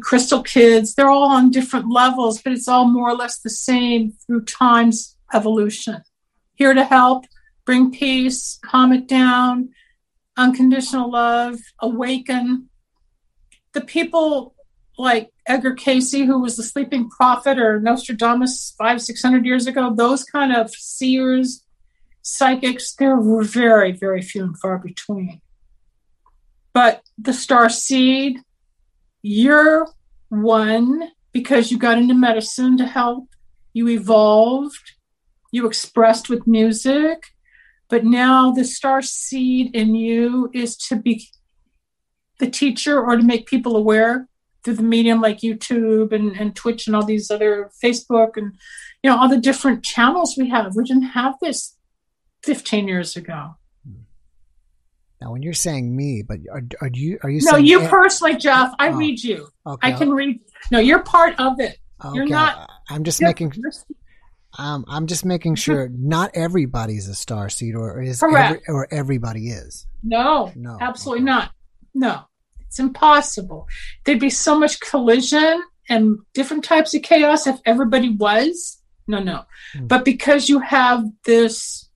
crystal 0.00 0.42
kids, 0.42 0.94
they're 0.94 1.10
all 1.10 1.28
on 1.30 1.50
different 1.50 1.90
levels, 1.90 2.40
but 2.42 2.52
it's 2.52 2.68
all 2.68 2.86
more 2.86 3.10
or 3.10 3.16
less 3.16 3.38
the 3.38 3.50
same 3.50 4.12
through 4.26 4.44
time's 4.44 5.16
evolution. 5.32 6.02
Here 6.54 6.74
to 6.74 6.84
help, 6.84 7.24
bring 7.64 7.90
peace, 7.90 8.58
calm 8.64 8.92
it 8.92 9.08
down, 9.08 9.70
unconditional 10.36 11.10
love, 11.10 11.58
awaken. 11.80 12.68
The 13.72 13.80
people 13.80 14.54
like 14.98 15.30
Edgar 15.46 15.74
Cayce 15.74 16.12
who 16.12 16.38
was 16.38 16.56
the 16.56 16.62
sleeping 16.62 17.08
prophet, 17.08 17.58
or 17.58 17.80
Nostradamus 17.80 18.74
five, 18.78 19.00
six 19.00 19.22
hundred 19.22 19.46
years 19.46 19.66
ago, 19.66 19.94
those 19.94 20.24
kind 20.24 20.54
of 20.54 20.70
seers, 20.70 21.64
psychics, 22.22 22.94
there 22.94 23.16
were 23.16 23.42
very, 23.42 23.92
very 23.92 24.22
few 24.22 24.44
and 24.44 24.58
far 24.58 24.78
between. 24.78 25.40
But 26.72 27.02
the 27.18 27.32
star 27.32 27.68
seed, 27.68 28.40
you're 29.22 29.88
one 30.28 31.10
because 31.32 31.70
you 31.70 31.78
got 31.78 31.98
into 31.98 32.14
medicine 32.14 32.76
to 32.78 32.86
help, 32.86 33.28
you 33.72 33.88
evolved, 33.88 34.92
you 35.50 35.66
expressed 35.66 36.28
with 36.28 36.46
music, 36.46 37.24
but 37.88 38.04
now 38.04 38.50
the 38.50 38.64
star 38.64 39.02
seed 39.02 39.74
in 39.74 39.94
you 39.94 40.50
is 40.52 40.76
to 40.76 40.96
be 40.96 41.28
the 42.38 42.50
teacher 42.50 43.00
or 43.00 43.16
to 43.16 43.22
make 43.22 43.46
people 43.46 43.76
aware 43.76 44.28
through 44.64 44.74
the 44.74 44.82
medium 44.82 45.20
like 45.20 45.38
YouTube 45.38 46.12
and, 46.12 46.36
and 46.36 46.56
Twitch 46.56 46.86
and 46.86 46.96
all 46.96 47.04
these 47.04 47.30
other 47.30 47.70
Facebook 47.82 48.36
and 48.36 48.54
you 49.02 49.10
know 49.10 49.18
all 49.18 49.28
the 49.28 49.38
different 49.38 49.84
channels 49.84 50.36
we 50.36 50.48
have. 50.48 50.74
We 50.74 50.84
didn't 50.84 51.02
have 51.02 51.34
this 51.40 51.76
15 52.44 52.88
years 52.88 53.16
ago. 53.16 53.56
Now, 55.22 55.30
when 55.30 55.42
you're 55.42 55.52
saying 55.52 55.94
me, 55.94 56.22
but 56.22 56.38
are, 56.50 56.62
are 56.80 56.90
you 56.92 57.18
are 57.22 57.30
you? 57.30 57.40
No, 57.44 57.56
you 57.56 57.80
personally, 57.86 58.36
Jeff. 58.36 58.72
I 58.80 58.88
oh, 58.88 58.96
read 58.96 59.22
you. 59.22 59.48
Okay. 59.64 59.88
I 59.88 59.92
can 59.92 60.10
read. 60.10 60.40
No, 60.72 60.80
you're 60.80 61.02
part 61.04 61.38
of 61.38 61.60
it. 61.60 61.78
Okay. 62.04 62.16
You're 62.16 62.26
not. 62.26 62.68
I'm 62.90 63.04
just 63.04 63.22
making. 63.22 63.52
Um, 64.58 64.84
I'm 64.88 65.06
just 65.06 65.24
making 65.24 65.54
sure 65.54 65.88
not 65.88 66.32
everybody's 66.34 67.08
a 67.08 67.14
star 67.14 67.48
seed, 67.48 67.76
or 67.76 68.02
is 68.02 68.20
every, 68.20 68.60
or 68.66 68.88
everybody 68.90 69.48
is. 69.48 69.86
No, 70.02 70.50
no, 70.56 70.76
absolutely 70.80 71.22
okay. 71.22 71.30
not. 71.30 71.52
No, 71.94 72.22
it's 72.66 72.80
impossible. 72.80 73.68
There'd 74.04 74.18
be 74.18 74.28
so 74.28 74.58
much 74.58 74.80
collision 74.80 75.62
and 75.88 76.18
different 76.34 76.64
types 76.64 76.94
of 76.94 77.02
chaos 77.02 77.46
if 77.46 77.60
everybody 77.64 78.08
was. 78.08 78.82
No, 79.06 79.20
no. 79.20 79.44
Mm. 79.76 79.86
But 79.86 80.04
because 80.04 80.48
you 80.48 80.58
have 80.58 81.04
this 81.24 81.88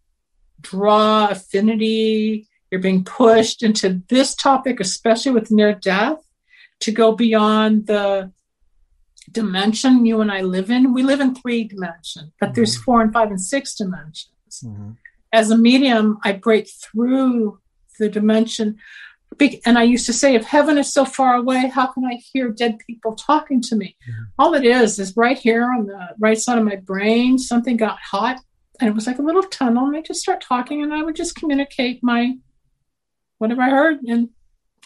draw 0.61 1.29
affinity, 1.29 2.47
you're 2.70 2.80
being 2.80 3.04
pushed 3.04 3.62
into 3.62 4.02
this 4.08 4.34
topic, 4.34 4.80
especially 4.80 5.32
with 5.32 5.50
near 5.50 5.72
death, 5.74 6.18
to 6.80 6.92
go 6.92 7.12
beyond 7.12 7.86
the 7.86 8.32
dimension 9.30 10.06
you 10.06 10.20
and 10.20 10.30
I 10.30 10.42
live 10.42 10.70
in. 10.70 10.94
We 10.94 11.02
live 11.02 11.20
in 11.20 11.34
three 11.34 11.64
dimensions, 11.64 12.32
but 12.40 12.46
mm-hmm. 12.46 12.54
there's 12.54 12.76
four 12.76 13.00
and 13.00 13.12
five 13.12 13.30
and 13.30 13.40
six 13.40 13.74
dimensions. 13.74 14.62
Mm-hmm. 14.64 14.90
As 15.32 15.50
a 15.50 15.58
medium, 15.58 16.18
I 16.24 16.32
break 16.32 16.68
through 16.68 17.58
the 17.98 18.08
dimension. 18.08 18.76
And 19.66 19.78
I 19.78 19.82
used 19.82 20.06
to 20.06 20.12
say, 20.12 20.34
if 20.34 20.44
heaven 20.44 20.78
is 20.78 20.92
so 20.92 21.04
far 21.04 21.34
away, 21.34 21.68
how 21.68 21.88
can 21.88 22.04
I 22.04 22.18
hear 22.32 22.48
dead 22.48 22.78
people 22.86 23.14
talking 23.14 23.60
to 23.62 23.76
me? 23.76 23.96
Mm-hmm. 24.08 24.22
All 24.38 24.54
it 24.54 24.64
is 24.64 24.98
is 24.98 25.16
right 25.16 25.36
here 25.36 25.64
on 25.64 25.86
the 25.86 26.14
right 26.18 26.38
side 26.38 26.58
of 26.58 26.64
my 26.64 26.76
brain, 26.76 27.38
something 27.38 27.76
got 27.76 27.98
hot 27.98 28.40
and 28.80 28.88
it 28.88 28.94
was 28.94 29.06
like 29.06 29.18
a 29.18 29.22
little 29.22 29.42
tunnel. 29.42 29.86
And 29.86 29.96
I 29.96 30.00
just 30.00 30.20
start 30.20 30.40
talking 30.40 30.82
and 30.82 30.92
I 30.92 31.02
would 31.02 31.16
just 31.16 31.36
communicate 31.36 32.02
my 32.02 32.36
whatever 33.39 33.62
I 33.62 33.70
heard. 33.70 34.03
And 34.03 34.30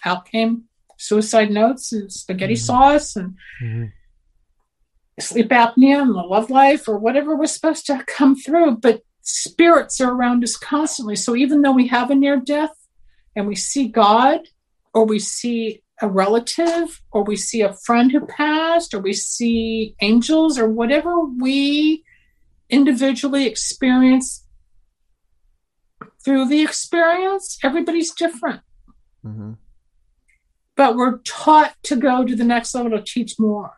out 0.05 0.27
came 0.27 0.65
suicide 0.97 1.51
notes 1.51 1.93
and 1.93 2.13
spaghetti 2.13 2.55
mm-hmm. 2.55 2.61
sauce 2.61 3.17
and 3.17 3.37
mm-hmm 3.63 3.87
sleep 5.21 5.49
apnea 5.49 6.03
and 6.03 6.15
the 6.15 6.23
love 6.23 6.51
life 6.51 6.89
or 6.89 6.99
whatever 6.99 7.37
was 7.37 7.53
supposed 7.55 7.87
to 7.87 8.05
come 8.07 8.35
through. 8.35 8.77
But 8.77 9.03
spirits 9.23 10.01
are 10.01 10.13
around 10.13 10.43
us 10.43 10.57
constantly. 10.57 11.17
So 11.17 11.37
even 11.37 11.63
though 11.63 11.73
we 11.73 11.89
have 11.89 12.11
a 12.11 12.15
near 12.15 12.37
death 12.39 12.75
and 13.37 13.47
we 13.47 13.55
see 13.55 13.89
God 13.89 14.41
or 14.93 15.05
we 15.05 15.19
see 15.19 15.83
a 16.03 16.09
relative 16.09 17.03
or 17.13 17.23
we 17.23 17.37
see 17.37 17.61
a 17.61 17.75
friend 17.75 18.11
who 18.11 18.27
passed 18.27 18.95
or 18.95 19.01
we 19.01 19.13
see 19.13 19.95
angels 20.01 20.59
or 20.59 20.69
whatever 20.69 21.21
we 21.21 22.03
individually 22.71 23.47
experience 23.47 24.47
through 26.25 26.49
the 26.49 26.63
experience, 26.63 27.59
everybody's 27.63 28.13
different. 28.13 28.61
Mm-hmm. 29.25 29.53
But 30.77 30.97
we're 30.97 31.19
taught 31.19 31.75
to 31.85 31.97
go 31.97 32.25
to 32.25 32.37
the 32.37 32.45
next 32.45 32.75
level 32.75 32.93
to 32.93 33.03
teach 33.03 33.39
more 33.39 33.73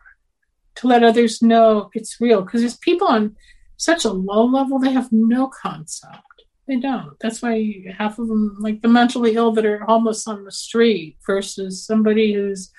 to 0.76 0.86
let 0.86 1.02
others 1.02 1.42
know 1.42 1.90
it's 1.94 2.20
real 2.20 2.42
because 2.42 2.60
there's 2.60 2.76
people 2.76 3.06
on 3.06 3.36
such 3.76 4.04
a 4.04 4.10
low 4.10 4.44
level 4.44 4.78
they 4.78 4.92
have 4.92 5.10
no 5.12 5.48
concept 5.48 6.44
they 6.66 6.76
don't 6.76 7.18
that's 7.20 7.42
why 7.42 7.84
half 7.98 8.18
of 8.18 8.28
them 8.28 8.56
like 8.60 8.80
the 8.82 8.88
mentally 8.88 9.34
ill 9.34 9.52
that 9.52 9.66
are 9.66 9.84
homeless 9.84 10.26
on 10.26 10.44
the 10.44 10.52
street 10.52 11.16
versus 11.26 11.84
somebody 11.84 12.32
who's 12.32 12.70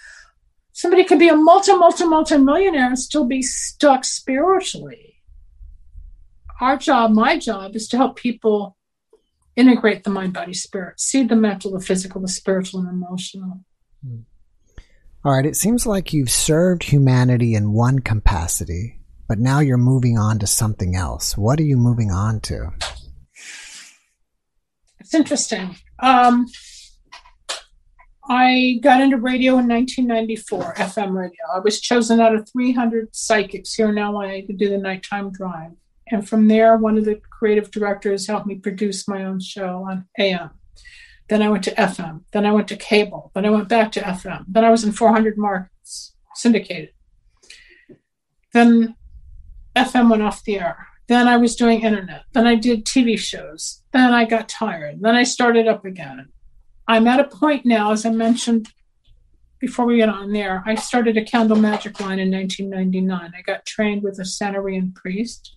somebody 0.71 1.03
could 1.03 1.19
be 1.19 1.29
a 1.29 1.35
multi 1.35 1.73
multi 1.73 2.05
multi 2.05 2.37
millionaire 2.37 2.87
and 2.87 2.99
still 2.99 3.25
be 3.25 3.41
stuck 3.41 4.03
spiritually 4.05 5.21
our 6.61 6.77
job 6.77 7.11
my 7.11 7.37
job 7.37 7.75
is 7.75 7.87
to 7.87 7.97
help 7.97 8.15
people 8.15 8.77
integrate 9.55 10.03
the 10.03 10.09
mind 10.09 10.33
body 10.33 10.53
spirit 10.53 10.99
see 10.99 11.23
the 11.23 11.35
mental 11.35 11.71
the 11.71 11.79
physical 11.79 12.21
the 12.21 12.27
spiritual 12.27 12.79
and 12.81 12.89
emotional 12.89 13.59
mm. 14.05 14.23
All 15.25 15.31
right, 15.31 15.45
it 15.45 15.55
seems 15.55 15.85
like 15.85 16.11
you've 16.11 16.29
served 16.29 16.83
humanity 16.83 17.55
in 17.55 17.71
one 17.71 17.99
capacity, 17.99 18.99
but 19.25 19.39
now 19.39 19.61
you're 19.61 19.77
moving 19.77 20.17
on 20.17 20.37
to 20.39 20.47
something 20.47 20.97
else. 20.97 21.37
What 21.37 21.61
are 21.61 21.63
you 21.63 21.77
moving 21.77 22.11
on 22.11 22.41
to? 22.41 22.71
It's 24.99 25.13
interesting. 25.13 25.77
Um, 25.99 26.47
I 28.29 28.79
got 28.83 28.99
into 28.99 29.15
radio 29.15 29.59
in 29.59 29.69
1994, 29.69 30.73
FM 30.75 31.13
radio. 31.13 31.39
I 31.55 31.59
was 31.59 31.79
chosen 31.79 32.19
out 32.19 32.35
of 32.35 32.49
300 32.49 33.15
psychics 33.15 33.73
here 33.73 33.87
in 33.89 33.95
LA 33.95 34.41
to 34.41 34.53
do 34.53 34.69
the 34.69 34.77
nighttime 34.77 35.31
drive. 35.31 35.71
And 36.07 36.27
from 36.27 36.47
there, 36.47 36.77
one 36.77 36.97
of 36.97 37.05
the 37.05 37.21
creative 37.29 37.71
directors 37.71 38.27
helped 38.27 38.45
me 38.45 38.55
produce 38.55 39.07
my 39.07 39.23
own 39.23 39.39
show 39.39 39.85
on 39.89 40.05
AM. 40.19 40.51
Then 41.29 41.41
I 41.41 41.49
went 41.49 41.63
to 41.65 41.75
FM. 41.75 42.23
Then 42.31 42.45
I 42.45 42.51
went 42.51 42.67
to 42.67 42.75
cable. 42.75 43.31
Then 43.33 43.45
I 43.45 43.49
went 43.49 43.69
back 43.69 43.91
to 43.93 44.01
FM. 44.01 44.45
Then 44.47 44.65
I 44.65 44.69
was 44.69 44.83
in 44.83 44.91
400 44.91 45.37
markets, 45.37 46.13
syndicated. 46.35 46.89
Then 48.53 48.95
FM 49.75 50.09
went 50.09 50.21
off 50.21 50.43
the 50.43 50.59
air. 50.59 50.87
Then 51.07 51.27
I 51.27 51.37
was 51.37 51.55
doing 51.55 51.81
internet. 51.81 52.23
Then 52.33 52.47
I 52.47 52.55
did 52.55 52.85
TV 52.85 53.17
shows. 53.17 53.81
Then 53.91 54.13
I 54.13 54.25
got 54.25 54.49
tired. 54.49 55.01
Then 55.01 55.15
I 55.15 55.23
started 55.23 55.67
up 55.67 55.85
again. 55.85 56.27
I'm 56.87 57.07
at 57.07 57.19
a 57.19 57.23
point 57.23 57.65
now, 57.65 57.91
as 57.91 58.05
I 58.05 58.09
mentioned 58.09 58.67
before 59.59 59.85
we 59.85 59.95
get 59.95 60.09
on 60.09 60.33
there, 60.33 60.61
I 60.65 60.75
started 60.75 61.15
a 61.15 61.23
candle 61.23 61.55
magic 61.55 62.01
line 62.01 62.19
in 62.19 62.29
1999. 62.29 63.31
I 63.33 63.41
got 63.43 63.65
trained 63.65 64.03
with 64.03 64.19
a 64.19 64.23
Santerian 64.23 64.93
priest 64.93 65.55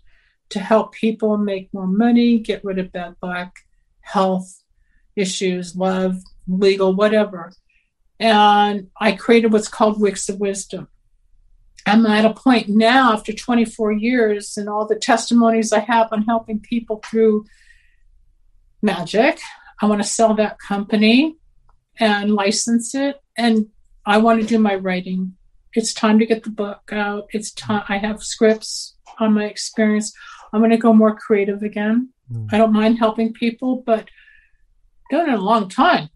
to 0.51 0.61
help 0.61 0.93
people 0.93 1.37
make 1.37 1.73
more 1.73 1.87
money, 1.87 2.39
get 2.39 2.65
rid 2.65 2.79
of 2.79 2.93
bad 2.93 3.17
luck, 3.23 3.57
health, 4.01 4.63
issues, 5.17 5.77
love, 5.77 6.23
legal, 6.47 6.95
whatever. 6.95 7.53
And 8.19 8.89
I 8.99 9.13
created 9.13 9.53
what's 9.53 9.69
called 9.69 10.01
Wicks 10.01 10.29
of 10.29 10.41
Wisdom. 10.41 10.89
I'm 11.85 12.05
at 12.07 12.25
a 12.25 12.35
point 12.35 12.69
now, 12.69 13.13
after 13.13 13.33
24 13.33 13.93
years, 13.93 14.57
and 14.57 14.69
all 14.69 14.87
the 14.87 14.97
testimonies 14.97 15.73
I 15.73 15.81
have 15.81 16.09
on 16.13 16.23
helping 16.23 16.59
people 16.59 17.01
through 17.05 17.45
magic. 18.83 19.39
I 19.81 19.87
want 19.87 20.03
to 20.03 20.09
sell 20.09 20.35
that 20.35 20.59
company 20.59 21.37
and 21.99 22.35
license 22.35 22.95
it. 22.95 23.21
And 23.37 23.67
I 24.05 24.19
want 24.19 24.41
to 24.41 24.47
do 24.47 24.59
my 24.59 24.75
writing. 24.75 25.37
It's 25.75 25.93
time 25.93 26.19
to 26.19 26.27
get 26.27 26.43
the 26.43 26.51
book 26.51 26.91
out. 26.91 27.27
It's 27.33 27.53
time. 27.53 27.85
I 27.89 27.99
have 27.99 28.23
scripts 28.23 28.97
on 29.19 29.35
my 29.35 29.45
experience. 29.45 30.13
I'm 30.53 30.61
going 30.61 30.71
to 30.71 30.77
go 30.77 30.93
more 30.93 31.17
creative 31.17 31.63
again. 31.63 32.11
Mm. 32.33 32.49
I 32.53 32.59
don't 32.59 32.73
mind 32.73 32.99
helping 32.99 33.33
people, 33.33 33.83
but 33.85 34.09
done 35.11 35.29
it 35.29 35.39
a 35.39 35.43
long 35.43 35.69
time. 35.69 36.09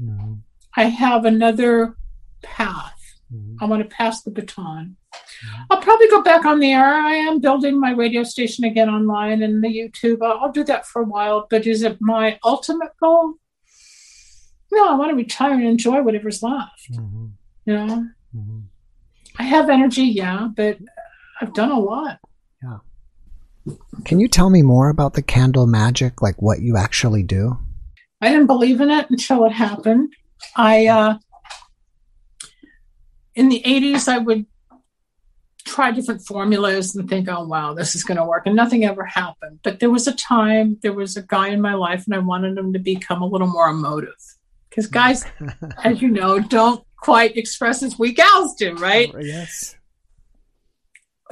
Mm-hmm. 0.00 0.34
I 0.76 0.84
have 0.84 1.24
another 1.24 1.96
path. 2.42 2.94
Mm-hmm. 3.32 3.62
I 3.62 3.66
want 3.66 3.82
to 3.82 3.94
pass 3.94 4.22
the 4.22 4.30
baton. 4.30 4.96
Mm-hmm. 5.14 5.62
I'll 5.70 5.80
probably 5.80 6.08
go 6.08 6.22
back 6.22 6.44
on 6.44 6.60
the 6.60 6.72
air. 6.72 6.94
I 6.94 7.14
am 7.14 7.40
building 7.40 7.78
my 7.78 7.90
radio 7.92 8.22
station 8.22 8.64
again 8.64 8.88
online 8.88 9.42
and 9.42 9.62
the 9.62 9.68
YouTube. 9.68 10.22
I'll, 10.22 10.38
I'll 10.44 10.52
do 10.52 10.64
that 10.64 10.86
for 10.86 11.02
a 11.02 11.04
while. 11.04 11.46
But 11.50 11.66
is 11.66 11.82
it 11.82 11.98
my 12.00 12.38
ultimate 12.44 12.92
goal? 13.00 13.34
No, 14.70 14.88
I 14.88 14.94
want 14.94 15.10
to 15.10 15.16
retire 15.16 15.54
and 15.54 15.66
enjoy 15.66 16.02
whatever's 16.02 16.42
left. 16.42 16.92
Mm-hmm. 16.92 17.26
You 17.66 17.74
know, 17.74 18.08
mm-hmm. 18.34 18.58
I 19.38 19.42
have 19.42 19.70
energy, 19.70 20.04
yeah, 20.04 20.48
but 20.54 20.78
I've 21.40 21.54
done 21.54 21.70
a 21.70 21.78
lot. 21.78 22.18
Yeah. 22.62 22.78
Can 24.04 24.20
you 24.20 24.28
tell 24.28 24.50
me 24.50 24.62
more 24.62 24.88
about 24.88 25.14
the 25.14 25.22
candle 25.22 25.66
magic, 25.66 26.22
like 26.22 26.40
what 26.40 26.60
you 26.60 26.76
actually 26.76 27.22
do? 27.22 27.58
I 28.20 28.28
didn't 28.30 28.46
believe 28.46 28.80
in 28.80 28.90
it 28.90 29.08
until 29.10 29.44
it 29.44 29.52
happened. 29.52 30.12
I, 30.56 30.86
uh, 30.86 31.18
in 33.34 33.48
the 33.48 33.62
80s, 33.64 34.08
I 34.08 34.18
would 34.18 34.46
try 35.64 35.90
different 35.90 36.22
formulas 36.22 36.96
and 36.96 37.08
think, 37.08 37.28
oh, 37.28 37.46
wow, 37.46 37.74
this 37.74 37.94
is 37.94 38.02
going 38.02 38.16
to 38.16 38.24
work. 38.24 38.44
And 38.46 38.56
nothing 38.56 38.84
ever 38.84 39.04
happened. 39.04 39.60
But 39.62 39.80
there 39.80 39.90
was 39.90 40.06
a 40.06 40.14
time, 40.14 40.78
there 40.82 40.92
was 40.92 41.16
a 41.16 41.22
guy 41.22 41.48
in 41.48 41.60
my 41.60 41.74
life, 41.74 42.04
and 42.06 42.14
I 42.14 42.18
wanted 42.18 42.58
him 42.58 42.72
to 42.72 42.78
become 42.78 43.22
a 43.22 43.26
little 43.26 43.46
more 43.48 43.68
emotive. 43.68 44.14
Because 44.68 44.86
guys, 44.86 45.24
as 45.84 46.02
you 46.02 46.08
know, 46.08 46.40
don't 46.40 46.84
quite 46.96 47.36
express 47.36 47.82
as 47.82 47.98
we 47.98 48.12
gals 48.12 48.54
do, 48.56 48.74
right? 48.76 49.12
Yes 49.20 49.76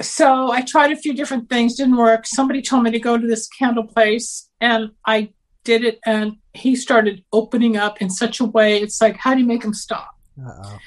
so 0.01 0.51
I 0.51 0.61
tried 0.61 0.91
a 0.91 0.95
few 0.95 1.13
different 1.13 1.49
things, 1.49 1.75
didn't 1.75 1.97
work. 1.97 2.27
Somebody 2.27 2.61
told 2.61 2.83
me 2.83 2.91
to 2.91 2.99
go 2.99 3.17
to 3.17 3.27
this 3.27 3.47
candle 3.47 3.85
place, 3.85 4.49
and 4.61 4.91
I 5.05 5.33
did 5.63 5.83
it. 5.83 5.99
And 6.05 6.37
he 6.53 6.75
started 6.75 7.23
opening 7.33 7.77
up 7.77 8.01
in 8.01 8.09
such 8.09 8.39
a 8.39 8.45
way. 8.45 8.81
It's 8.81 9.01
like, 9.01 9.17
how 9.17 9.33
do 9.33 9.41
you 9.41 9.45
make 9.45 9.63
him 9.63 9.73
stop? 9.73 10.15
Uh-oh. 10.39 10.77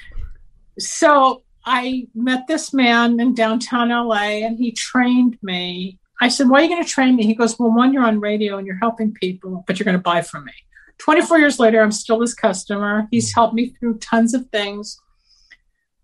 So 0.79 1.43
I 1.65 2.07
met 2.15 2.47
this 2.47 2.73
man 2.73 3.19
in 3.19 3.35
downtown 3.35 3.89
LA, 3.89 4.45
and 4.45 4.57
he 4.57 4.71
trained 4.71 5.37
me. 5.43 5.99
I 6.21 6.27
said, 6.27 6.49
"Why 6.49 6.59
are 6.59 6.63
you 6.63 6.69
going 6.69 6.83
to 6.83 6.89
train 6.89 7.15
me?" 7.15 7.25
He 7.25 7.35
goes, 7.35 7.57
"Well, 7.59 7.75
one, 7.75 7.93
you're 7.93 8.05
on 8.05 8.19
radio 8.19 8.57
and 8.57 8.65
you're 8.65 8.77
helping 8.77 9.13
people, 9.13 9.63
but 9.67 9.77
you're 9.77 9.85
going 9.85 9.97
to 9.97 10.01
buy 10.01 10.21
from 10.21 10.45
me." 10.45 10.53
24 10.99 11.39
years 11.39 11.59
later, 11.59 11.81
I'm 11.81 11.91
still 11.91 12.21
his 12.21 12.33
customer. 12.33 13.07
He's 13.11 13.31
hmm. 13.31 13.39
helped 13.39 13.55
me 13.55 13.69
through 13.69 13.97
tons 13.97 14.33
of 14.33 14.47
things. 14.51 14.97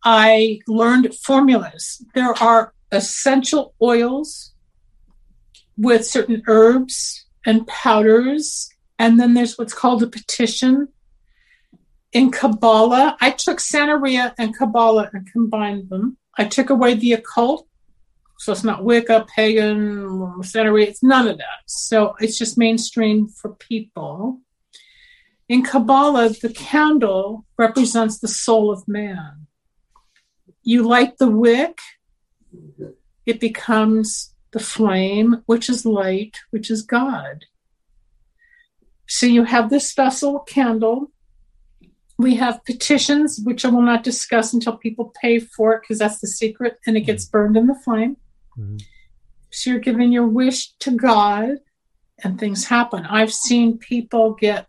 I 0.04 0.60
learned 0.68 1.14
formulas. 1.16 2.04
There 2.14 2.34
are 2.42 2.74
essential 2.92 3.74
oils 3.82 4.54
with 5.78 6.06
certain 6.06 6.44
herbs 6.48 7.26
and 7.46 7.68
powders. 7.68 8.70
And 9.00 9.20
then 9.20 9.34
there's 9.34 9.58
what's 9.58 9.74
called 9.74 10.04
a 10.04 10.08
petition. 10.08 10.88
In 12.14 12.32
Kabbalah, 12.32 13.18
I 13.22 13.32
took 13.32 13.60
Santeria 13.60 14.34
and 14.40 14.58
Kabbalah 14.58 15.10
and 15.14 15.32
combined 15.32 15.90
them. 15.90 16.18
I 16.38 16.46
took 16.46 16.70
away 16.70 16.96
the 16.96 17.14
occult. 17.14 17.68
So 18.40 18.52
it's 18.52 18.64
not 18.64 18.84
Wicca, 18.84 19.26
pagan, 19.36 20.06
Santeria, 20.42 20.88
it's 20.88 21.04
none 21.04 21.28
of 21.28 21.38
that. 21.38 21.64
So 21.66 22.16
it's 22.20 22.38
just 22.38 22.58
mainstream 22.58 23.28
for 23.28 23.56
people. 23.56 24.42
In 25.50 25.64
Kabbalah, 25.64 26.30
the 26.30 26.54
candle 26.54 27.46
represents 27.58 28.20
the 28.20 28.28
soul 28.28 28.72
of 28.72 28.88
man. 28.88 29.48
You 30.62 30.84
light 30.84 31.18
the 31.18 31.30
wick, 31.30 31.80
it 33.26 33.40
becomes 33.40 34.34
the 34.52 34.60
flame, 34.60 35.44
which 35.46 35.70
is 35.70 35.86
light, 35.86 36.38
which 36.52 36.72
is 36.72 36.82
God. 36.82 37.46
So 39.08 39.26
you 39.26 39.44
have 39.44 39.70
this 39.70 39.94
vessel 39.94 40.40
candle. 40.40 41.12
We 42.18 42.36
have 42.36 42.66
petitions, 42.66 43.40
which 43.44 43.64
I 43.64 43.70
will 43.70 43.82
not 43.82 44.04
discuss 44.04 44.54
until 44.54 44.78
people 44.78 45.14
pay 45.22 45.40
for 45.40 45.74
it 45.74 45.82
because 45.82 46.00
that's 46.00 46.20
the 46.20 46.28
secret 46.28 46.80
and 46.86 46.98
it 46.98 47.02
gets 47.02 47.26
burned 47.26 47.56
in 47.56 47.68
the 47.68 47.76
flame. 47.76 48.18
Mm-hmm. 48.58 48.78
So 49.52 49.70
you're 49.70 49.80
giving 49.80 50.12
your 50.12 50.28
wish 50.28 50.74
to 50.80 50.92
God 50.92 51.60
and 52.24 52.40
things 52.40 52.66
happen. 52.66 53.06
I've 53.06 53.34
seen 53.34 53.78
people 53.78 54.34
get 54.34 54.68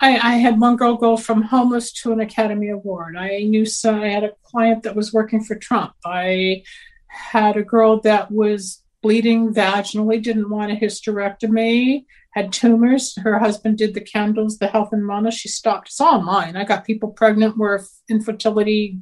I, 0.00 0.16
I, 0.16 0.34
had 0.34 0.60
one 0.60 0.76
girl 0.76 0.96
go 0.96 1.16
from 1.16 1.42
homeless 1.42 1.92
to 1.94 2.12
an 2.12 2.20
Academy 2.20 2.68
Award. 2.68 3.16
I 3.16 3.40
knew 3.40 3.64
some, 3.64 4.00
I 4.00 4.08
had 4.08 4.24
a 4.24 4.32
client 4.44 4.84
that 4.84 4.94
was 4.94 5.12
working 5.12 5.42
for 5.42 5.56
Trump. 5.56 5.92
I 6.04 6.62
had 7.08 7.56
a 7.56 7.64
girl 7.64 8.00
that 8.02 8.30
was 8.30 8.84
bleeding 9.02 9.52
vaginally, 9.52 10.22
didn't 10.22 10.50
want 10.50 10.70
a 10.70 10.76
hysterectomy, 10.76 12.04
had 12.32 12.52
tumors. 12.52 13.16
Her 13.16 13.38
husband 13.38 13.78
did 13.78 13.94
the 13.94 14.00
candles, 14.00 14.58
the 14.58 14.68
health 14.68 14.90
and 14.92 15.02
wellness. 15.02 15.32
She 15.32 15.48
stopped. 15.48 15.88
It's 15.88 16.00
all 16.00 16.22
mine. 16.22 16.56
I 16.56 16.64
got 16.64 16.84
people 16.84 17.10
pregnant 17.10 17.58
where 17.58 17.84
infertility 18.08 18.98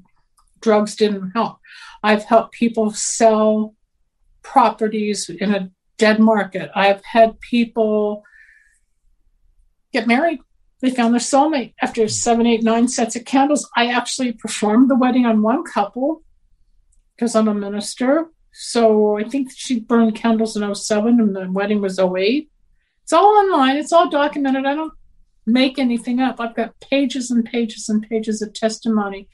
drugs 0.61 0.97
didn't 0.97 1.33
help. 1.33 1.59
I've 2.03 2.25
helped 2.25 2.55
people 2.55 2.91
sell 2.91 3.75
properties 4.43 5.29
in 5.29 5.55
a 5.55 5.71
dead 5.99 6.21
market. 6.21 6.71
I've 6.75 7.05
had 7.05 7.41
people 7.41 8.23
get 9.93 10.07
married 10.07 10.41
they 10.81 10.91
found 10.91 11.15
their 11.15 11.21
soulmate 11.21 11.75
after 11.81 12.07
seven, 12.09 12.47
eight, 12.47 12.63
nine 12.63 12.89
sets 12.89 13.17
of 13.17 13.25
candles. 13.25 13.69
I 13.77 13.87
actually 13.87 14.33
performed 14.33 14.91
the 14.91 14.95
wedding 14.95 15.25
on 15.25 15.43
one 15.43 15.65
couple 15.65 16.23
because 17.15 17.35
I'm 17.35 17.49
a 17.49 17.55
minister. 17.55 18.27
So 18.53 19.19
I 19.19 19.25
think 19.25 19.51
she 19.55 19.81
burned 19.81 20.17
candles 20.17 20.57
in 20.57 20.75
07 20.75 21.21
and 21.21 21.35
the 21.35 21.51
wedding 21.51 21.81
was 21.81 21.99
08. 21.99 22.51
It's 23.03 23.13
all 23.13 23.25
online, 23.25 23.77
it's 23.77 23.93
all 23.93 24.11
documented. 24.11 24.67
I 24.67 24.75
don't 24.75 24.93
make 25.47 25.79
anything 25.79 26.21
up. 26.21 26.41
I've 26.41 26.57
got 26.57 26.79
pages 26.81 27.31
and 27.31 27.45
pages 27.45 27.89
and 27.89 28.07
pages 28.07 28.43
of 28.43 28.53
testimony. 28.53 29.29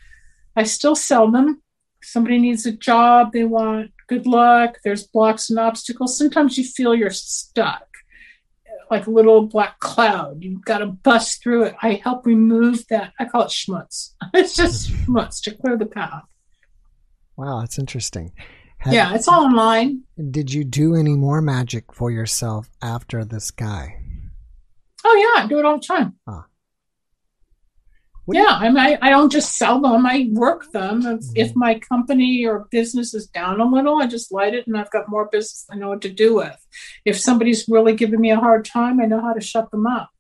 I 0.55 0.65
still 0.65 0.95
sell 0.95 1.31
them. 1.31 1.63
Somebody 2.03 2.39
needs 2.39 2.67
a 2.67 2.73
job, 2.73 3.33
they 3.33 3.45
want 3.45 3.93
good 4.09 4.27
luck, 4.27 4.79
there's 4.83 5.07
blocks 5.07 5.51
and 5.51 5.59
obstacles. 5.59 6.19
Sometimes 6.19 6.59
you 6.59 6.65
feel 6.65 6.95
you're 6.95 7.11
stuck 7.11 7.92
like 8.93 9.07
a 9.07 9.11
little 9.11 9.47
black 9.47 9.81
cloud. 9.81 10.43
You've 10.43 10.65
got 10.65 10.79
to 10.79 10.87
bust 10.87 11.43
through 11.43 11.65
it. 11.65 11.75
I 11.83 11.95
help 11.95 12.27
remove 12.27 12.87
that. 12.89 13.15
I 13.19 13.25
call 13.25 13.43
it 13.43 13.49
schmutz. 13.49 14.11
It's 14.35 14.55
just 14.55 14.91
hmm. 14.91 15.17
schmutz 15.17 15.43
to 15.45 15.51
clear 15.55 15.77
the 15.77 15.87
path. 15.87 16.25
Wow, 17.37 17.61
that's 17.61 17.79
interesting. 17.79 18.33
Have, 18.79 18.93
yeah, 18.93 19.15
it's 19.15 19.29
all 19.29 19.45
online. 19.45 20.03
Did 20.31 20.53
you 20.53 20.65
do 20.65 20.95
any 20.95 21.17
more 21.17 21.41
magic 21.41 21.93
for 21.93 22.11
yourself 22.11 22.69
after 22.83 23.25
this 23.25 23.51
guy? 23.51 23.97
Oh 25.05 25.35
yeah, 25.37 25.45
I 25.45 25.47
do 25.49 25.59
it 25.59 25.65
all 25.65 25.79
the 25.79 25.87
time. 25.87 26.17
Huh. 26.29 26.43
What 28.25 28.37
yeah, 28.37 28.47
I, 28.49 28.69
mean, 28.69 28.79
I, 28.79 28.99
I 29.03 29.11
don't 29.11 29.33
just 29.33 29.57
sell 29.57 29.81
them; 29.81 30.07
I 30.07 30.29
work 30.31 30.71
them. 30.71 30.99
If, 30.99 31.07
mm-hmm. 31.07 31.33
if, 31.35 31.57
my 31.57 31.79
company 31.81 32.47
or 32.47 32.69
business 32.71 33.15
is 33.15 33.27
down 33.27 33.61
a 33.61 33.65
little, 33.65 34.01
I 34.01 34.07
just 34.07 34.31
light 34.31 34.55
it, 34.55 34.67
and 34.67 34.77
I've 34.77 34.93
got 34.93 35.09
more 35.09 35.29
business 35.31 35.67
I 35.71 35.77
know 35.77 35.89
what 35.89 36.03
to 36.03 36.09
do 36.09 36.37
with. 36.37 36.57
If 37.05 37.19
somebody's 37.19 37.67
really 37.69 37.95
giving 37.97 38.21
me 38.21 38.31
a 38.31 38.39
hard 38.39 38.65
time, 38.65 39.01
I 39.01 39.07
know 39.07 39.21
how 39.21 39.33
to 39.33 39.41
shut 39.41 39.71
them 39.73 39.87
up. 39.87 40.11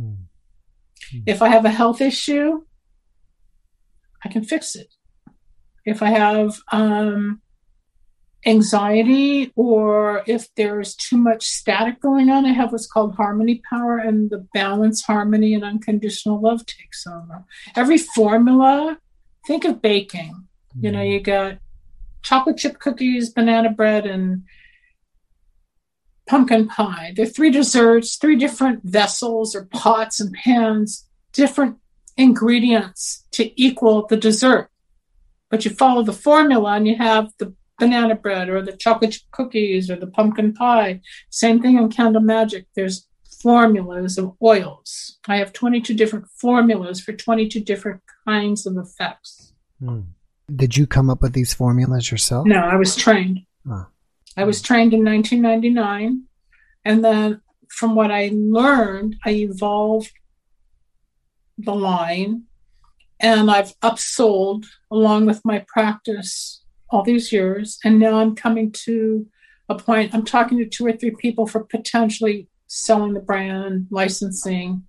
Mm-hmm. 0.00 1.22
If 1.26 1.42
I 1.42 1.48
have 1.48 1.64
a 1.64 1.70
health 1.70 2.00
issue, 2.00 2.62
I 4.24 4.28
can 4.28 4.44
fix 4.44 4.76
it. 4.76 4.94
If 5.84 6.02
I 6.02 6.10
have 6.10 6.60
um, 6.70 7.40
anxiety 8.46 9.52
or 9.56 10.22
if 10.26 10.54
there's 10.54 10.94
too 10.94 11.16
much 11.16 11.44
static 11.46 12.00
going 12.00 12.30
on, 12.30 12.46
I 12.46 12.52
have 12.52 12.72
what's 12.72 12.86
called 12.86 13.16
harmony 13.16 13.60
power, 13.68 13.98
and 13.98 14.30
the 14.30 14.46
balance, 14.54 15.02
harmony, 15.02 15.54
and 15.54 15.64
unconditional 15.64 16.40
love 16.40 16.64
takes 16.66 17.06
over. 17.06 17.44
Every 17.74 17.98
formula, 17.98 18.98
think 19.46 19.64
of 19.64 19.82
baking. 19.82 20.46
Mm-hmm. 20.76 20.84
You 20.84 20.92
know, 20.92 21.02
you 21.02 21.20
got 21.20 21.58
chocolate 22.22 22.58
chip 22.58 22.78
cookies, 22.78 23.30
banana 23.30 23.70
bread, 23.70 24.06
and 24.06 24.44
pumpkin 26.28 26.68
pie. 26.68 27.12
They're 27.16 27.26
three 27.26 27.50
desserts, 27.50 28.16
three 28.16 28.36
different 28.36 28.84
vessels 28.84 29.56
or 29.56 29.64
pots 29.64 30.20
and 30.20 30.32
pans, 30.32 31.08
different 31.32 31.78
ingredients 32.16 33.24
to 33.32 33.50
equal 33.60 34.06
the 34.06 34.16
dessert. 34.16 34.70
But 35.50 35.64
you 35.64 35.70
follow 35.70 36.02
the 36.02 36.12
formula 36.12 36.74
and 36.74 36.86
you 36.86 36.96
have 36.96 37.32
the 37.38 37.54
banana 37.78 38.14
bread 38.14 38.48
or 38.48 38.62
the 38.62 38.76
chocolate 38.76 39.18
cookies 39.30 39.90
or 39.90 39.96
the 39.96 40.06
pumpkin 40.06 40.52
pie. 40.52 41.00
Same 41.30 41.60
thing 41.60 41.76
in 41.76 41.88
Candle 41.90 42.22
Magic. 42.22 42.66
There's 42.74 43.06
formulas 43.42 44.18
of 44.18 44.34
oils. 44.42 45.18
I 45.28 45.36
have 45.36 45.52
22 45.52 45.94
different 45.94 46.26
formulas 46.40 47.00
for 47.00 47.12
22 47.12 47.60
different 47.60 48.00
kinds 48.26 48.66
of 48.66 48.76
effects. 48.76 49.52
Hmm. 49.80 50.00
Did 50.54 50.76
you 50.76 50.86
come 50.86 51.10
up 51.10 51.22
with 51.22 51.34
these 51.34 51.54
formulas 51.54 52.10
yourself? 52.10 52.46
No, 52.46 52.60
I 52.60 52.76
was 52.76 52.96
trained. 52.96 53.40
I 54.36 54.44
was 54.44 54.62
trained 54.62 54.94
in 54.94 55.04
1999. 55.04 56.22
And 56.84 57.04
then 57.04 57.42
from 57.68 57.94
what 57.94 58.10
I 58.10 58.30
learned, 58.32 59.16
I 59.24 59.30
evolved 59.30 60.12
the 61.58 61.74
line 61.74 62.44
and 63.20 63.50
I've 63.50 63.78
upsold 63.80 64.64
along 64.90 65.26
with 65.26 65.44
my 65.44 65.64
practice 65.66 66.62
all 66.90 67.02
these 67.02 67.32
years. 67.32 67.78
And 67.84 67.98
now 67.98 68.18
I'm 68.18 68.34
coming 68.34 68.72
to 68.84 69.26
a 69.68 69.74
point, 69.74 70.14
I'm 70.14 70.24
talking 70.24 70.58
to 70.58 70.66
two 70.66 70.86
or 70.86 70.92
three 70.92 71.14
people 71.20 71.46
for 71.46 71.64
potentially 71.64 72.48
selling 72.66 73.14
the 73.14 73.20
brand, 73.20 73.86
licensing. 73.90 74.84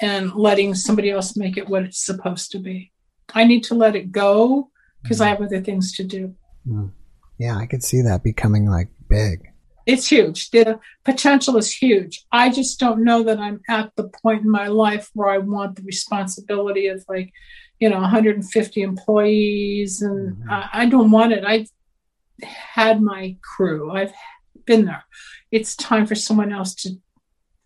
and 0.00 0.34
letting 0.34 0.74
somebody 0.74 1.10
else 1.10 1.36
make 1.36 1.56
it 1.56 1.68
what 1.68 1.82
it's 1.82 2.04
supposed 2.04 2.50
to 2.52 2.58
be. 2.58 2.92
I 3.34 3.44
need 3.44 3.64
to 3.64 3.74
let 3.74 3.96
it 3.96 4.12
go 4.12 4.70
because 5.02 5.20
I 5.20 5.28
have 5.28 5.40
other 5.40 5.60
things 5.60 5.92
to 5.96 6.04
do. 6.04 6.34
Mm. 6.66 6.92
Yeah, 7.38 7.56
I 7.56 7.66
could 7.66 7.82
see 7.82 8.02
that 8.02 8.24
becoming 8.24 8.68
like 8.68 8.88
big. 9.08 9.40
It's 9.86 10.10
huge. 10.10 10.50
The 10.50 10.78
potential 11.04 11.56
is 11.56 11.72
huge. 11.72 12.26
I 12.30 12.50
just 12.50 12.78
don't 12.78 13.04
know 13.04 13.22
that 13.22 13.38
I'm 13.38 13.60
at 13.68 13.92
the 13.96 14.08
point 14.22 14.42
in 14.42 14.50
my 14.50 14.66
life 14.66 15.08
where 15.14 15.30
I 15.30 15.38
want 15.38 15.76
the 15.76 15.82
responsibility 15.82 16.88
of 16.88 17.04
like, 17.08 17.32
you 17.80 17.88
know, 17.88 18.00
150 18.00 18.82
employees, 18.82 20.02
and 20.02 20.36
mm-hmm. 20.36 20.50
I, 20.50 20.68
I 20.72 20.86
don't 20.86 21.10
want 21.10 21.32
it. 21.32 21.44
I've 21.44 21.68
had 22.42 23.02
my 23.02 23.36
crew. 23.42 23.90
I've 23.90 24.12
been 24.64 24.84
there. 24.84 25.04
It's 25.50 25.74
time 25.76 26.06
for 26.06 26.14
someone 26.14 26.52
else 26.52 26.74
to 26.76 26.90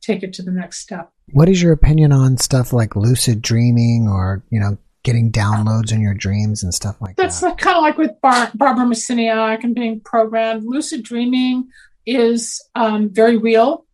take 0.01 0.23
it 0.23 0.33
to 0.35 0.43
the 0.43 0.51
next 0.51 0.81
step. 0.81 1.11
What 1.33 1.49
is 1.49 1.63
your 1.63 1.73
opinion 1.73 2.13
on 2.13 2.37
stuff 2.37 2.73
like 2.73 2.97
lucid 2.97 3.41
dreaming 3.41 4.09
or, 4.09 4.45
you 4.51 4.61
know, 4.61 4.77
getting 5.03 5.33
downloads 5.33 5.93
in 5.93 6.01
your 6.01 6.15
dreams 6.15 6.63
and 6.63 6.75
stuff 6.75 7.01
like 7.01 7.17
That's 7.17 7.41
that? 7.41 7.51
That's 7.51 7.63
kind 7.63 7.77
of 7.77 7.83
like 7.83 7.99
with 7.99 8.21
Bar- 8.21 8.51
Barbara 8.55 8.85
Marciniak 8.85 9.65
and 9.65 9.75
being 9.75 10.01
programmed. 10.01 10.65
Lucid 10.65 11.03
dreaming 11.03 11.69
is 12.07 12.63
um, 12.75 13.09
very 13.11 13.37
real. 13.37 13.87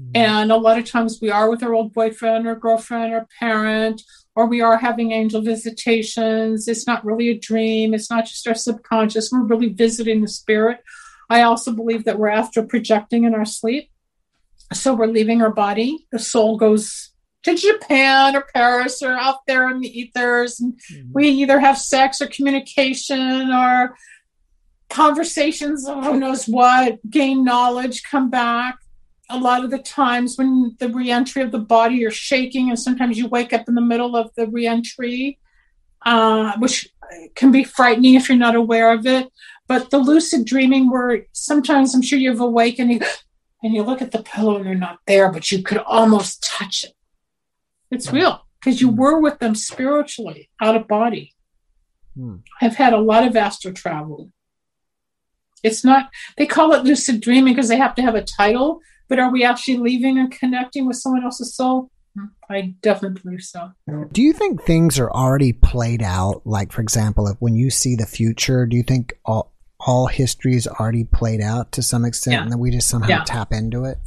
Mm-hmm. 0.00 0.16
And 0.16 0.52
a 0.52 0.56
lot 0.56 0.78
of 0.78 0.84
times 0.84 1.18
we 1.20 1.30
are 1.30 1.48
with 1.50 1.62
our 1.62 1.72
old 1.72 1.92
boyfriend 1.92 2.46
or 2.46 2.56
girlfriend 2.56 3.12
or 3.12 3.26
parent, 3.38 4.02
or 4.36 4.46
we 4.46 4.60
are 4.60 4.76
having 4.76 5.12
angel 5.12 5.42
visitations. 5.42 6.66
It's 6.68 6.86
not 6.86 7.04
really 7.04 7.28
a 7.30 7.38
dream. 7.38 7.94
It's 7.94 8.10
not 8.10 8.26
just 8.26 8.46
our 8.48 8.54
subconscious. 8.54 9.30
We're 9.30 9.44
really 9.44 9.68
visiting 9.68 10.22
the 10.22 10.28
spirit. 10.28 10.82
I 11.30 11.42
also 11.42 11.72
believe 11.72 12.04
that 12.04 12.18
we're 12.18 12.28
astral 12.28 12.66
projecting 12.66 13.24
in 13.24 13.34
our 13.34 13.44
sleep. 13.44 13.90
So 14.72 14.94
we're 14.94 15.06
leaving 15.06 15.40
our 15.40 15.52
body. 15.52 16.06
The 16.10 16.18
soul 16.18 16.56
goes 16.56 17.12
to 17.44 17.54
Japan 17.54 18.34
or 18.34 18.46
Paris 18.54 19.02
or 19.02 19.12
out 19.12 19.46
there 19.46 19.70
in 19.70 19.80
the 19.80 20.00
ethers. 20.00 20.60
And 20.60 20.74
mm-hmm. 20.74 21.12
we 21.12 21.28
either 21.28 21.60
have 21.60 21.78
sex 21.78 22.20
or 22.20 22.26
communication 22.26 23.52
or 23.52 23.96
conversations, 24.90 25.86
who 25.86 26.18
knows 26.18 26.46
what, 26.46 26.98
gain 27.08 27.44
knowledge, 27.44 28.02
come 28.02 28.30
back. 28.30 28.78
A 29.30 29.38
lot 29.38 29.64
of 29.64 29.70
the 29.70 29.78
times 29.78 30.36
when 30.36 30.76
the 30.78 30.88
reentry 30.88 31.42
of 31.42 31.50
the 31.50 31.58
body, 31.58 31.96
you're 31.96 32.10
shaking, 32.10 32.68
and 32.68 32.78
sometimes 32.78 33.16
you 33.16 33.26
wake 33.26 33.52
up 33.52 33.68
in 33.68 33.74
the 33.74 33.80
middle 33.80 34.16
of 34.16 34.30
the 34.36 34.46
reentry, 34.46 35.38
uh, 36.04 36.52
which 36.58 36.88
can 37.34 37.50
be 37.50 37.64
frightening 37.64 38.14
if 38.14 38.28
you're 38.28 38.38
not 38.38 38.54
aware 38.54 38.92
of 38.92 39.06
it. 39.06 39.28
But 39.66 39.90
the 39.90 39.98
lucid 39.98 40.44
dreaming, 40.44 40.90
where 40.90 41.26
sometimes 41.32 41.94
I'm 41.94 42.02
sure 42.02 42.18
you've 42.18 42.40
awakened 42.40 43.02
and 43.62 43.74
you 43.74 43.82
look 43.82 44.02
at 44.02 44.12
the 44.12 44.22
pillow 44.22 44.56
and 44.56 44.66
they're 44.66 44.74
not 44.74 44.98
there, 45.06 45.32
but 45.32 45.50
you 45.50 45.62
could 45.62 45.78
almost 45.78 46.44
touch 46.44 46.84
it. 46.84 46.92
It's 47.90 48.12
real 48.12 48.44
because 48.60 48.80
you 48.80 48.90
hmm. 48.90 48.96
were 48.96 49.20
with 49.20 49.38
them 49.38 49.54
spiritually 49.54 50.50
out 50.60 50.76
of 50.76 50.86
body. 50.86 51.34
Hmm. 52.14 52.36
I've 52.60 52.76
had 52.76 52.92
a 52.92 52.98
lot 52.98 53.26
of 53.26 53.36
astral 53.36 53.72
travel. 53.72 54.30
It's 55.62 55.82
not, 55.82 56.10
they 56.36 56.46
call 56.46 56.74
it 56.74 56.84
lucid 56.84 57.22
dreaming 57.22 57.54
because 57.54 57.68
they 57.68 57.78
have 57.78 57.94
to 57.94 58.02
have 58.02 58.14
a 58.14 58.22
title, 58.22 58.80
but 59.14 59.22
are 59.22 59.30
we 59.30 59.44
actually 59.44 59.76
leaving 59.76 60.18
and 60.18 60.28
connecting 60.28 60.86
with 60.88 60.96
someone 60.96 61.22
else's 61.22 61.54
soul? 61.54 61.88
Hmm. 62.18 62.24
I 62.50 62.74
definitely 62.82 63.20
believe 63.22 63.42
so. 63.42 63.70
Do 64.10 64.22
you 64.22 64.32
think 64.32 64.64
things 64.64 64.98
are 64.98 65.08
already 65.08 65.52
played 65.52 66.02
out? 66.02 66.42
Like, 66.44 66.72
for 66.72 66.80
example, 66.82 67.28
if 67.28 67.36
when 67.38 67.54
you 67.54 67.70
see 67.70 67.94
the 67.94 68.06
future, 68.06 68.66
do 68.66 68.76
you 68.76 68.82
think 68.82 69.16
all, 69.24 69.52
all 69.78 70.08
history 70.08 70.56
is 70.56 70.66
already 70.66 71.04
played 71.04 71.40
out 71.40 71.70
to 71.72 71.82
some 71.82 72.04
extent 72.04 72.34
yeah. 72.34 72.42
and 72.42 72.50
then 72.50 72.58
we 72.58 72.72
just 72.72 72.88
somehow 72.88 73.08
yeah. 73.08 73.24
tap 73.24 73.52
into 73.52 73.84
it? 73.84 73.98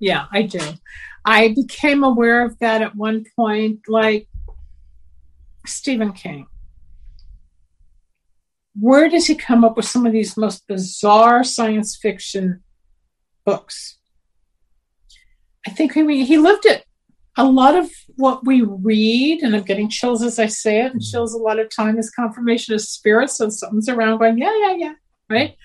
Yeah, 0.00 0.26
I 0.32 0.42
do. 0.42 0.60
I 1.24 1.54
became 1.54 2.02
aware 2.02 2.44
of 2.44 2.58
that 2.58 2.82
at 2.82 2.96
one 2.96 3.24
point, 3.36 3.82
like 3.86 4.26
Stephen 5.64 6.12
King 6.12 6.48
where 8.78 9.08
does 9.08 9.26
he 9.26 9.34
come 9.34 9.64
up 9.64 9.74
with 9.74 9.86
some 9.86 10.04
of 10.04 10.12
these 10.12 10.36
most 10.36 10.66
bizarre 10.68 11.42
science 11.42 11.96
fiction 11.96 12.62
books? 13.46 13.96
I 15.66 15.70
think 15.70 15.92
he, 15.92 16.24
he 16.24 16.38
lived 16.38 16.66
it. 16.66 16.84
A 17.36 17.44
lot 17.44 17.74
of 17.74 17.90
what 18.14 18.46
we 18.46 18.62
read, 18.62 19.42
and 19.42 19.54
I'm 19.54 19.62
getting 19.62 19.90
chills 19.90 20.22
as 20.22 20.38
I 20.38 20.46
say 20.46 20.80
it, 20.80 20.92
and 20.92 21.00
mm-hmm. 21.00 21.10
chills 21.10 21.34
a 21.34 21.38
lot 21.38 21.58
of 21.58 21.68
time 21.68 21.98
is 21.98 22.10
confirmation 22.10 22.74
of 22.74 22.80
spirit. 22.80 23.30
So 23.30 23.50
something's 23.50 23.88
around 23.88 24.18
going, 24.18 24.38
yeah, 24.38 24.56
yeah, 24.58 24.74
yeah, 24.76 24.94
right? 25.28 25.56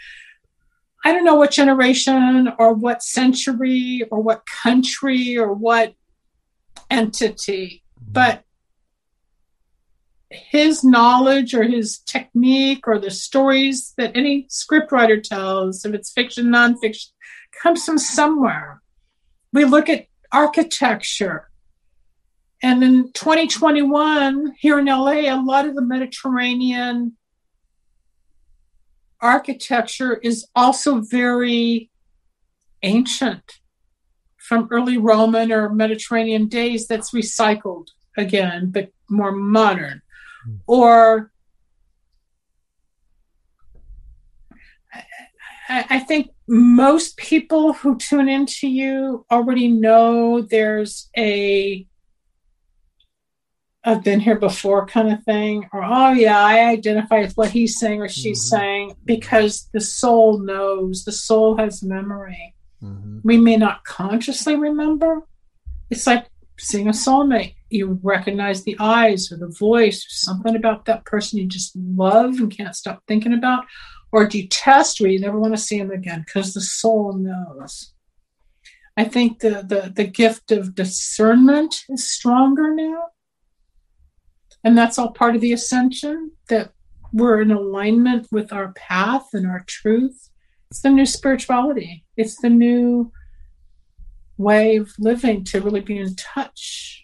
I 1.06 1.14
don't 1.14 1.24
know 1.24 1.36
what 1.36 1.52
generation 1.52 2.52
or 2.60 2.74
what 2.74 3.02
century 3.02 4.04
or 4.12 4.22
what 4.22 4.45
country 4.45 5.38
or 5.38 5.54
what 5.54 5.93
entity, 6.89 7.84
mm-hmm. 7.97 8.12
but 8.12 8.43
his 10.30 10.84
knowledge 10.84 11.54
or 11.54 11.64
his 11.64 11.99
technique 11.99 12.88
or 12.88 12.99
the 12.99 13.12
stories 13.12 13.93
that 13.97 14.16
any 14.16 14.47
scriptwriter 14.49 15.22
tells, 15.22 15.86
if 15.86 15.93
it's 15.93 16.12
fiction, 16.12 16.47
nonfiction, 16.47 17.08
comes 17.62 17.86
from 17.86 17.97
somewhere. 17.97 18.82
We 19.54 19.66
look 19.66 19.89
at 19.89 20.08
architecture. 20.32 21.49
And 22.64 22.84
in 22.84 23.12
2021, 23.14 24.54
here 24.60 24.80
in 24.80 24.86
LA, 24.86 25.34
a 25.34 25.41
lot 25.41 25.66
of 25.66 25.76
the 25.76 25.82
Mediterranean 25.82 27.18
architecture 29.20 30.16
is 30.16 30.47
also 30.56 31.02
very 31.02 31.89
ancient 32.84 33.60
from 34.38 34.68
early 34.72 34.97
Roman 34.97 35.52
or 35.52 35.70
Mediterranean 35.70 36.47
days 36.47 36.88
that's 36.88 37.12
recycled 37.12 37.88
again, 38.18 38.72
but 38.72 38.91
more 39.10 39.32
modern 39.32 40.02
hmm. 40.45 40.56
or 40.68 41.31
I, 45.72 45.86
I 45.90 46.00
think 46.00 46.32
most 46.48 47.16
people 47.16 47.72
who 47.72 47.98
tune 47.98 48.28
into 48.28 48.68
you 48.68 49.26
already 49.32 49.70
know 49.70 50.42
there's 50.42 51.10
a 51.18 51.88
I've 53.84 54.04
been 54.04 54.20
here 54.20 54.38
before 54.38 54.86
kind 54.86 55.12
of 55.12 55.24
thing, 55.24 55.68
or 55.74 55.84
oh 55.84 56.12
yeah, 56.12 56.38
I 56.40 56.70
identify 56.70 57.22
with 57.22 57.36
what 57.36 57.50
he's 57.50 57.80
saying 57.80 58.00
or 58.00 58.10
she's 58.10 58.40
mm-hmm. 58.46 58.58
saying 58.58 58.96
because 59.06 59.70
the 59.74 59.82
soul 59.82 60.38
knows, 60.38 61.04
the 61.04 61.12
soul 61.12 61.58
has 61.58 61.82
memory. 61.82 62.54
Mm-hmm. 62.84 63.20
We 63.24 63.38
may 63.38 63.58
not 63.58 63.84
consciously 63.84 64.56
remember. 64.56 65.22
It's 65.90 66.06
like 66.06 66.28
seeing 66.60 66.90
a 66.90 66.92
soulmate 66.92 67.56
you 67.72 68.00
recognize 68.04 68.64
the 68.64 68.76
eyes 68.80 69.32
or 69.32 69.38
the 69.38 69.48
voice 69.48 70.06
or 70.06 70.10
something 70.10 70.56
about 70.56 70.86
that 70.86 71.06
person 71.06 71.40
you 71.40 71.48
just 71.48 71.76
love 71.76 72.36
and 72.40 72.56
can't 72.56 72.76
stop 72.76 73.02
thinking 73.08 73.34
about 73.34 73.64
or 74.12 74.28
detest 74.28 74.99
where 74.99 75.09
you 75.09 75.20
never 75.20 75.39
want 75.39 75.53
to 75.53 75.62
see 75.62 75.78
them 75.80 75.91
again 75.91 76.24
because 76.26 76.53
the 76.53 76.62
soul 76.62 77.14
knows. 77.14 77.93
I 78.97 79.05
think 79.05 79.39
the, 79.39 79.66
the 79.68 79.91
the 79.95 80.03
gift 80.03 80.51
of 80.51 80.76
discernment 80.76 81.84
is 81.89 82.09
stronger 82.09 82.76
now. 82.76 83.05
And 84.64 84.78
that's 84.78 84.99
all 84.99 85.12
part 85.12 85.36
of 85.36 85.41
the 85.41 85.53
ascension 85.53 86.32
that 86.49 86.74
we're 87.14 87.41
in 87.41 87.51
alignment 87.51 88.28
with 88.32 88.53
our 88.53 88.74
path 88.74 89.30
and 89.34 89.47
our 89.47 89.64
truth. 89.68 90.30
It's 90.70 90.82
the 90.82 90.89
new 90.89 91.05
spirituality. 91.05 92.05
It's 92.16 92.39
the 92.39 92.49
new 92.49 93.12
way 94.38 94.76
of 94.78 94.91
living 94.99 95.43
to 95.45 95.62
really 95.62 95.82
be 95.82 95.97
in 95.97 96.16
touch 96.16 97.01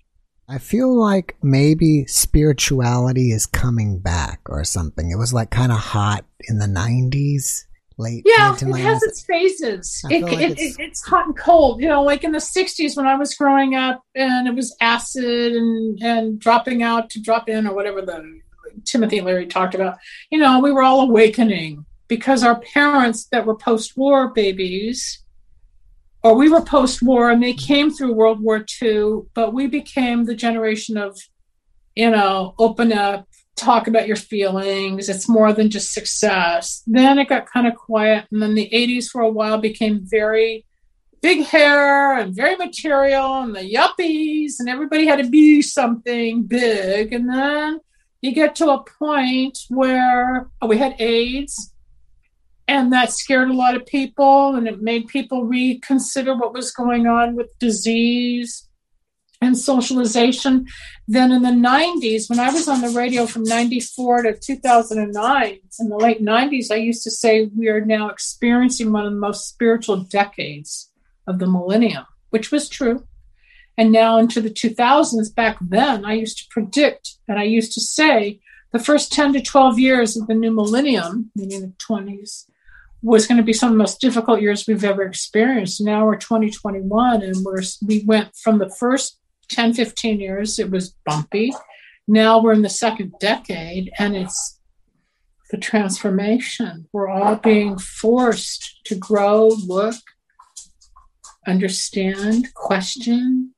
I 0.49 0.59
feel 0.59 0.97
like 0.97 1.35
maybe 1.43 2.05
spirituality 2.05 3.31
is 3.31 3.45
coming 3.45 3.99
back 3.99 4.39
or 4.45 4.63
something. 4.63 5.11
It 5.11 5.17
was 5.17 5.33
like 5.33 5.49
kind 5.49 5.73
of 5.73 5.79
hot 5.79 6.23
in 6.47 6.59
the 6.59 6.67
90s, 6.67 7.65
late. 7.97 8.23
Yeah, 8.25 8.55
it 8.55 8.77
has 8.77 9.03
its 9.03 9.25
phases. 9.25 10.01
It, 10.09 10.23
like 10.23 10.39
it, 10.39 10.57
it's, 10.57 10.79
it's 10.79 11.05
hot 11.05 11.25
and 11.25 11.37
cold. 11.37 11.81
You 11.81 11.89
know, 11.89 12.01
like 12.01 12.23
in 12.23 12.31
the 12.31 12.37
60s 12.37 12.95
when 12.95 13.05
I 13.05 13.15
was 13.15 13.35
growing 13.35 13.75
up 13.75 14.03
and 14.15 14.47
it 14.47 14.55
was 14.55 14.75
acid 14.79 15.53
and, 15.53 16.01
and 16.01 16.39
dropping 16.39 16.81
out 16.81 17.09
to 17.11 17.21
drop 17.21 17.49
in 17.49 17.67
or 17.67 17.75
whatever 17.75 18.01
the 18.01 18.39
Timothy 18.85 19.19
Leary 19.19 19.47
talked 19.47 19.75
about. 19.75 19.97
You 20.31 20.39
know, 20.39 20.59
we 20.59 20.71
were 20.71 20.83
all 20.83 21.01
awakening 21.01 21.85
because 22.07 22.43
our 22.43 22.59
parents 22.59 23.25
that 23.31 23.45
were 23.45 23.55
post 23.55 23.97
war 23.97 24.29
babies 24.29 25.23
or 26.23 26.35
we 26.35 26.49
were 26.49 26.61
post 26.61 27.01
war 27.01 27.29
and 27.29 27.41
they 27.41 27.53
came 27.53 27.91
through 27.91 28.13
World 28.13 28.41
War 28.41 28.65
II, 28.81 29.21
but 29.33 29.53
we 29.53 29.67
became 29.67 30.25
the 30.25 30.35
generation 30.35 30.97
of, 30.97 31.19
you 31.95 32.09
know, 32.09 32.55
open 32.57 32.91
up, 32.91 33.27
talk 33.55 33.87
about 33.87 34.07
your 34.07 34.15
feelings. 34.15 35.09
It's 35.09 35.29
more 35.29 35.53
than 35.53 35.69
just 35.69 35.93
success. 35.93 36.83
Then 36.87 37.19
it 37.19 37.29
got 37.29 37.51
kind 37.51 37.67
of 37.67 37.75
quiet. 37.75 38.25
And 38.31 38.41
then 38.41 38.55
the 38.55 38.69
80s 38.73 39.09
for 39.09 39.21
a 39.21 39.29
while 39.29 39.57
became 39.57 40.01
very 40.03 40.65
big 41.21 41.45
hair 41.45 42.17
and 42.17 42.35
very 42.35 42.55
material 42.55 43.41
and 43.41 43.55
the 43.55 43.73
yuppies 43.73 44.59
and 44.59 44.69
everybody 44.69 45.07
had 45.07 45.21
to 45.21 45.29
be 45.29 45.61
something 45.61 46.43
big. 46.43 47.13
And 47.13 47.29
then 47.29 47.79
you 48.21 48.33
get 48.33 48.55
to 48.55 48.69
a 48.69 48.83
point 48.83 49.57
where 49.69 50.47
oh, 50.61 50.67
we 50.67 50.77
had 50.77 50.99
AIDS 50.99 51.73
and 52.67 52.91
that 52.91 53.13
scared 53.13 53.49
a 53.49 53.53
lot 53.53 53.75
of 53.75 53.85
people 53.85 54.55
and 54.55 54.67
it 54.67 54.81
made 54.81 55.07
people 55.07 55.45
reconsider 55.45 56.35
what 56.35 56.53
was 56.53 56.71
going 56.71 57.07
on 57.07 57.35
with 57.35 57.57
disease 57.59 58.67
and 59.41 59.57
socialization. 59.57 60.65
Then 61.07 61.31
in 61.31 61.43
the 61.43 61.49
90s, 61.49 62.29
when 62.29 62.39
I 62.39 62.51
was 62.51 62.67
on 62.67 62.81
the 62.81 62.89
radio 62.89 63.25
from 63.25 63.43
94 63.43 64.23
to 64.23 64.37
2009, 64.37 65.59
in 65.79 65.89
the 65.89 65.97
late 65.97 66.23
90s, 66.23 66.71
I 66.71 66.75
used 66.75 67.03
to 67.03 67.11
say 67.11 67.49
we 67.55 67.69
are 67.69 67.85
now 67.85 68.09
experiencing 68.09 68.91
one 68.91 69.05
of 69.05 69.13
the 69.13 69.19
most 69.19 69.47
spiritual 69.47 69.97
decades 69.97 70.91
of 71.27 71.39
the 71.39 71.47
millennium, 71.47 72.05
which 72.31 72.51
was 72.51 72.67
true. 72.67 73.07
And 73.77 73.91
now 73.91 74.17
into 74.17 74.41
the 74.41 74.49
2000s, 74.49 75.33
back 75.35 75.57
then, 75.61 76.03
I 76.03 76.13
used 76.13 76.39
to 76.39 76.45
predict 76.49 77.17
and 77.27 77.37
I 77.37 77.43
used 77.43 77.73
to 77.73 77.81
say 77.81 78.39
the 78.73 78.79
first 78.79 79.13
10 79.13 79.33
to 79.33 79.41
12 79.41 79.79
years 79.79 80.17
of 80.17 80.27
the 80.27 80.33
new 80.33 80.51
millennium, 80.51 81.31
meaning 81.35 81.61
the 81.61 81.73
20s, 81.77 82.45
was 83.01 83.27
going 83.27 83.37
to 83.37 83.43
be 83.43 83.53
some 83.53 83.69
of 83.69 83.73
the 83.73 83.79
most 83.83 84.01
difficult 84.01 84.41
years 84.41 84.65
we've 84.67 84.83
ever 84.83 85.03
experienced. 85.03 85.81
Now 85.81 86.05
we're 86.05 86.17
2021 86.17 87.21
and 87.21 87.35
we're 87.43 87.61
we 87.85 88.03
went 88.05 88.35
from 88.35 88.57
the 88.57 88.69
first 88.69 89.19
10, 89.49 89.73
15 89.73 90.19
years, 90.19 90.59
it 90.59 90.69
was 90.71 90.95
bumpy. 91.05 91.53
Now 92.07 92.41
we're 92.41 92.53
in 92.53 92.61
the 92.61 92.69
second 92.69 93.13
decade 93.19 93.91
and 93.97 94.15
it's 94.15 94.59
the 95.51 95.57
transformation. 95.57 96.87
We're 96.91 97.09
all 97.09 97.35
being 97.35 97.77
forced 97.77 98.81
to 98.85 98.95
grow, 98.95 99.47
look, 99.47 99.95
understand, 101.45 102.53
question. 102.53 103.53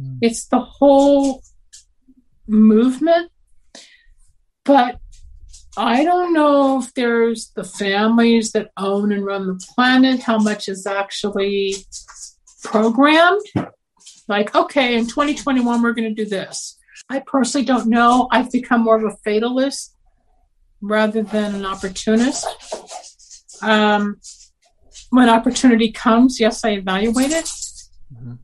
Mm. 0.00 0.18
It's 0.22 0.46
the 0.46 0.60
whole 0.60 1.42
movement. 2.46 3.30
But 4.64 4.98
I 5.76 6.04
don't 6.04 6.32
know 6.32 6.80
if 6.80 6.94
there's 6.94 7.50
the 7.56 7.64
families 7.64 8.52
that 8.52 8.70
own 8.76 9.10
and 9.12 9.24
run 9.24 9.46
the 9.46 9.66
planet, 9.74 10.20
how 10.20 10.38
much 10.38 10.68
is 10.68 10.86
actually 10.86 11.76
programmed. 12.62 13.42
Like, 14.28 14.54
okay, 14.54 14.96
in 14.96 15.06
2021, 15.06 15.82
we're 15.82 15.92
going 15.92 16.14
to 16.14 16.24
do 16.24 16.28
this. 16.28 16.78
I 17.10 17.20
personally 17.26 17.66
don't 17.66 17.88
know. 17.88 18.28
I've 18.30 18.50
become 18.50 18.82
more 18.82 18.96
of 18.96 19.04
a 19.04 19.16
fatalist 19.24 19.94
rather 20.80 21.22
than 21.22 21.54
an 21.54 21.66
opportunist. 21.66 22.46
Um, 23.62 24.20
when 25.10 25.28
opportunity 25.28 25.90
comes, 25.90 26.40
yes, 26.40 26.64
I 26.64 26.70
evaluate 26.70 27.30
it. 27.30 27.44
Mm-hmm. 27.44 28.34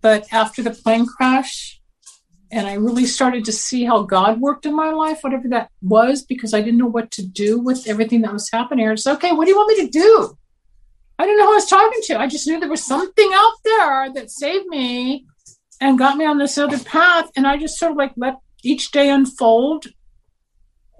But 0.00 0.32
after 0.32 0.62
the 0.62 0.70
plane 0.70 1.06
crash, 1.06 1.77
and 2.50 2.66
I 2.66 2.74
really 2.74 3.04
started 3.04 3.44
to 3.44 3.52
see 3.52 3.84
how 3.84 4.02
God 4.02 4.40
worked 4.40 4.64
in 4.64 4.74
my 4.74 4.90
life, 4.90 5.18
whatever 5.20 5.48
that 5.48 5.70
was, 5.82 6.22
because 6.22 6.54
I 6.54 6.60
didn't 6.60 6.78
know 6.78 6.86
what 6.86 7.10
to 7.12 7.26
do 7.26 7.58
with 7.58 7.86
everything 7.86 8.22
that 8.22 8.32
was 8.32 8.50
happening. 8.50 8.88
I 8.88 8.94
said, 8.94 9.14
okay, 9.14 9.32
what 9.32 9.44
do 9.44 9.50
you 9.50 9.56
want 9.56 9.78
me 9.78 9.86
to 9.86 9.90
do? 9.90 10.38
I 11.18 11.26
didn't 11.26 11.38
know 11.38 11.46
who 11.46 11.52
I 11.52 11.56
was 11.56 11.66
talking 11.66 12.00
to. 12.04 12.18
I 12.18 12.26
just 12.26 12.46
knew 12.46 12.58
there 12.58 12.70
was 12.70 12.84
something 12.84 13.30
out 13.34 13.54
there 13.64 14.12
that 14.14 14.30
saved 14.30 14.66
me 14.66 15.26
and 15.80 15.98
got 15.98 16.16
me 16.16 16.24
on 16.24 16.38
this 16.38 16.56
other 16.56 16.78
path. 16.78 17.30
And 17.36 17.46
I 17.46 17.56
just 17.56 17.78
sort 17.78 17.92
of 17.92 17.98
like 17.98 18.12
let 18.16 18.36
each 18.62 18.92
day 18.92 19.10
unfold, 19.10 19.86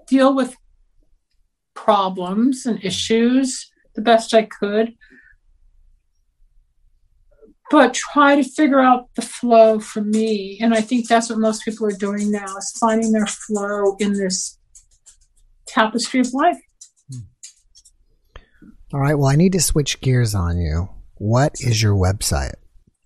deal 0.07 0.35
with 0.35 0.55
problems 1.73 2.65
and 2.65 2.83
issues 2.83 3.71
the 3.95 4.01
best 4.01 4.33
I 4.33 4.43
could 4.43 4.93
but 7.69 7.93
try 7.93 8.35
to 8.35 8.43
figure 8.43 8.79
out 8.79 9.09
the 9.15 9.21
flow 9.21 9.79
for 9.79 10.01
me. 10.01 10.57
And 10.61 10.73
I 10.73 10.81
think 10.81 11.07
that's 11.07 11.29
what 11.29 11.39
most 11.39 11.63
people 11.63 11.85
are 11.87 11.91
doing 11.91 12.31
now 12.31 12.57
is 12.57 12.75
finding 12.79 13.11
their 13.11 13.27
flow 13.27 13.95
in 13.99 14.13
this 14.13 14.57
tapestry 15.67 16.21
of 16.21 16.33
life. 16.33 16.57
Hmm. 17.11 17.19
All 18.93 18.99
right. 18.99 19.15
Well, 19.15 19.29
I 19.29 19.35
need 19.35 19.53
to 19.53 19.61
switch 19.61 20.01
gears 20.01 20.33
on 20.33 20.57
you. 20.57 20.89
What 21.15 21.55
is 21.59 21.81
your 21.81 21.95
website? 21.95 22.53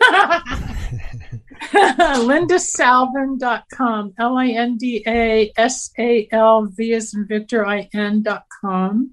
lindasalvin.com. 1.73 4.13
L 4.19 4.37
I 4.37 4.49
N 4.49 4.77
D 4.77 5.03
A 5.07 5.51
S 5.57 5.89
A 5.97 6.27
L 6.31 6.67
V 6.71 6.93
as 6.93 7.11
in 7.13 7.25
Victor 7.27 7.65
I 7.65 7.89
N.com. 7.93 9.11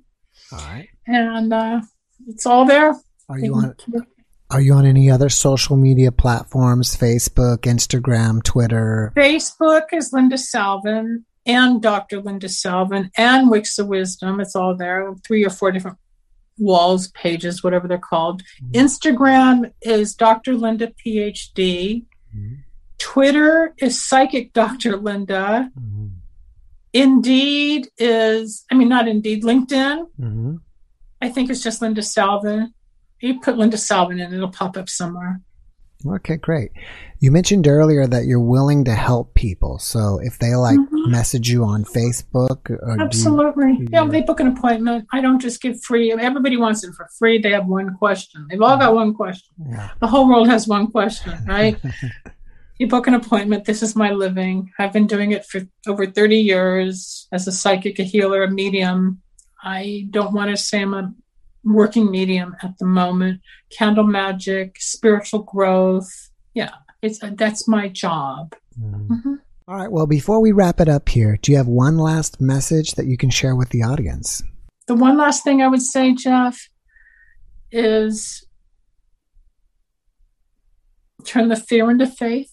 All 0.53 0.59
right. 0.59 0.88
And 1.07 1.53
uh, 1.53 1.80
it's 2.26 2.46
all 2.46 2.64
there. 2.64 2.96
Are 3.28 3.38
you 3.38 3.55
on 3.55 3.76
are 4.51 4.61
you 4.61 4.74
on 4.74 4.84
any 4.84 5.11
other 5.11 5.28
social 5.28 5.76
media 5.76 6.11
platforms? 6.11 6.96
Facebook, 6.96 7.59
Instagram, 7.59 8.42
Twitter? 8.42 9.12
Facebook 9.16 9.84
is 9.92 10.12
Linda 10.12 10.36
Salvin 10.36 11.24
and 11.46 11.80
Dr. 11.80 12.20
Linda 12.20 12.48
Salvin 12.48 13.11
and 13.16 13.51
Wicks 13.51 13.78
of 13.78 13.86
Wisdom. 13.86 14.40
It's 14.40 14.57
all 14.57 14.76
there. 14.76 15.14
Three 15.24 15.44
or 15.44 15.51
four 15.51 15.70
different 15.70 15.98
walls, 16.59 17.09
pages, 17.09 17.62
whatever 17.62 17.88
they're 17.88 17.98
called. 17.98 18.42
Mm-hmm. 18.62 18.80
Instagram 18.80 19.72
is 19.82 20.14
Dr. 20.14 20.55
Linda 20.55 20.88
PhD. 20.88 22.05
Mm-hmm. 22.36 22.55
Twitter 22.98 23.74
is 23.78 24.03
Psychic 24.03 24.53
Dr. 24.53 24.96
Linda. 24.96 25.70
Mm-hmm. 25.78 26.07
Indeed 26.92 27.88
is, 27.98 28.64
I 28.70 28.74
mean, 28.74 28.88
not 28.88 29.09
Indeed, 29.09 29.44
LinkedIn. 29.44 30.07
Mm-hmm. 30.20 30.57
I 31.22 31.28
think 31.28 31.51
it's 31.51 31.62
just 31.62 31.80
Linda 31.82 32.03
Salvin 32.03 32.74
you 33.20 33.40
put 33.40 33.58
Linda 33.58 33.76
Salvin 33.76 34.20
in, 34.20 34.32
it'll 34.32 34.48
pop 34.48 34.76
up 34.76 34.88
somewhere. 34.88 35.40
Okay, 36.06 36.36
great. 36.36 36.70
You 37.20 37.30
mentioned 37.30 37.68
earlier 37.68 38.06
that 38.06 38.24
you're 38.24 38.40
willing 38.40 38.84
to 38.84 38.94
help 38.94 39.34
people. 39.34 39.78
So 39.78 40.18
if 40.22 40.38
they 40.38 40.54
like 40.54 40.78
mm-hmm. 40.78 41.10
message 41.10 41.50
you 41.50 41.64
on 41.64 41.84
Facebook, 41.84 42.74
absolutely, 42.98 43.72
you, 43.80 43.88
yeah, 43.92 44.06
they 44.06 44.22
book 44.22 44.40
an 44.40 44.46
appointment. 44.46 45.06
I 45.12 45.20
don't 45.20 45.40
just 45.40 45.60
give 45.60 45.82
free. 45.82 46.10
Everybody 46.12 46.56
wants 46.56 46.84
it 46.84 46.94
for 46.94 47.06
free. 47.18 47.38
They 47.38 47.50
have 47.50 47.66
one 47.66 47.96
question. 47.96 48.46
They've 48.48 48.62
all 48.62 48.78
got 48.78 48.94
one 48.94 49.12
question. 49.12 49.54
Yeah. 49.68 49.90
The 50.00 50.06
whole 50.06 50.26
world 50.26 50.48
has 50.48 50.66
one 50.66 50.90
question, 50.90 51.34
right? 51.44 51.78
you 52.78 52.86
book 52.86 53.06
an 53.06 53.14
appointment. 53.14 53.66
This 53.66 53.82
is 53.82 53.94
my 53.94 54.10
living. 54.10 54.72
I've 54.78 54.94
been 54.94 55.06
doing 55.06 55.32
it 55.32 55.44
for 55.44 55.60
over 55.86 56.06
30 56.06 56.36
years 56.36 57.28
as 57.30 57.46
a 57.46 57.52
psychic, 57.52 57.98
a 57.98 58.04
healer, 58.04 58.42
a 58.42 58.50
medium. 58.50 59.20
I 59.62 60.06
don't 60.08 60.32
want 60.32 60.50
to 60.50 60.56
say 60.56 60.80
I'm 60.80 60.94
a 60.94 61.12
working 61.64 62.11
medium 62.11 62.56
at 62.62 62.78
the 62.78 62.86
moment. 62.86 63.40
Candle 63.70 64.04
magic 64.04 64.76
spiritual 64.80 65.42
growth. 65.42 66.30
Yeah 66.54 66.70
it's 67.02 67.18
that's 67.32 67.66
my 67.66 67.88
job. 67.88 68.54
Mm-hmm. 68.78 69.12
Mm-hmm. 69.12 69.34
All 69.68 69.76
right 69.76 69.90
well 69.90 70.06
before 70.06 70.40
we 70.40 70.52
wrap 70.52 70.80
it 70.80 70.88
up 70.88 71.08
here 71.08 71.38
do 71.40 71.52
you 71.52 71.58
have 71.58 71.68
one 71.68 71.96
last 71.96 72.40
message 72.40 72.92
that 72.92 73.06
you 73.06 73.16
can 73.16 73.30
share 73.30 73.54
with 73.54 73.70
the 73.70 73.82
audience? 73.82 74.42
The 74.86 74.94
one 74.96 75.16
last 75.16 75.44
thing 75.44 75.62
i 75.62 75.68
would 75.68 75.82
say 75.82 76.14
jeff 76.14 76.68
is 77.70 78.44
turn 81.24 81.46
the 81.46 81.54
fear 81.54 81.88
into 81.88 82.08
faith 82.08 82.50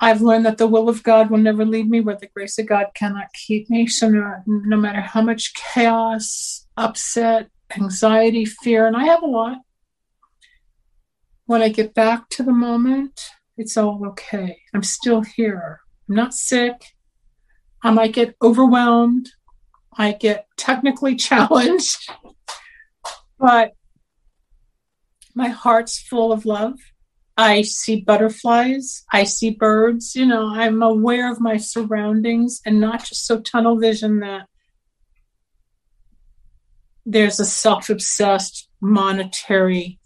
I've 0.00 0.20
learned 0.20 0.46
that 0.46 0.58
the 0.58 0.66
will 0.66 0.88
of 0.88 1.02
God 1.02 1.30
will 1.30 1.38
never 1.38 1.64
lead 1.64 1.88
me 1.88 2.00
where 2.00 2.16
the 2.16 2.28
grace 2.28 2.58
of 2.58 2.66
God 2.66 2.86
cannot 2.94 3.32
keep 3.32 3.68
me. 3.68 3.86
So 3.86 4.08
no, 4.08 4.42
no 4.46 4.76
matter 4.76 5.00
how 5.00 5.22
much 5.22 5.54
chaos, 5.54 6.66
upset, 6.76 7.48
anxiety, 7.76 8.44
fear, 8.44 8.86
and 8.86 8.96
I 8.96 9.04
have 9.04 9.22
a 9.22 9.26
lot, 9.26 9.58
when 11.46 11.62
I 11.62 11.68
get 11.68 11.94
back 11.94 12.28
to 12.30 12.42
the 12.42 12.52
moment, 12.52 13.30
it's 13.56 13.76
all 13.76 14.06
okay. 14.08 14.58
I'm 14.74 14.82
still 14.82 15.22
here. 15.22 15.80
I'm 16.08 16.14
not 16.14 16.34
sick. 16.34 16.92
I 17.82 17.90
might 17.90 18.12
get 18.12 18.36
overwhelmed. 18.42 19.30
I 19.96 20.12
get 20.12 20.46
technically 20.56 21.16
challenged, 21.28 22.10
but 23.38 23.72
my 25.34 25.48
heart's 25.48 25.98
full 25.98 26.32
of 26.32 26.46
love. 26.46 26.78
I 27.38 27.62
see 27.62 28.00
butterflies, 28.00 29.04
I 29.12 29.22
see 29.22 29.50
birds, 29.50 30.16
you 30.16 30.26
know, 30.26 30.48
I'm 30.52 30.82
aware 30.82 31.30
of 31.30 31.40
my 31.40 31.56
surroundings 31.56 32.60
and 32.66 32.80
not 32.80 33.04
just 33.04 33.26
so 33.26 33.40
tunnel 33.40 33.78
vision 33.78 34.18
that 34.20 34.48
there's 37.06 37.38
a 37.38 37.44
self 37.44 37.90
obsessed 37.90 38.68
monetary 38.80 40.00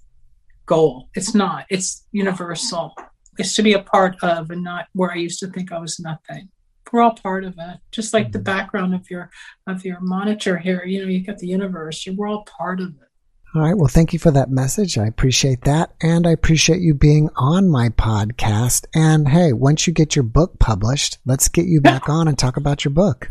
goal. 0.67 1.09
It's 1.15 1.35
not, 1.35 1.65
it's 1.71 2.07
universal. 2.13 2.95
It's 3.39 3.55
to 3.55 3.63
be 3.63 3.73
a 3.73 3.83
part 3.83 4.17
of 4.23 4.51
and 4.51 4.63
not 4.63 4.89
where 4.93 5.11
I 5.11 5.17
used 5.17 5.41
to 5.41 5.47
think 5.47 5.73
I 5.73 5.79
was 5.79 5.99
nothing. 5.99 6.51
We're 6.93 7.01
all 7.01 7.15
part 7.15 7.45
of 7.45 7.55
it. 7.57 7.79
Just 7.93 8.13
like 8.13 8.33
the 8.33 8.39
mm-hmm. 8.39 8.45
background 8.45 8.95
of 8.95 9.11
your 9.11 9.31
of 9.67 9.87
your 9.87 10.01
monitor 10.01 10.59
here, 10.59 10.85
you 10.85 11.01
know, 11.01 11.09
you 11.09 11.25
got 11.25 11.39
the 11.39 11.47
universe. 11.47 12.07
We're 12.15 12.29
all 12.29 12.45
part 12.45 12.81
of 12.81 12.89
it. 12.89 13.12
All 13.55 13.61
right. 13.61 13.77
Well, 13.77 13.89
thank 13.89 14.15
you 14.15 14.19
for 14.19 14.31
that 14.31 14.51
message. 14.51 14.97
I 14.97 15.07
appreciate 15.07 15.63
that. 15.65 15.93
And 16.01 16.27
I 16.27 16.31
appreciate 16.31 16.81
you 16.81 16.95
being 16.95 17.29
on 17.37 17.69
my 17.69 17.91
podcast. 17.91 18.87
And 18.95 19.29
hey, 19.29 19.53
once 19.53 19.87
you 19.87 19.93
get 19.93 20.17
your 20.17 20.23
book 20.23 20.59
published, 20.59 21.19
let's 21.27 21.49
get 21.49 21.67
you 21.67 21.83
back 21.83 22.09
on 22.09 22.29
and 22.29 22.39
talk 22.39 22.57
about 22.57 22.85
your 22.85 22.93
book. 22.95 23.31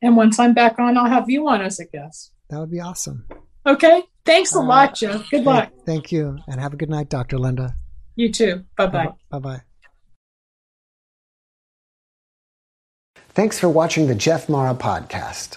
And 0.00 0.16
once 0.16 0.40
I'm 0.40 0.52
back 0.52 0.80
on, 0.80 0.96
I'll 0.98 1.06
have 1.06 1.30
you 1.30 1.46
on 1.48 1.62
as 1.62 1.78
a 1.78 1.84
guest. 1.84 2.32
That 2.50 2.58
would 2.58 2.72
be 2.72 2.80
awesome. 2.80 3.24
Okay. 3.64 4.02
Thanks 4.24 4.52
a 4.54 4.58
All 4.58 4.66
lot. 4.66 4.96
Jeff. 4.96 5.30
Good 5.30 5.44
luck. 5.44 5.70
thank 5.86 6.10
you. 6.10 6.38
And 6.48 6.60
have 6.60 6.72
a 6.72 6.76
good 6.76 6.90
night, 6.90 7.08
Dr. 7.08 7.38
Linda. 7.38 7.76
You 8.16 8.32
too. 8.32 8.64
Bye 8.76 8.86
bye. 8.88 9.08
Bye 9.30 9.38
bye. 9.38 9.62
Thanks 13.30 13.58
for 13.60 13.68
watching 13.68 14.08
the 14.08 14.14
Jeff 14.16 14.48
Mara 14.48 14.74
podcast. 14.74 15.56